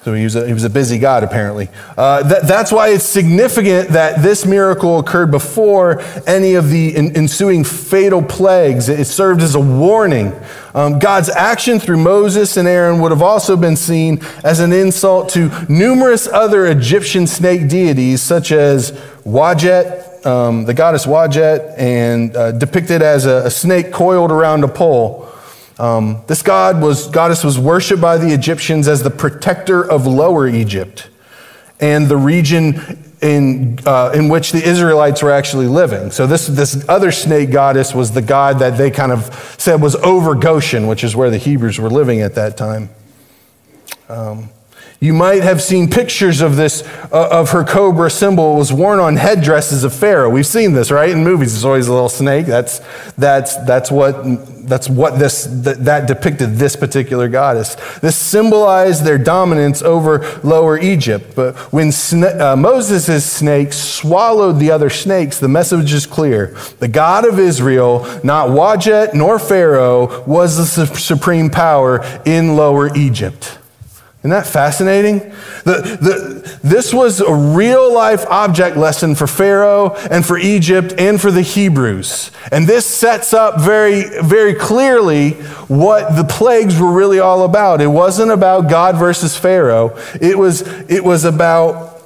so 0.04 0.12
he 0.12 0.24
was, 0.24 0.36
a, 0.36 0.46
he 0.46 0.52
was 0.52 0.64
a 0.64 0.70
busy 0.70 0.98
God, 0.98 1.24
apparently. 1.24 1.70
Uh, 1.96 2.22
that, 2.24 2.46
that's 2.46 2.70
why 2.70 2.90
it's 2.90 3.06
significant 3.06 3.88
that 3.88 4.22
this 4.22 4.44
miracle 4.44 4.98
occurred 4.98 5.30
before 5.30 6.02
any 6.26 6.56
of 6.56 6.68
the 6.68 6.94
in, 6.94 7.16
ensuing 7.16 7.64
fatal 7.64 8.22
plagues. 8.22 8.90
It 8.90 9.06
served 9.06 9.40
as 9.40 9.54
a 9.54 9.60
warning. 9.60 10.38
Um, 10.74 10.98
God's 10.98 11.30
action 11.30 11.80
through 11.80 11.96
Moses 11.96 12.58
and 12.58 12.68
Aaron 12.68 13.00
would 13.00 13.12
have 13.12 13.22
also 13.22 13.56
been 13.56 13.76
seen 13.76 14.20
as 14.44 14.60
an 14.60 14.74
insult 14.74 15.30
to 15.30 15.50
numerous 15.70 16.26
other 16.26 16.66
Egyptian 16.66 17.26
snake 17.26 17.70
deities, 17.70 18.20
such 18.20 18.52
as 18.52 18.92
Wadjet, 19.24 20.26
um, 20.26 20.66
the 20.66 20.74
goddess 20.74 21.06
Wadjet, 21.06 21.78
and 21.78 22.36
uh, 22.36 22.52
depicted 22.52 23.00
as 23.00 23.24
a, 23.24 23.46
a, 23.46 23.50
snake 23.50 23.90
coiled 23.90 24.30
around 24.30 24.64
a 24.64 24.68
pole. 24.68 25.30
Um, 25.78 26.22
this 26.26 26.42
god 26.42 26.80
was, 26.80 27.08
goddess 27.08 27.42
was 27.42 27.58
worshipped 27.58 28.00
by 28.00 28.16
the 28.16 28.32
Egyptians 28.32 28.86
as 28.86 29.02
the 29.02 29.10
protector 29.10 29.82
of 29.82 30.06
Lower 30.06 30.46
Egypt 30.46 31.08
and 31.80 32.06
the 32.08 32.16
region 32.16 33.14
in, 33.20 33.78
uh, 33.86 34.12
in 34.14 34.28
which 34.28 34.52
the 34.52 34.62
Israelites 34.62 35.22
were 35.22 35.32
actually 35.32 35.66
living. 35.66 36.10
So, 36.10 36.26
this, 36.26 36.46
this 36.46 36.86
other 36.88 37.10
snake 37.10 37.50
goddess 37.50 37.94
was 37.94 38.12
the 38.12 38.22
god 38.22 38.58
that 38.60 38.76
they 38.76 38.90
kind 38.90 39.10
of 39.10 39.56
said 39.58 39.80
was 39.80 39.96
over 39.96 40.34
Goshen, 40.34 40.86
which 40.86 41.02
is 41.02 41.16
where 41.16 41.30
the 41.30 41.38
Hebrews 41.38 41.78
were 41.78 41.90
living 41.90 42.20
at 42.20 42.34
that 42.34 42.56
time. 42.56 42.90
Um, 44.08 44.50
you 45.00 45.12
might 45.12 45.42
have 45.42 45.60
seen 45.60 45.90
pictures 45.90 46.40
of 46.40 46.56
this, 46.56 46.82
uh, 47.12 47.28
of 47.30 47.50
her 47.50 47.64
cobra 47.64 48.10
symbol. 48.10 48.56
Was 48.56 48.72
worn 48.72 49.00
on 49.00 49.16
headdresses 49.16 49.84
of 49.84 49.92
Pharaoh. 49.92 50.30
We've 50.30 50.46
seen 50.46 50.72
this, 50.72 50.90
right? 50.90 51.10
In 51.10 51.22
movies, 51.22 51.52
there's 51.52 51.64
always 51.64 51.88
a 51.88 51.92
little 51.92 52.08
snake. 52.08 52.46
That's, 52.46 52.80
that's, 53.18 53.56
that's 53.64 53.90
what, 53.90 54.22
that's 54.66 54.88
what 54.88 55.18
this, 55.18 55.44
that, 55.44 55.84
that 55.84 56.08
depicted 56.08 56.56
this 56.56 56.76
particular 56.76 57.28
goddess. 57.28 57.74
This 58.00 58.16
symbolized 58.16 59.04
their 59.04 59.18
dominance 59.18 59.82
over 59.82 60.40
Lower 60.42 60.78
Egypt. 60.78 61.34
But 61.34 61.56
when 61.72 61.88
sna- 61.88 62.40
uh, 62.40 62.56
Moses' 62.56 63.30
snake 63.30 63.72
swallowed 63.72 64.58
the 64.58 64.70
other 64.70 64.88
snakes, 64.90 65.38
the 65.38 65.48
message 65.48 65.92
is 65.92 66.06
clear. 66.06 66.56
The 66.78 66.88
God 66.88 67.26
of 67.26 67.38
Israel, 67.38 68.04
not 68.24 68.48
Wadjet 68.48 69.12
nor 69.12 69.38
Pharaoh, 69.38 70.24
was 70.24 70.56
the 70.56 70.64
su- 70.64 70.94
supreme 70.94 71.50
power 71.50 72.00
in 72.24 72.56
Lower 72.56 72.94
Egypt. 72.96 73.58
Isn't 74.24 74.30
that 74.30 74.46
fascinating? 74.46 75.18
The, 75.64 75.98
the, 76.00 76.58
this 76.62 76.94
was 76.94 77.20
a 77.20 77.34
real 77.34 77.92
life 77.92 78.24
object 78.30 78.74
lesson 78.74 79.14
for 79.14 79.26
Pharaoh 79.26 79.96
and 80.10 80.24
for 80.24 80.38
Egypt 80.38 80.94
and 80.96 81.20
for 81.20 81.30
the 81.30 81.42
Hebrews. 81.42 82.30
And 82.50 82.66
this 82.66 82.86
sets 82.86 83.34
up 83.34 83.60
very, 83.60 84.04
very 84.22 84.54
clearly 84.54 85.32
what 85.68 86.16
the 86.16 86.24
plagues 86.24 86.80
were 86.80 86.90
really 86.90 87.20
all 87.20 87.44
about. 87.44 87.82
It 87.82 87.88
wasn't 87.88 88.30
about 88.30 88.70
God 88.70 88.96
versus 88.96 89.36
Pharaoh, 89.36 89.94
it 90.18 90.38
was, 90.38 90.62
it 90.88 91.04
was 91.04 91.26
about 91.26 92.00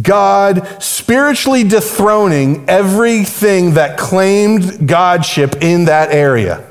God 0.00 0.82
spiritually 0.82 1.62
dethroning 1.62 2.64
everything 2.70 3.74
that 3.74 3.98
claimed 3.98 4.88
Godship 4.88 5.56
in 5.60 5.84
that 5.84 6.10
area. 6.10 6.64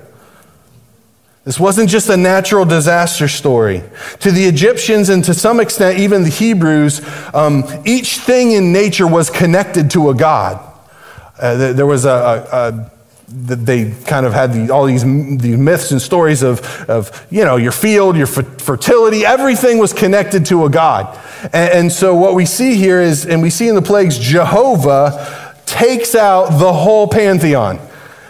This 1.46 1.60
wasn't 1.60 1.90
just 1.90 2.08
a 2.10 2.16
natural 2.16 2.64
disaster 2.64 3.28
story. 3.28 3.84
To 4.20 4.32
the 4.32 4.46
Egyptians 4.46 5.10
and 5.10 5.24
to 5.26 5.34
some 5.34 5.60
extent 5.60 6.00
even 6.00 6.24
the 6.24 6.30
Hebrews, 6.30 7.02
um, 7.34 7.66
each 7.86 8.20
thing 8.20 8.52
in 8.54 8.72
nature 8.72 9.08
was 9.08 9.30
connected 9.30 9.92
to 9.92 10.10
a 10.10 10.16
God. 10.16 10.64
Uh, 11.38 11.74
there 11.74 11.86
was 11.86 12.06
a, 12.06 12.10
a, 12.10 12.58
a 12.58 12.92
they 13.28 13.92
kind 14.06 14.26
of 14.26 14.34
had 14.34 14.54
the, 14.54 14.72
all 14.72 14.86
these, 14.86 15.04
these 15.04 15.58
myths 15.58 15.92
and 15.92 16.02
stories 16.02 16.44
of, 16.44 16.62
of, 16.90 17.26
you 17.32 17.44
know, 17.44 17.56
your 17.56 17.72
field, 17.72 18.16
your 18.16 18.28
fertility, 18.28 19.26
everything 19.26 19.80
was 19.80 19.92
connected 19.92 20.46
to 20.46 20.66
a 20.66 20.70
God. 20.70 21.20
And, 21.46 21.74
and 21.74 21.92
so 21.92 22.16
what 22.16 22.36
we 22.36 22.46
see 22.46 22.76
here 22.76 23.02
is, 23.02 23.26
and 23.26 23.42
we 23.42 23.50
see 23.50 23.68
in 23.68 23.76
the 23.76 23.82
plagues, 23.82 24.20
Jehovah 24.20 25.56
takes 25.66 26.16
out 26.16 26.60
the 26.60 26.72
whole 26.72 27.08
pantheon. 27.08 27.80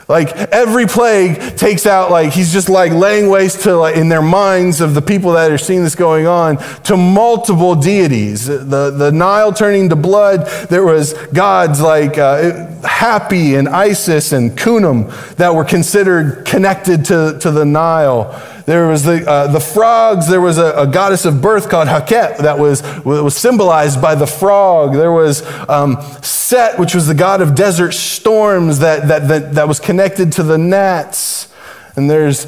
Like 0.08 0.30
every 0.36 0.86
plague 0.86 1.56
takes 1.56 1.86
out, 1.86 2.12
like 2.12 2.34
he's 2.34 2.52
just 2.52 2.70
like 2.70 2.92
laying 2.92 3.30
waste 3.30 3.62
to, 3.62 3.76
like, 3.76 3.96
in 3.96 4.10
their 4.10 4.22
minds 4.22 4.82
of 4.82 4.94
the 4.94 5.02
people 5.02 5.34
that 5.34 5.52
are 5.52 5.58
seeing 5.58 5.84
this 5.84 5.96
going 5.96 6.28
on, 6.28 6.58
to 6.84 6.98
multiple 6.98 7.76
deities. 7.76 8.46
The, 8.46 8.92
the 8.92 9.12
Nile 9.12 9.54
turning 9.54 9.90
to 9.90 9.96
blood, 9.96 10.48
there 10.70 10.84
was 10.84 11.14
gods 11.34 11.82
like 11.82 12.18
uh, 12.18 12.73
Hapi 12.84 13.58
and 13.58 13.68
Isis 13.68 14.32
and 14.32 14.52
Khnum 14.52 15.36
that 15.36 15.54
were 15.56 15.66
considered 15.66 16.46
connected 16.46 17.06
to, 17.06 17.38
to 17.42 17.52
the 17.52 17.66
Nile. 17.66 18.32
There 18.66 18.88
was 18.88 19.04
the, 19.04 19.30
uh, 19.30 19.48
the 19.48 19.60
frogs. 19.60 20.28
There 20.28 20.40
was 20.40 20.58
a, 20.58 20.74
a, 20.74 20.88
goddess 20.88 21.26
of 21.26 21.42
birth 21.42 21.70
called 21.70 21.90
Haket 21.90 22.38
that 22.40 22.58
was, 22.58 22.82
was 23.04 23.36
symbolized 23.36 24.02
by 24.02 24.16
the 24.16 24.28
frog. 24.28 24.94
There 24.94 25.12
was 25.12 25.46
um, 25.68 25.98
Set, 26.22 26.80
which 26.80 26.96
was 26.96 27.08
the 27.08 27.14
god 27.14 27.42
of 27.42 27.56
desert 27.56 27.94
storms 27.94 28.80
that, 28.80 29.08
that, 29.10 29.28
that, 29.28 29.56
that 29.56 29.68
was 29.68 29.80
connected 29.80 30.32
to 30.34 30.44
the 30.44 30.58
gnats. 30.58 31.50
And 31.96 32.10
there's 32.10 32.48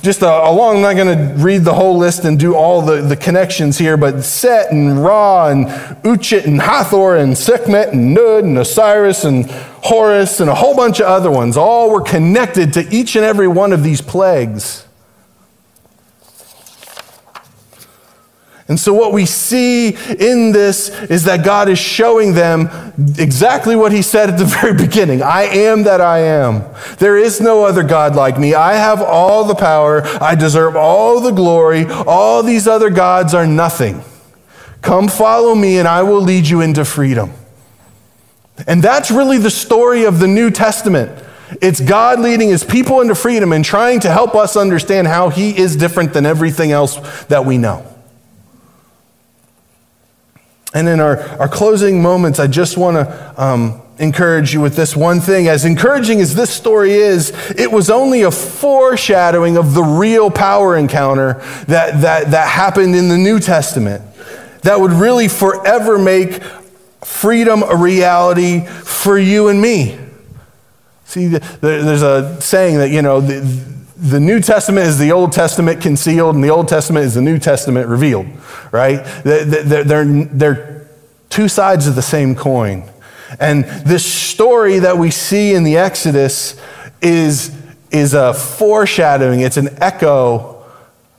just 0.00 0.22
a, 0.22 0.28
a 0.28 0.50
long, 0.50 0.76
I'm 0.76 0.82
not 0.82 0.96
going 0.96 1.16
to 1.16 1.34
read 1.42 1.62
the 1.62 1.74
whole 1.74 1.98
list 1.98 2.24
and 2.24 2.38
do 2.38 2.54
all 2.54 2.80
the, 2.80 3.02
the 3.02 3.16
connections 3.16 3.76
here, 3.76 3.96
but 3.96 4.22
Set 4.22 4.72
and 4.72 5.04
Ra 5.04 5.48
and 5.48 5.66
Uchit 6.04 6.46
and 6.46 6.60
Hathor 6.60 7.16
and 7.16 7.36
Sekhmet 7.36 7.92
and 7.92 8.14
Nut 8.14 8.44
and 8.44 8.56
Osiris 8.56 9.24
and 9.24 9.50
Horus 9.82 10.40
and 10.40 10.50
a 10.50 10.54
whole 10.54 10.76
bunch 10.76 11.00
of 11.00 11.06
other 11.06 11.30
ones 11.30 11.56
all 11.56 11.90
were 11.90 12.02
connected 12.02 12.72
to 12.74 12.88
each 12.94 13.16
and 13.16 13.24
every 13.24 13.48
one 13.48 13.72
of 13.72 13.82
these 13.82 14.00
plagues. 14.00 14.84
And 18.68 18.78
so, 18.78 18.92
what 18.92 19.14
we 19.14 19.24
see 19.24 19.88
in 19.88 20.52
this 20.52 20.90
is 21.04 21.24
that 21.24 21.42
God 21.42 21.70
is 21.70 21.78
showing 21.78 22.34
them 22.34 22.68
exactly 23.18 23.74
what 23.74 23.92
He 23.92 24.02
said 24.02 24.28
at 24.28 24.38
the 24.38 24.44
very 24.60 24.74
beginning 24.74 25.22
I 25.22 25.44
am 25.44 25.84
that 25.84 26.02
I 26.02 26.18
am. 26.18 26.64
There 26.98 27.16
is 27.16 27.40
no 27.40 27.64
other 27.64 27.82
God 27.82 28.14
like 28.14 28.38
me. 28.38 28.54
I 28.54 28.74
have 28.74 29.00
all 29.00 29.44
the 29.44 29.54
power. 29.54 30.02
I 30.20 30.34
deserve 30.34 30.76
all 30.76 31.20
the 31.20 31.30
glory. 31.30 31.86
All 31.86 32.42
these 32.42 32.68
other 32.68 32.90
gods 32.90 33.32
are 33.32 33.46
nothing. 33.46 34.04
Come 34.82 35.08
follow 35.08 35.54
me, 35.54 35.78
and 35.78 35.88
I 35.88 36.02
will 36.02 36.20
lead 36.20 36.46
you 36.46 36.60
into 36.60 36.84
freedom. 36.84 37.32
And 38.66 38.82
that's 38.82 39.10
really 39.10 39.38
the 39.38 39.50
story 39.50 40.04
of 40.04 40.18
the 40.18 40.26
New 40.26 40.50
Testament. 40.50 41.24
It's 41.62 41.80
God 41.80 42.20
leading 42.20 42.48
his 42.48 42.64
people 42.64 43.00
into 43.00 43.14
freedom 43.14 43.52
and 43.52 43.64
trying 43.64 44.00
to 44.00 44.10
help 44.10 44.34
us 44.34 44.56
understand 44.56 45.06
how 45.06 45.30
he 45.30 45.56
is 45.56 45.76
different 45.76 46.12
than 46.12 46.26
everything 46.26 46.72
else 46.72 46.96
that 47.26 47.44
we 47.44 47.56
know. 47.56 47.86
And 50.74 50.86
in 50.88 51.00
our, 51.00 51.20
our 51.40 51.48
closing 51.48 52.02
moments, 52.02 52.38
I 52.38 52.46
just 52.46 52.76
want 52.76 52.96
to 52.96 53.42
um, 53.42 53.80
encourage 53.98 54.52
you 54.52 54.60
with 54.60 54.76
this 54.76 54.94
one 54.94 55.20
thing. 55.20 55.48
As 55.48 55.64
encouraging 55.64 56.20
as 56.20 56.34
this 56.34 56.50
story 56.50 56.92
is, 56.92 57.30
it 57.56 57.72
was 57.72 57.88
only 57.88 58.22
a 58.22 58.30
foreshadowing 58.30 59.56
of 59.56 59.72
the 59.72 59.82
real 59.82 60.30
power 60.30 60.76
encounter 60.76 61.34
that, 61.66 62.02
that, 62.02 62.30
that 62.32 62.48
happened 62.48 62.94
in 62.94 63.08
the 63.08 63.16
New 63.16 63.40
Testament 63.40 64.02
that 64.62 64.78
would 64.80 64.92
really 64.92 65.28
forever 65.28 65.98
make 65.98 66.42
freedom 67.02 67.62
a 67.62 67.76
reality 67.76 68.64
for 68.64 69.18
you 69.18 69.48
and 69.48 69.60
me. 69.60 69.98
See, 71.04 71.26
there's 71.28 72.02
a 72.02 72.40
saying 72.40 72.78
that, 72.78 72.90
you 72.90 73.00
know, 73.00 73.20
the, 73.20 74.20
New 74.20 74.40
Testament 74.40 74.86
is 74.86 74.98
the 74.98 75.12
Old 75.12 75.32
Testament 75.32 75.80
concealed, 75.80 76.34
and 76.34 76.44
the 76.44 76.50
Old 76.50 76.68
Testament 76.68 77.06
is 77.06 77.14
the 77.14 77.22
New 77.22 77.38
Testament 77.38 77.88
revealed, 77.88 78.26
right? 78.72 79.02
They're, 79.24 79.44
they're, 79.84 80.04
they're 80.04 80.88
two 81.30 81.48
sides 81.48 81.86
of 81.86 81.94
the 81.94 82.02
same 82.02 82.34
coin. 82.34 82.88
And 83.40 83.64
this 83.64 84.04
story 84.04 84.78
that 84.80 84.98
we 84.98 85.10
see 85.10 85.54
in 85.54 85.64
the 85.64 85.78
Exodus 85.78 86.60
is, 87.00 87.56
is 87.90 88.14
a 88.14 88.34
foreshadowing, 88.34 89.40
it's 89.40 89.56
an 89.56 89.70
echo 89.80 90.64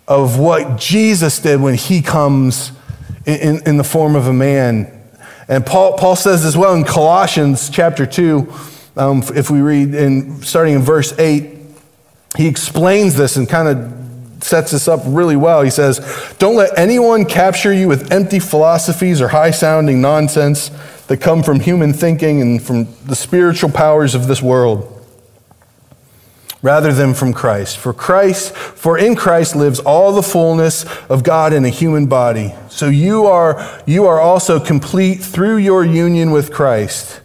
of 0.07 0.39
what 0.39 0.77
Jesus 0.77 1.39
did 1.39 1.61
when 1.61 1.75
he 1.75 2.01
comes 2.01 2.71
in, 3.25 3.61
in 3.67 3.77
the 3.77 3.83
form 3.83 4.15
of 4.15 4.27
a 4.27 4.33
man. 4.33 4.98
And 5.49 5.65
Paul, 5.65 5.97
Paul 5.97 6.15
says 6.15 6.45
as 6.45 6.55
well 6.55 6.75
in 6.75 6.83
Colossians 6.83 7.69
chapter 7.69 8.05
2 8.05 8.53
um, 8.95 9.23
if 9.35 9.49
we 9.49 9.61
read 9.61 9.95
in 9.95 10.41
starting 10.43 10.75
in 10.75 10.81
verse 10.81 11.17
8, 11.17 11.57
he 12.37 12.47
explains 12.47 13.15
this 13.15 13.35
and 13.35 13.49
kind 13.49 13.67
of 13.67 14.43
sets 14.43 14.71
this 14.71 14.87
up 14.87 15.01
really 15.05 15.35
well. 15.35 15.61
He 15.61 15.69
says, 15.69 15.99
Don't 16.37 16.55
let 16.55 16.77
anyone 16.77 17.25
capture 17.25 17.73
you 17.73 17.87
with 17.87 18.11
empty 18.11 18.39
philosophies 18.39 19.21
or 19.21 19.29
high 19.29 19.51
sounding 19.51 20.01
nonsense 20.01 20.69
that 21.07 21.17
come 21.17 21.41
from 21.41 21.59
human 21.59 21.93
thinking 21.93 22.41
and 22.41 22.61
from 22.61 22.87
the 23.05 23.15
spiritual 23.15 23.71
powers 23.71 24.15
of 24.15 24.27
this 24.27 24.41
world 24.41 24.98
rather 26.61 26.93
than 26.93 27.13
from 27.13 27.33
Christ. 27.33 27.77
For 27.77 27.93
Christ, 27.93 28.53
for 28.55 28.97
in 28.97 29.15
Christ 29.15 29.55
lives 29.55 29.79
all 29.79 30.11
the 30.11 30.23
fullness 30.23 30.85
of 31.09 31.23
God 31.23 31.53
in 31.53 31.65
a 31.65 31.69
human 31.69 32.07
body. 32.07 32.53
So 32.69 32.87
you 32.87 33.25
are 33.25 33.81
you 33.85 34.05
are 34.05 34.19
also 34.19 34.59
complete 34.59 35.17
through 35.17 35.57
your 35.57 35.85
union 35.85 36.31
with 36.31 36.51
Christ 36.51 37.21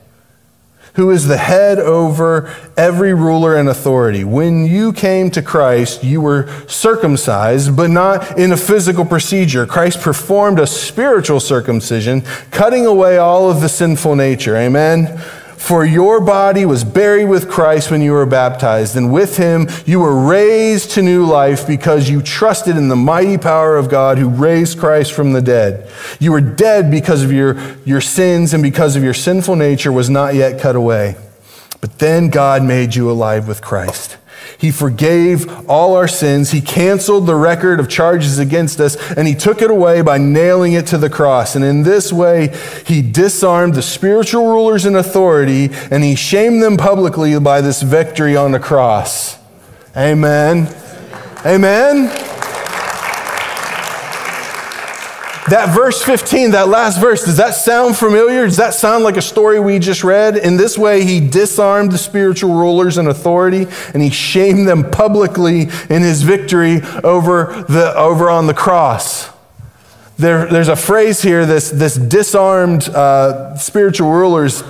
who 0.94 1.10
is 1.10 1.26
the 1.26 1.36
head 1.36 1.78
over 1.78 2.54
every 2.76 3.12
ruler 3.12 3.56
and 3.56 3.68
authority. 3.68 4.22
When 4.22 4.64
you 4.64 4.92
came 4.92 5.30
to 5.32 5.42
Christ, 5.42 6.04
you 6.04 6.20
were 6.20 6.48
circumcised, 6.68 7.76
but 7.76 7.90
not 7.90 8.38
in 8.38 8.52
a 8.52 8.56
physical 8.56 9.04
procedure. 9.04 9.66
Christ 9.66 10.00
performed 10.00 10.60
a 10.60 10.66
spiritual 10.66 11.40
circumcision, 11.40 12.22
cutting 12.52 12.86
away 12.86 13.18
all 13.18 13.50
of 13.50 13.60
the 13.60 13.68
sinful 13.68 14.14
nature. 14.14 14.56
Amen. 14.56 15.20
For 15.64 15.82
your 15.82 16.20
body 16.20 16.66
was 16.66 16.84
buried 16.84 17.24
with 17.24 17.48
Christ 17.48 17.90
when 17.90 18.02
you 18.02 18.12
were 18.12 18.26
baptized, 18.26 18.96
and 18.96 19.10
with 19.10 19.38
him 19.38 19.66
you 19.86 20.00
were 20.00 20.14
raised 20.14 20.90
to 20.90 21.02
new 21.02 21.24
life 21.24 21.66
because 21.66 22.06
you 22.06 22.20
trusted 22.20 22.76
in 22.76 22.88
the 22.88 22.96
mighty 22.96 23.38
power 23.38 23.78
of 23.78 23.88
God 23.88 24.18
who 24.18 24.28
raised 24.28 24.78
Christ 24.78 25.14
from 25.14 25.32
the 25.32 25.40
dead. 25.40 25.90
You 26.20 26.32
were 26.32 26.42
dead 26.42 26.90
because 26.90 27.22
of 27.22 27.32
your, 27.32 27.56
your 27.86 28.02
sins 28.02 28.52
and 28.52 28.62
because 28.62 28.94
of 28.94 29.02
your 29.02 29.14
sinful 29.14 29.56
nature 29.56 29.90
was 29.90 30.10
not 30.10 30.34
yet 30.34 30.60
cut 30.60 30.76
away. 30.76 31.16
But 31.80 31.98
then 31.98 32.28
God 32.28 32.62
made 32.62 32.94
you 32.94 33.10
alive 33.10 33.48
with 33.48 33.62
Christ. 33.62 34.18
He 34.58 34.70
forgave 34.70 35.68
all 35.68 35.94
our 35.94 36.08
sins. 36.08 36.50
He 36.50 36.60
canceled 36.60 37.26
the 37.26 37.34
record 37.34 37.80
of 37.80 37.88
charges 37.88 38.38
against 38.38 38.80
us, 38.80 38.96
and 39.12 39.28
He 39.28 39.34
took 39.34 39.60
it 39.62 39.70
away 39.70 40.00
by 40.02 40.18
nailing 40.18 40.72
it 40.72 40.86
to 40.88 40.98
the 40.98 41.10
cross. 41.10 41.56
And 41.56 41.64
in 41.64 41.82
this 41.82 42.12
way, 42.12 42.54
He 42.86 43.02
disarmed 43.02 43.74
the 43.74 43.82
spiritual 43.82 44.46
rulers 44.46 44.86
in 44.86 44.96
authority, 44.96 45.70
and 45.90 46.02
He 46.02 46.14
shamed 46.14 46.62
them 46.62 46.76
publicly 46.76 47.38
by 47.38 47.60
this 47.60 47.82
victory 47.82 48.36
on 48.36 48.52
the 48.52 48.60
cross. 48.60 49.38
Amen. 49.96 50.74
Amen. 51.44 52.23
That 55.50 55.74
verse 55.74 56.02
15, 56.02 56.52
that 56.52 56.68
last 56.68 56.98
verse, 56.98 57.24
does 57.24 57.36
that 57.36 57.50
sound 57.50 57.98
familiar? 57.98 58.46
Does 58.46 58.56
that 58.56 58.72
sound 58.72 59.04
like 59.04 59.18
a 59.18 59.22
story 59.22 59.60
we 59.60 59.78
just 59.78 60.02
read? 60.02 60.38
In 60.38 60.56
this 60.56 60.78
way, 60.78 61.04
he 61.04 61.20
disarmed 61.20 61.92
the 61.92 61.98
spiritual 61.98 62.54
rulers 62.54 62.96
and 62.96 63.08
authority, 63.08 63.66
and 63.92 64.02
he 64.02 64.08
shamed 64.08 64.66
them 64.66 64.90
publicly 64.90 65.68
in 65.90 66.00
his 66.00 66.22
victory 66.22 66.80
over, 67.02 67.64
the, 67.68 67.92
over 67.94 68.30
on 68.30 68.46
the 68.46 68.54
cross. 68.54 69.28
There, 70.16 70.46
there's 70.46 70.68
a 70.68 70.76
phrase 70.76 71.20
here, 71.20 71.44
this, 71.44 71.70
this 71.70 71.96
disarmed 71.96 72.88
uh, 72.88 73.54
spiritual 73.56 74.12
rulers. 74.12 74.62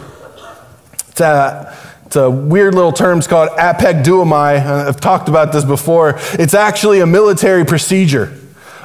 It's 1.11 1.21
a, 1.21 1.77
it's 2.07 2.17
a 2.17 2.29
weird 2.29 2.75
little 2.75 2.93
term 2.93 3.19
it's 3.19 3.29
called 3.29 3.51
apekduomai. 3.51 4.67
I've 4.89 5.01
talked 5.01 5.29
about 5.29 5.53
this 5.53 5.65
before. 5.65 6.19
It's 6.33 6.55
actually 6.55 6.99
a 6.99 7.07
military 7.07 7.65
procedure. 7.65 8.41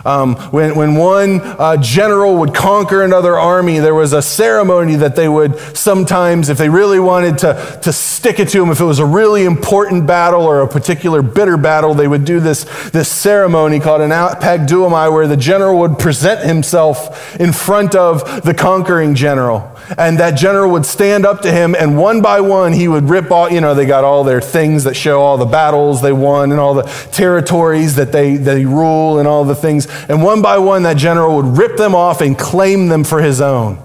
Um, 0.05 0.35
when, 0.51 0.75
when 0.75 0.95
one 0.95 1.41
uh, 1.41 1.77
general 1.77 2.37
would 2.37 2.53
conquer 2.53 3.03
another 3.03 3.37
army, 3.37 3.79
there 3.79 3.95
was 3.95 4.13
a 4.13 4.21
ceremony 4.21 4.95
that 4.95 5.15
they 5.15 5.27
would 5.27 5.57
sometimes, 5.75 6.49
if 6.49 6.57
they 6.57 6.69
really 6.69 6.99
wanted 6.99 7.37
to, 7.39 7.79
to 7.83 7.91
stick 7.93 8.39
it 8.39 8.49
to 8.49 8.63
him, 8.63 8.69
if 8.69 8.79
it 8.79 8.85
was 8.85 8.99
a 8.99 9.05
really 9.05 9.45
important 9.45 10.07
battle 10.07 10.43
or 10.43 10.61
a 10.61 10.67
particular 10.67 11.21
bitter 11.21 11.57
battle, 11.57 11.93
they 11.93 12.07
would 12.07 12.25
do 12.25 12.39
this, 12.39 12.63
this 12.91 13.09
ceremony 13.09 13.79
called 13.79 14.01
an 14.01 14.11
apekduomai, 14.11 15.11
where 15.11 15.27
the 15.27 15.37
general 15.37 15.79
would 15.79 15.99
present 15.99 16.45
himself 16.45 17.39
in 17.39 17.51
front 17.51 17.95
of 17.95 18.43
the 18.43 18.53
conquering 18.53 19.15
general. 19.15 19.75
And 19.97 20.19
that 20.19 20.31
general 20.31 20.71
would 20.71 20.85
stand 20.85 21.25
up 21.25 21.41
to 21.41 21.51
him, 21.51 21.75
and 21.75 21.97
one 21.97 22.21
by 22.21 22.41
one, 22.41 22.73
he 22.73 22.87
would 22.87 23.09
rip 23.09 23.31
all, 23.31 23.49
you 23.51 23.61
know, 23.61 23.73
they 23.73 23.85
got 23.85 24.03
all 24.03 24.23
their 24.23 24.41
things 24.41 24.83
that 24.83 24.95
show 24.95 25.21
all 25.21 25.37
the 25.37 25.45
battles 25.45 26.01
they 26.01 26.13
won 26.13 26.51
and 26.51 26.59
all 26.59 26.73
the 26.73 26.83
territories 27.11 27.95
that 27.95 28.11
they, 28.11 28.37
they 28.37 28.65
rule 28.65 29.19
and 29.19 29.27
all 29.27 29.43
the 29.43 29.55
things. 29.55 29.87
And 30.07 30.23
one 30.23 30.41
by 30.41 30.57
one, 30.57 30.83
that 30.83 30.97
general 30.97 31.37
would 31.37 31.57
rip 31.57 31.77
them 31.77 31.95
off 31.95 32.21
and 32.21 32.37
claim 32.37 32.87
them 32.87 33.03
for 33.03 33.21
his 33.21 33.41
own. 33.41 33.83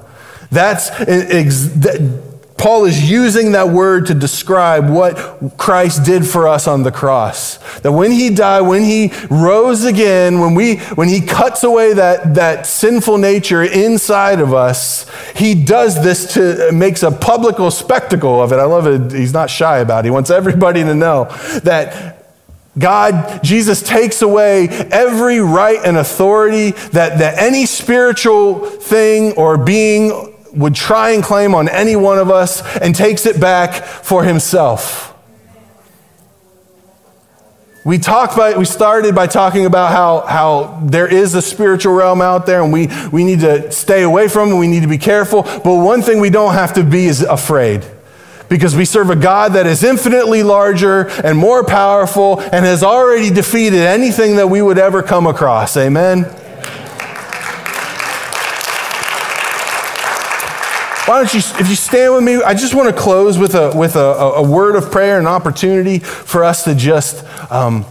That's, 0.50 0.90
Paul 2.56 2.84
is 2.84 3.10
using 3.10 3.52
that 3.52 3.68
word 3.68 4.06
to 4.06 4.14
describe 4.14 4.88
what 4.88 5.56
Christ 5.56 6.04
did 6.04 6.26
for 6.26 6.46
us 6.46 6.68
on 6.68 6.84
the 6.84 6.92
cross. 6.92 7.58
That 7.80 7.92
when 7.92 8.12
he 8.12 8.30
died, 8.30 8.62
when 8.62 8.82
he 8.84 9.12
rose 9.28 9.84
again, 9.84 10.38
when, 10.38 10.54
we, 10.54 10.76
when 10.94 11.08
he 11.08 11.20
cuts 11.20 11.64
away 11.64 11.94
that, 11.94 12.34
that 12.34 12.66
sinful 12.66 13.18
nature 13.18 13.62
inside 13.62 14.40
of 14.40 14.54
us, 14.54 15.10
he 15.34 15.54
does 15.54 16.02
this 16.02 16.34
to 16.34 16.70
makes 16.72 17.02
a 17.02 17.10
public 17.10 17.56
spectacle 17.72 18.40
of 18.40 18.52
it. 18.52 18.56
I 18.56 18.64
love 18.64 18.86
it. 18.86 19.12
He's 19.12 19.32
not 19.32 19.50
shy 19.50 19.78
about 19.78 20.04
it. 20.04 20.08
He 20.08 20.10
wants 20.10 20.30
everybody 20.30 20.82
to 20.84 20.94
know 20.94 21.24
that 21.64 22.24
God, 22.78 23.42
Jesus 23.42 23.82
takes 23.82 24.22
away 24.22 24.68
every 24.68 25.38
right 25.40 25.78
and 25.84 25.96
authority 25.96 26.70
that, 26.70 27.18
that 27.18 27.38
any 27.38 27.66
spiritual 27.66 28.66
thing 28.66 29.32
or 29.32 29.56
being 29.56 30.33
would 30.54 30.74
try 30.74 31.10
and 31.10 31.22
claim 31.22 31.54
on 31.54 31.68
any 31.68 31.96
one 31.96 32.18
of 32.18 32.30
us 32.30 32.62
and 32.78 32.94
takes 32.94 33.26
it 33.26 33.40
back 33.40 33.84
for 33.84 34.24
himself. 34.24 35.14
We 37.84 37.98
talked 37.98 38.34
by, 38.34 38.56
we 38.56 38.64
started 38.64 39.14
by 39.14 39.26
talking 39.26 39.66
about 39.66 39.92
how, 39.92 40.20
how 40.22 40.80
there 40.84 41.06
is 41.06 41.34
a 41.34 41.42
spiritual 41.42 41.92
realm 41.92 42.22
out 42.22 42.46
there 42.46 42.62
and 42.62 42.72
we, 42.72 42.88
we 43.12 43.24
need 43.24 43.40
to 43.40 43.70
stay 43.70 44.02
away 44.02 44.28
from 44.28 44.50
it, 44.50 44.54
we 44.54 44.68
need 44.68 44.80
to 44.80 44.88
be 44.88 44.96
careful. 44.96 45.42
But 45.42 45.84
one 45.84 46.00
thing 46.00 46.18
we 46.18 46.30
don't 46.30 46.54
have 46.54 46.72
to 46.74 46.84
be 46.84 47.04
is 47.06 47.20
afraid. 47.20 47.84
Because 48.48 48.74
we 48.74 48.86
serve 48.86 49.10
a 49.10 49.16
God 49.16 49.52
that 49.52 49.66
is 49.66 49.84
infinitely 49.84 50.42
larger 50.42 51.08
and 51.24 51.36
more 51.36 51.64
powerful 51.64 52.40
and 52.40 52.64
has 52.64 52.82
already 52.82 53.30
defeated 53.30 53.80
anything 53.80 54.36
that 54.36 54.48
we 54.48 54.62
would 54.62 54.78
ever 54.78 55.02
come 55.02 55.26
across. 55.26 55.76
Amen? 55.76 56.24
Why 61.06 61.18
don't 61.18 61.34
you, 61.34 61.40
if 61.60 61.68
you 61.68 61.76
stand 61.76 62.14
with 62.14 62.24
me, 62.24 62.42
I 62.42 62.54
just 62.54 62.74
want 62.74 62.88
to 62.88 62.98
close 62.98 63.36
with 63.36 63.54
a, 63.54 63.76
with 63.76 63.94
a, 63.94 63.98
a 63.98 64.42
word 64.42 64.74
of 64.74 64.90
prayer, 64.90 65.18
an 65.18 65.26
opportunity 65.26 65.98
for 65.98 66.42
us 66.42 66.64
to 66.64 66.74
just, 66.74 67.22
um, 67.52 67.84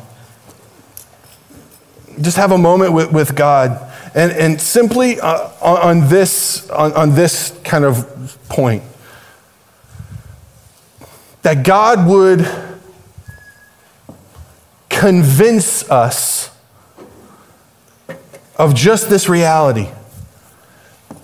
just 2.19 2.37
have 2.37 2.51
a 2.51 2.57
moment 2.57 2.91
with, 2.93 3.11
with 3.11 3.35
God. 3.35 3.79
And, 4.15 4.31
and 4.31 4.59
simply 4.59 5.19
uh, 5.19 5.51
on, 5.61 5.77
on, 6.01 6.09
this, 6.09 6.67
on, 6.71 6.91
on 6.93 7.13
this 7.13 7.55
kind 7.63 7.85
of 7.85 8.35
point, 8.49 8.81
that 11.43 11.63
God 11.63 12.07
would 12.07 12.49
convince 14.89 15.87
us 15.87 16.49
of 18.55 18.73
just 18.73 19.07
this 19.11 19.29
reality 19.29 19.89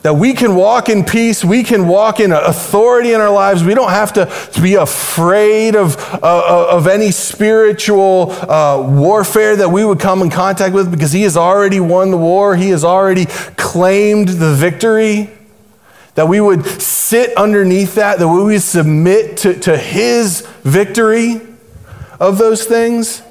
that 0.02 0.14
we 0.14 0.34
can 0.34 0.56
walk 0.56 0.88
in 0.88 1.04
peace, 1.04 1.44
we 1.44 1.64
can 1.64 1.88
walk 1.88 2.20
in 2.20 2.32
authority 2.32 3.14
in 3.14 3.20
our 3.20 3.32
lives. 3.32 3.64
We 3.64 3.74
don't 3.74 3.90
have 3.90 4.14
to, 4.14 4.30
be 4.62 4.76
afraid 4.76 5.76
of, 5.76 5.98
uh, 6.22 6.68
of 6.70 6.88
any 6.88 7.12
spiritual 7.12 8.32
uh, 8.32 8.82
warfare 8.82 9.56
that 9.56 9.70
we 9.70 9.86
would 9.86 10.00
come 10.00 10.22
in 10.22 10.30
contact 10.30 10.74
with 10.74 10.92
because 10.92 11.12
He 11.12 11.24
has 11.24 11.38
already 11.38 11.80
won 11.80 12.12
the 12.12 12.18
war, 12.18 12.56
He 12.56 12.70
has 12.70 12.84
already 12.84 13.26
claimed 13.58 14.30
the 14.30 14.54
victory. 14.54 15.30
That 16.16 16.28
we 16.28 16.42
would 16.42 16.66
sit 16.66 17.38
underneath 17.38 17.96
that, 17.96 18.20
that 18.20 18.28
we 18.28 18.44
would 18.44 18.62
submit 18.62 19.38
to, 19.38 19.58
to 19.62 19.78
His 19.78 20.46
victory 20.64 21.40
of 22.20 22.38
those 22.38 22.66
things. 22.66 23.22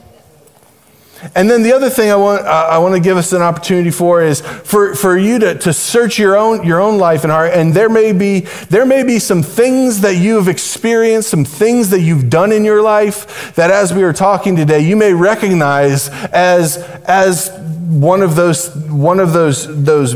And 1.34 1.50
then 1.50 1.62
the 1.62 1.72
other 1.72 1.90
thing 1.90 2.10
I 2.10 2.16
want, 2.16 2.46
uh, 2.46 2.68
I 2.70 2.78
want 2.78 2.94
to 2.94 3.00
give 3.00 3.16
us 3.16 3.32
an 3.32 3.42
opportunity 3.42 3.90
for 3.90 4.22
is 4.22 4.40
for, 4.40 4.94
for 4.94 5.18
you 5.18 5.38
to, 5.40 5.54
to 5.56 5.72
search 5.72 6.18
your 6.18 6.36
own, 6.36 6.64
your 6.64 6.80
own 6.80 6.98
life 6.98 7.24
and 7.24 7.32
heart. 7.32 7.52
And 7.52 7.74
there 7.74 7.88
may, 7.88 8.12
be, 8.12 8.40
there 8.70 8.86
may 8.86 9.02
be 9.02 9.18
some 9.18 9.42
things 9.42 10.00
that 10.02 10.14
you 10.16 10.36
have 10.36 10.46
experienced, 10.46 11.30
some 11.30 11.44
things 11.44 11.90
that 11.90 12.00
you've 12.00 12.30
done 12.30 12.52
in 12.52 12.64
your 12.64 12.82
life 12.82 13.54
that 13.56 13.70
as 13.70 13.92
we 13.92 14.04
are 14.04 14.12
talking 14.12 14.54
today, 14.54 14.80
you 14.80 14.96
may 14.96 15.12
recognize 15.12 16.08
as, 16.08 16.76
as 17.06 17.50
one 17.88 18.22
of 18.22 18.36
those, 18.36 18.74
one 18.76 19.18
of 19.18 19.32
those, 19.32 19.84
those 19.84 20.14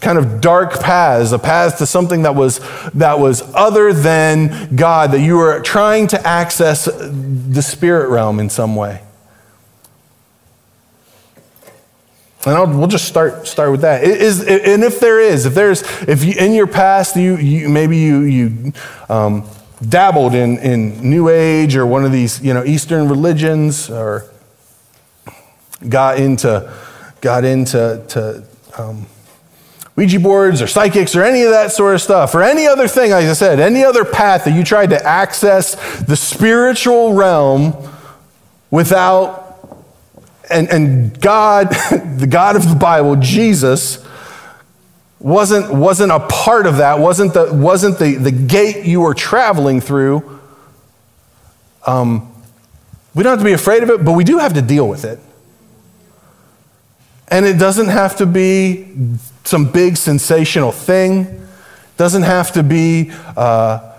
kind 0.00 0.18
of 0.18 0.40
dark 0.40 0.80
paths, 0.80 1.32
a 1.32 1.38
path 1.38 1.78
to 1.78 1.86
something 1.86 2.22
that 2.22 2.34
was, 2.34 2.60
that 2.92 3.18
was 3.18 3.42
other 3.54 3.92
than 3.92 4.74
God, 4.74 5.12
that 5.12 5.20
you 5.20 5.36
were 5.36 5.60
trying 5.60 6.06
to 6.08 6.26
access 6.26 6.86
the 6.86 7.62
spirit 7.62 8.08
realm 8.08 8.40
in 8.40 8.48
some 8.48 8.74
way. 8.74 9.02
And 12.46 12.54
I'll, 12.56 12.66
we'll 12.66 12.88
just 12.88 13.06
start 13.06 13.46
start 13.46 13.70
with 13.70 13.82
that. 13.82 14.02
Is, 14.02 14.40
and 14.40 14.82
if 14.82 14.98
there 14.98 15.20
is, 15.20 15.44
if 15.44 15.54
there's, 15.54 15.82
if 16.08 16.24
you, 16.24 16.34
in 16.38 16.52
your 16.52 16.66
past 16.66 17.16
you, 17.16 17.36
you 17.36 17.68
maybe 17.68 17.98
you 17.98 18.20
you 18.20 18.72
um, 19.10 19.46
dabbled 19.86 20.34
in, 20.34 20.58
in 20.58 21.08
New 21.08 21.28
Age 21.28 21.76
or 21.76 21.86
one 21.86 22.04
of 22.04 22.12
these, 22.12 22.42
you 22.42 22.54
know, 22.54 22.64
Eastern 22.64 23.08
religions 23.08 23.90
or 23.90 24.24
got 25.88 26.18
into, 26.18 26.72
got 27.20 27.44
into 27.44 28.04
to, 28.08 28.44
um, 28.78 29.06
Ouija 29.96 30.20
boards 30.20 30.62
or 30.62 30.66
psychics 30.66 31.16
or 31.16 31.22
any 31.22 31.42
of 31.42 31.50
that 31.50 31.72
sort 31.72 31.94
of 31.94 32.00
stuff, 32.00 32.34
or 32.34 32.42
any 32.42 32.66
other 32.66 32.88
thing, 32.88 33.10
like 33.10 33.24
I 33.24 33.32
said, 33.32 33.60
any 33.60 33.84
other 33.84 34.04
path 34.04 34.44
that 34.44 34.54
you 34.54 34.64
tried 34.64 34.90
to 34.90 35.04
access 35.04 35.74
the 36.02 36.16
spiritual 36.16 37.14
realm 37.14 37.74
without, 38.70 39.39
and, 40.50 40.68
and 40.68 41.20
God, 41.20 41.68
the 42.16 42.26
God 42.28 42.56
of 42.56 42.68
the 42.68 42.74
Bible, 42.74 43.16
Jesus, 43.16 44.04
wasn't, 45.18 45.72
wasn't 45.72 46.12
a 46.12 46.20
part 46.20 46.66
of 46.66 46.78
that, 46.78 46.98
wasn't 46.98 47.34
the, 47.34 47.52
wasn't 47.52 47.98
the, 47.98 48.14
the 48.14 48.30
gate 48.30 48.84
you 48.84 49.00
were 49.02 49.14
traveling 49.14 49.80
through. 49.80 50.40
Um, 51.86 52.26
we 53.14 53.22
don't 53.22 53.32
have 53.32 53.40
to 53.40 53.44
be 53.44 53.52
afraid 53.52 53.82
of 53.82 53.90
it, 53.90 54.04
but 54.04 54.12
we 54.12 54.24
do 54.24 54.38
have 54.38 54.54
to 54.54 54.62
deal 54.62 54.88
with 54.88 55.04
it. 55.04 55.18
And 57.28 57.46
it 57.46 57.58
doesn't 57.58 57.88
have 57.88 58.16
to 58.16 58.26
be 58.26 58.88
some 59.44 59.70
big 59.70 59.96
sensational 59.96 60.72
thing. 60.72 61.20
It 61.20 61.96
doesn't 61.96 62.22
have 62.22 62.52
to 62.52 62.62
be, 62.62 63.12
uh, 63.36 63.94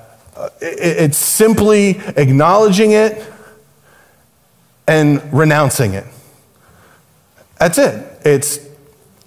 it's 0.59 1.17
simply 1.17 2.01
acknowledging 2.17 2.91
it 2.91 3.25
and 4.87 5.21
renouncing 5.33 5.93
it. 5.93 6.05
That's 7.61 7.77
it. 7.77 8.03
It's, 8.25 8.59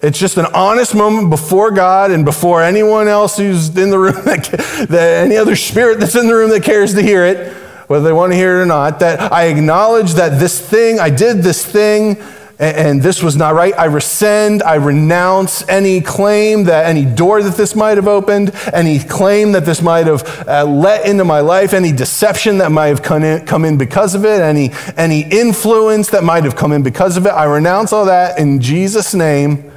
it's 0.01 0.19
just 0.19 0.35
an 0.35 0.47
honest 0.47 0.93
moment 0.93 1.29
before 1.29 1.71
God 1.71 2.11
and 2.11 2.25
before 2.25 2.61
anyone 2.61 3.07
else 3.07 3.37
who's 3.37 3.69
in 3.77 3.89
the 3.89 3.97
room, 3.97 4.13
that, 4.25 4.87
that 4.89 5.23
any 5.23 5.37
other 5.37 5.55
spirit 5.55 6.01
that's 6.01 6.17
in 6.17 6.27
the 6.27 6.35
room 6.35 6.49
that 6.49 6.61
cares 6.61 6.95
to 6.95 7.01
hear 7.01 7.23
it, 7.23 7.53
whether 7.87 8.03
they 8.03 8.11
want 8.11 8.33
to 8.33 8.35
hear 8.35 8.59
it 8.59 8.63
or 8.63 8.65
not, 8.65 8.99
that 8.99 9.31
I 9.31 9.45
acknowledge 9.45 10.15
that 10.15 10.37
this 10.37 10.59
thing, 10.59 10.99
I 10.99 11.09
did 11.09 11.43
this 11.43 11.65
thing, 11.65 12.21
and 12.57 13.01
this 13.01 13.21
was 13.21 13.35
not 13.35 13.53
right. 13.53 13.77
I 13.77 13.85
rescind, 13.85 14.63
I 14.63 14.75
renounce 14.75 15.67
any 15.67 15.99
claim 15.99 16.65
that 16.65 16.85
any 16.85 17.03
door 17.03 17.43
that 17.43 17.55
this 17.55 17.75
might 17.75 17.97
have 17.97 18.07
opened, 18.07 18.55
any 18.73 18.99
claim 18.99 19.51
that 19.51 19.65
this 19.65 19.81
might 19.81 20.07
have 20.07 20.47
uh, 20.47 20.63
let 20.63 21.05
into 21.05 21.25
my 21.25 21.41
life, 21.41 21.73
any 21.73 21.91
deception 21.91 22.59
that 22.59 22.71
might 22.71 22.87
have 22.87 23.03
come 23.03 23.23
in, 23.23 23.45
come 23.45 23.65
in 23.65 23.77
because 23.77 24.15
of 24.15 24.23
it, 24.23 24.39
any, 24.39 24.71
any 24.95 25.21
influence 25.29 26.09
that 26.11 26.23
might 26.23 26.45
have 26.45 26.55
come 26.55 26.71
in 26.71 26.81
because 26.81 27.17
of 27.17 27.25
it. 27.25 27.29
I 27.29 27.43
renounce 27.43 27.91
all 27.91 28.05
that 28.05 28.39
in 28.39 28.61
Jesus' 28.61 29.13
name. 29.13 29.71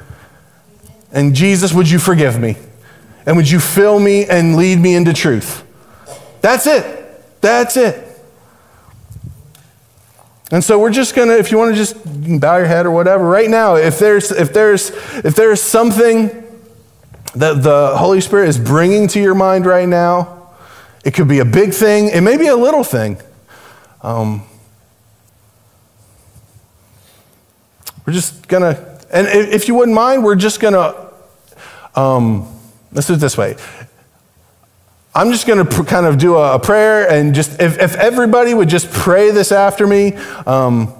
And 1.11 1.35
Jesus, 1.35 1.73
would 1.73 1.89
you 1.89 1.99
forgive 1.99 2.39
me? 2.39 2.55
And 3.25 3.35
would 3.35 3.49
you 3.49 3.59
fill 3.59 3.99
me 3.99 4.25
and 4.25 4.55
lead 4.55 4.79
me 4.79 4.95
into 4.95 5.11
truth? 5.11 5.65
That's 6.41 6.65
it. 6.65 7.41
That's 7.41 7.75
it. 7.75 8.08
And 10.51 10.63
so 10.63 10.79
we're 10.79 10.91
just 10.91 11.15
gonna, 11.15 11.33
if 11.33 11.51
you 11.51 11.57
want 11.57 11.75
to 11.75 11.77
just 11.77 11.95
bow 12.39 12.57
your 12.57 12.65
head 12.65 12.85
or 12.85 12.91
whatever, 12.91 13.23
right 13.23 13.49
now, 13.49 13.75
if 13.75 13.99
there's 13.99 14.31
if 14.31 14.51
there's 14.51 14.89
if 15.23 15.35
there's 15.35 15.61
something 15.61 16.27
that 17.35 17.61
the 17.61 17.95
Holy 17.95 18.19
Spirit 18.19 18.49
is 18.49 18.57
bringing 18.57 19.07
to 19.09 19.21
your 19.21 19.35
mind 19.35 19.67
right 19.67 19.87
now, 19.87 20.49
it 21.05 21.13
could 21.13 21.27
be 21.27 21.39
a 21.39 21.45
big 21.45 21.71
thing, 21.73 22.09
it 22.09 22.21
may 22.21 22.37
be 22.37 22.47
a 22.47 22.55
little 22.55 22.83
thing. 22.83 23.21
Um, 24.01 24.43
we're 28.05 28.13
just 28.13 28.47
gonna, 28.47 28.99
and 29.11 29.27
if 29.27 29.67
you 29.67 29.75
wouldn't 29.75 29.95
mind, 29.95 30.23
we're 30.23 30.35
just 30.35 30.59
gonna. 30.59 31.11
Um, 31.95 32.59
let's 32.91 33.07
do 33.07 33.13
it 33.13 33.17
this 33.17 33.37
way. 33.37 33.55
I'm 35.13 35.31
just 35.31 35.47
going 35.47 35.65
to 35.65 35.65
pr- 35.65 35.83
kind 35.83 36.05
of 36.05 36.17
do 36.17 36.35
a, 36.35 36.55
a, 36.55 36.59
prayer 36.59 37.09
and 37.09 37.33
just, 37.33 37.59
if, 37.59 37.79
if, 37.79 37.95
everybody 37.95 38.53
would 38.53 38.69
just 38.69 38.91
pray 38.91 39.31
this 39.31 39.51
after 39.51 39.87
me, 39.87 40.13
um, 40.45 40.93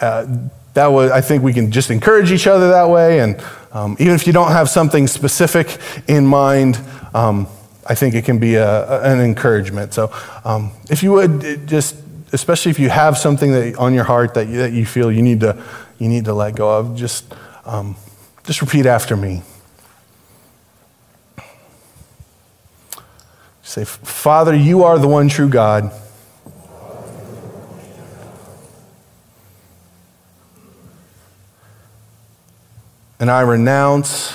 uh, 0.00 0.26
that 0.74 0.86
would, 0.86 1.10
I 1.10 1.20
think 1.20 1.42
we 1.42 1.52
can 1.52 1.72
just 1.72 1.90
encourage 1.90 2.30
each 2.30 2.46
other 2.46 2.68
that 2.68 2.88
way. 2.88 3.20
And 3.20 3.42
um, 3.72 3.96
even 3.98 4.14
if 4.14 4.26
you 4.26 4.32
don't 4.32 4.52
have 4.52 4.68
something 4.68 5.08
specific 5.08 5.78
in 6.06 6.26
mind, 6.26 6.78
um, 7.12 7.48
I 7.86 7.94
think 7.94 8.14
it 8.14 8.24
can 8.24 8.38
be 8.38 8.54
a, 8.54 9.02
an 9.02 9.20
encouragement. 9.20 9.92
So 9.92 10.12
um, 10.44 10.70
if 10.88 11.02
you 11.02 11.12
would 11.12 11.66
just, 11.66 11.96
especially 12.32 12.70
if 12.70 12.78
you 12.78 12.88
have 12.88 13.18
something 13.18 13.52
that, 13.52 13.76
on 13.76 13.94
your 13.94 14.04
heart 14.04 14.34
that 14.34 14.48
you, 14.48 14.58
that 14.58 14.72
you 14.72 14.86
feel 14.86 15.10
you 15.10 15.22
need 15.22 15.40
to, 15.40 15.60
you 15.98 16.08
need 16.08 16.26
to 16.26 16.34
let 16.34 16.54
go 16.54 16.78
of, 16.78 16.96
just, 16.96 17.34
um, 17.64 17.96
just 18.44 18.60
repeat 18.60 18.86
after 18.86 19.16
me. 19.16 19.42
Say, 23.76 23.84
Father, 23.84 24.54
you 24.54 24.84
are 24.84 24.98
the 24.98 25.06
one 25.06 25.28
true 25.28 25.50
God. 25.50 25.92
And 33.20 33.30
I 33.30 33.42
renounce 33.42 34.34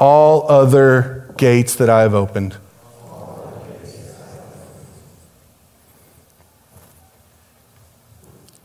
all 0.00 0.50
other 0.50 1.32
gates 1.36 1.76
that 1.76 1.88
I 1.88 2.00
have 2.00 2.14
opened. 2.14 2.56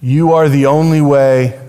You 0.01 0.33
are 0.33 0.49
the 0.49 0.65
only 0.65 0.99
way 0.99 1.62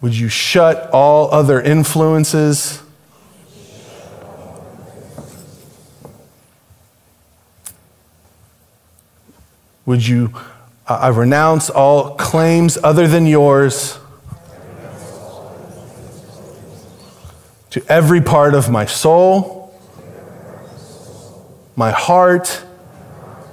Would 0.00 0.16
you 0.16 0.28
shut 0.28 0.90
all 0.92 1.30
other 1.32 1.60
influences? 1.60 2.82
Would 9.86 10.06
you, 10.06 10.34
I 10.86 11.08
renounce 11.08 11.70
all 11.70 12.14
claims 12.16 12.78
other 12.82 13.08
than 13.08 13.26
yours 13.26 13.98
to 17.70 17.82
every 17.88 18.20
part 18.20 18.54
of 18.54 18.70
my 18.70 18.86
soul, 18.86 19.74
my 21.74 21.90
heart, 21.90 22.64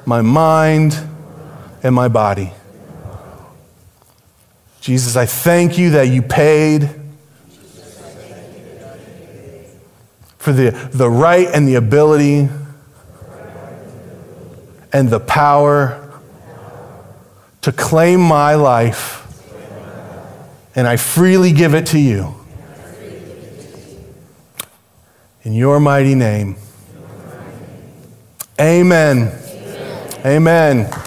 my 0.05 0.21
mind, 0.21 0.97
and 1.83 1.93
my 1.93 2.07
body. 2.07 2.51
Jesus, 4.85 5.15
I 5.15 5.25
thank 5.25 5.79
you 5.79 5.89
that 5.89 6.09
you 6.09 6.21
paid 6.21 6.91
for 10.37 10.53
the, 10.53 10.69
the 10.93 11.09
right 11.09 11.47
and 11.51 11.67
the 11.67 11.73
ability 11.73 12.47
and 14.93 15.09
the 15.09 15.19
power 15.19 16.21
to 17.61 17.71
claim 17.71 18.19
my 18.19 18.53
life, 18.53 19.25
and 20.75 20.87
I 20.87 20.97
freely 20.97 21.51
give 21.51 21.73
it 21.73 21.87
to 21.87 21.99
you. 21.99 22.35
In 25.41 25.53
your 25.53 25.79
mighty 25.79 26.13
name. 26.13 26.57
Amen. 28.59 29.31
Amen. 30.23 31.04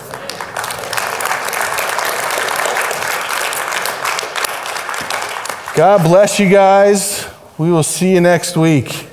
God 5.78 6.02
bless 6.02 6.40
you 6.40 6.50
guys. 6.50 7.24
We 7.56 7.70
will 7.70 7.84
see 7.84 8.12
you 8.12 8.20
next 8.20 8.56
week. 8.56 9.07